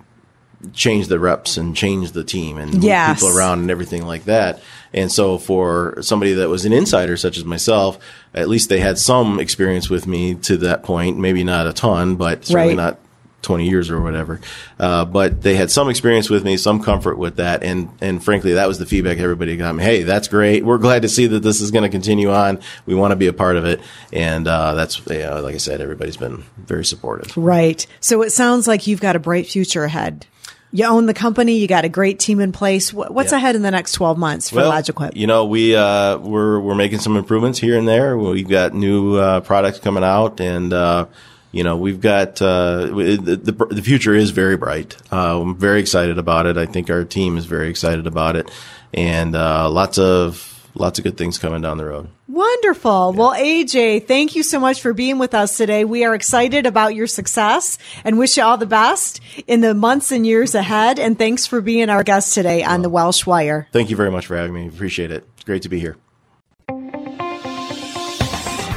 change 0.73 1.07
the 1.07 1.19
reps 1.19 1.57
and 1.57 1.75
change 1.75 2.11
the 2.11 2.23
team 2.23 2.57
and 2.57 2.83
yes. 2.83 3.19
people 3.19 3.35
around 3.35 3.59
and 3.59 3.71
everything 3.71 4.05
like 4.05 4.25
that. 4.25 4.61
And 4.93 5.11
so 5.11 5.37
for 5.37 5.97
somebody 6.01 6.33
that 6.33 6.49
was 6.49 6.65
an 6.65 6.73
insider 6.73 7.15
such 7.15 7.37
as 7.37 7.45
myself, 7.45 7.97
at 8.33 8.49
least 8.49 8.69
they 8.69 8.79
had 8.79 8.97
some 8.97 9.39
experience 9.39 9.89
with 9.89 10.05
me 10.05 10.35
to 10.35 10.57
that 10.57 10.83
point. 10.83 11.17
Maybe 11.17 11.43
not 11.43 11.67
a 11.67 11.73
ton, 11.73 12.15
but 12.15 12.45
certainly 12.45 12.75
right. 12.75 12.83
not 12.83 12.99
20 13.41 13.67
years 13.69 13.89
or 13.89 14.01
whatever. 14.01 14.39
Uh, 14.79 15.05
but 15.05 15.41
they 15.41 15.55
had 15.55 15.71
some 15.71 15.89
experience 15.89 16.29
with 16.29 16.43
me, 16.43 16.57
some 16.57 16.81
comfort 16.83 17.17
with 17.17 17.37
that. 17.37 17.63
And, 17.63 17.89
and 18.01 18.23
frankly, 18.23 18.53
that 18.53 18.67
was 18.67 18.79
the 18.79 18.85
feedback 18.85 19.17
everybody 19.17 19.55
got 19.57 19.75
me. 19.75 19.83
Hey, 19.83 20.03
that's 20.03 20.27
great. 20.27 20.65
We're 20.65 20.77
glad 20.77 21.03
to 21.03 21.09
see 21.09 21.27
that 21.27 21.41
this 21.41 21.61
is 21.61 21.71
going 21.71 21.83
to 21.83 21.89
continue 21.89 22.31
on. 22.31 22.59
We 22.85 22.95
want 22.95 23.11
to 23.11 23.15
be 23.15 23.27
a 23.27 23.33
part 23.33 23.55
of 23.55 23.65
it. 23.65 23.79
And, 24.11 24.47
uh, 24.47 24.73
that's, 24.73 24.99
you 25.07 25.19
know, 25.19 25.41
like 25.41 25.55
I 25.55 25.59
said, 25.59 25.79
everybody's 25.81 26.17
been 26.17 26.43
very 26.57 26.83
supportive. 26.85 27.35
Right. 27.37 27.85
So 28.01 28.21
it 28.23 28.31
sounds 28.31 28.67
like 28.67 28.87
you've 28.87 29.01
got 29.01 29.15
a 29.15 29.19
bright 29.19 29.47
future 29.47 29.83
ahead. 29.85 30.25
You 30.71 30.85
own 30.85 31.07
the 31.07 31.15
company. 31.15 31.57
You 31.57 31.67
got 31.67 31.83
a 31.83 31.89
great 31.89 32.19
team 32.19 32.39
in 32.39 32.51
place. 32.51 32.93
What's 32.93 33.31
Yeah. 33.31 33.37
ahead 33.39 33.55
in 33.55 33.63
the 33.63 33.71
next 33.71 33.93
12 33.93 34.19
months 34.19 34.51
for 34.51 34.57
Well, 34.57 34.71
LogiQuip? 34.71 35.15
You 35.15 35.25
know, 35.25 35.45
we 35.45 35.75
uh, 35.75 36.17
we're 36.19 36.59
we're 36.59 36.75
making 36.75 36.99
some 36.99 37.17
improvements 37.17 37.57
here 37.57 37.75
and 37.75 37.87
there. 37.87 38.15
We've 38.19 38.47
got 38.47 38.75
new 38.75 39.15
uh, 39.15 39.39
products 39.39 39.79
coming 39.79 40.03
out, 40.03 40.39
and 40.39 40.71
uh, 40.71 41.07
you 41.51 41.63
know, 41.63 41.77
we've 41.77 41.99
got 41.99 42.41
uh, 42.41 42.85
the, 42.85 43.39
the 43.43 43.65
the 43.65 43.81
future 43.81 44.13
is 44.13 44.31
very 44.31 44.57
bright. 44.57 44.95
Uh, 45.11 45.41
I'm 45.41 45.55
very 45.55 45.79
excited 45.79 46.17
about 46.17 46.45
it. 46.45 46.57
I 46.57 46.65
think 46.65 46.89
our 46.89 47.03
team 47.03 47.37
is 47.37 47.45
very 47.45 47.69
excited 47.69 48.05
about 48.07 48.35
it, 48.35 48.51
and 48.93 49.35
uh, 49.35 49.69
lots 49.69 49.97
of 49.97 50.69
lots 50.75 50.99
of 50.99 51.03
good 51.03 51.17
things 51.17 51.37
coming 51.37 51.61
down 51.61 51.77
the 51.77 51.85
road. 51.85 52.09
Wonderful. 52.27 53.13
Well, 53.13 53.33
AJ, 53.33 54.07
thank 54.07 54.35
you 54.35 54.43
so 54.43 54.59
much 54.59 54.81
for 54.81 54.93
being 54.93 55.17
with 55.17 55.33
us 55.33 55.57
today. 55.57 55.83
We 55.83 56.05
are 56.05 56.13
excited 56.13 56.65
about 56.65 56.95
your 56.95 57.07
success 57.07 57.77
and 58.03 58.17
wish 58.17 58.37
you 58.37 58.43
all 58.43 58.57
the 58.57 58.65
best 58.65 59.19
in 59.47 59.61
the 59.61 59.73
months 59.73 60.11
and 60.11 60.25
years 60.25 60.55
ahead. 60.55 60.99
And 60.99 61.17
thanks 61.17 61.47
for 61.47 61.61
being 61.61 61.89
our 61.89 62.03
guest 62.03 62.33
today 62.33 62.63
on 62.63 62.81
the 62.81 62.89
Welsh 62.89 63.25
Wire. 63.25 63.67
Thank 63.71 63.89
you 63.89 63.95
very 63.95 64.11
much 64.11 64.27
for 64.27 64.37
having 64.37 64.53
me. 64.53 64.67
Appreciate 64.67 65.11
it. 65.11 65.27
It's 65.35 65.43
great 65.43 65.63
to 65.63 65.69
be 65.69 65.79
here. 65.79 65.97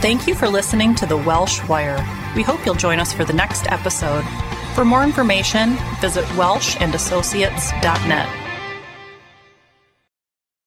Thank 0.02 0.26
you 0.26 0.34
for 0.34 0.48
listening 0.48 0.96
to 0.96 1.06
the 1.06 1.16
Welsh 1.16 1.62
Wire. 1.68 2.04
We 2.34 2.42
hope 2.42 2.66
you'll 2.66 2.74
join 2.74 2.98
us 2.98 3.12
for 3.12 3.24
the 3.24 3.32
next 3.32 3.70
episode. 3.70 4.24
For 4.74 4.84
more 4.84 5.04
information, 5.04 5.76
visit 6.00 6.24
welshandassociates.net. 6.34 8.41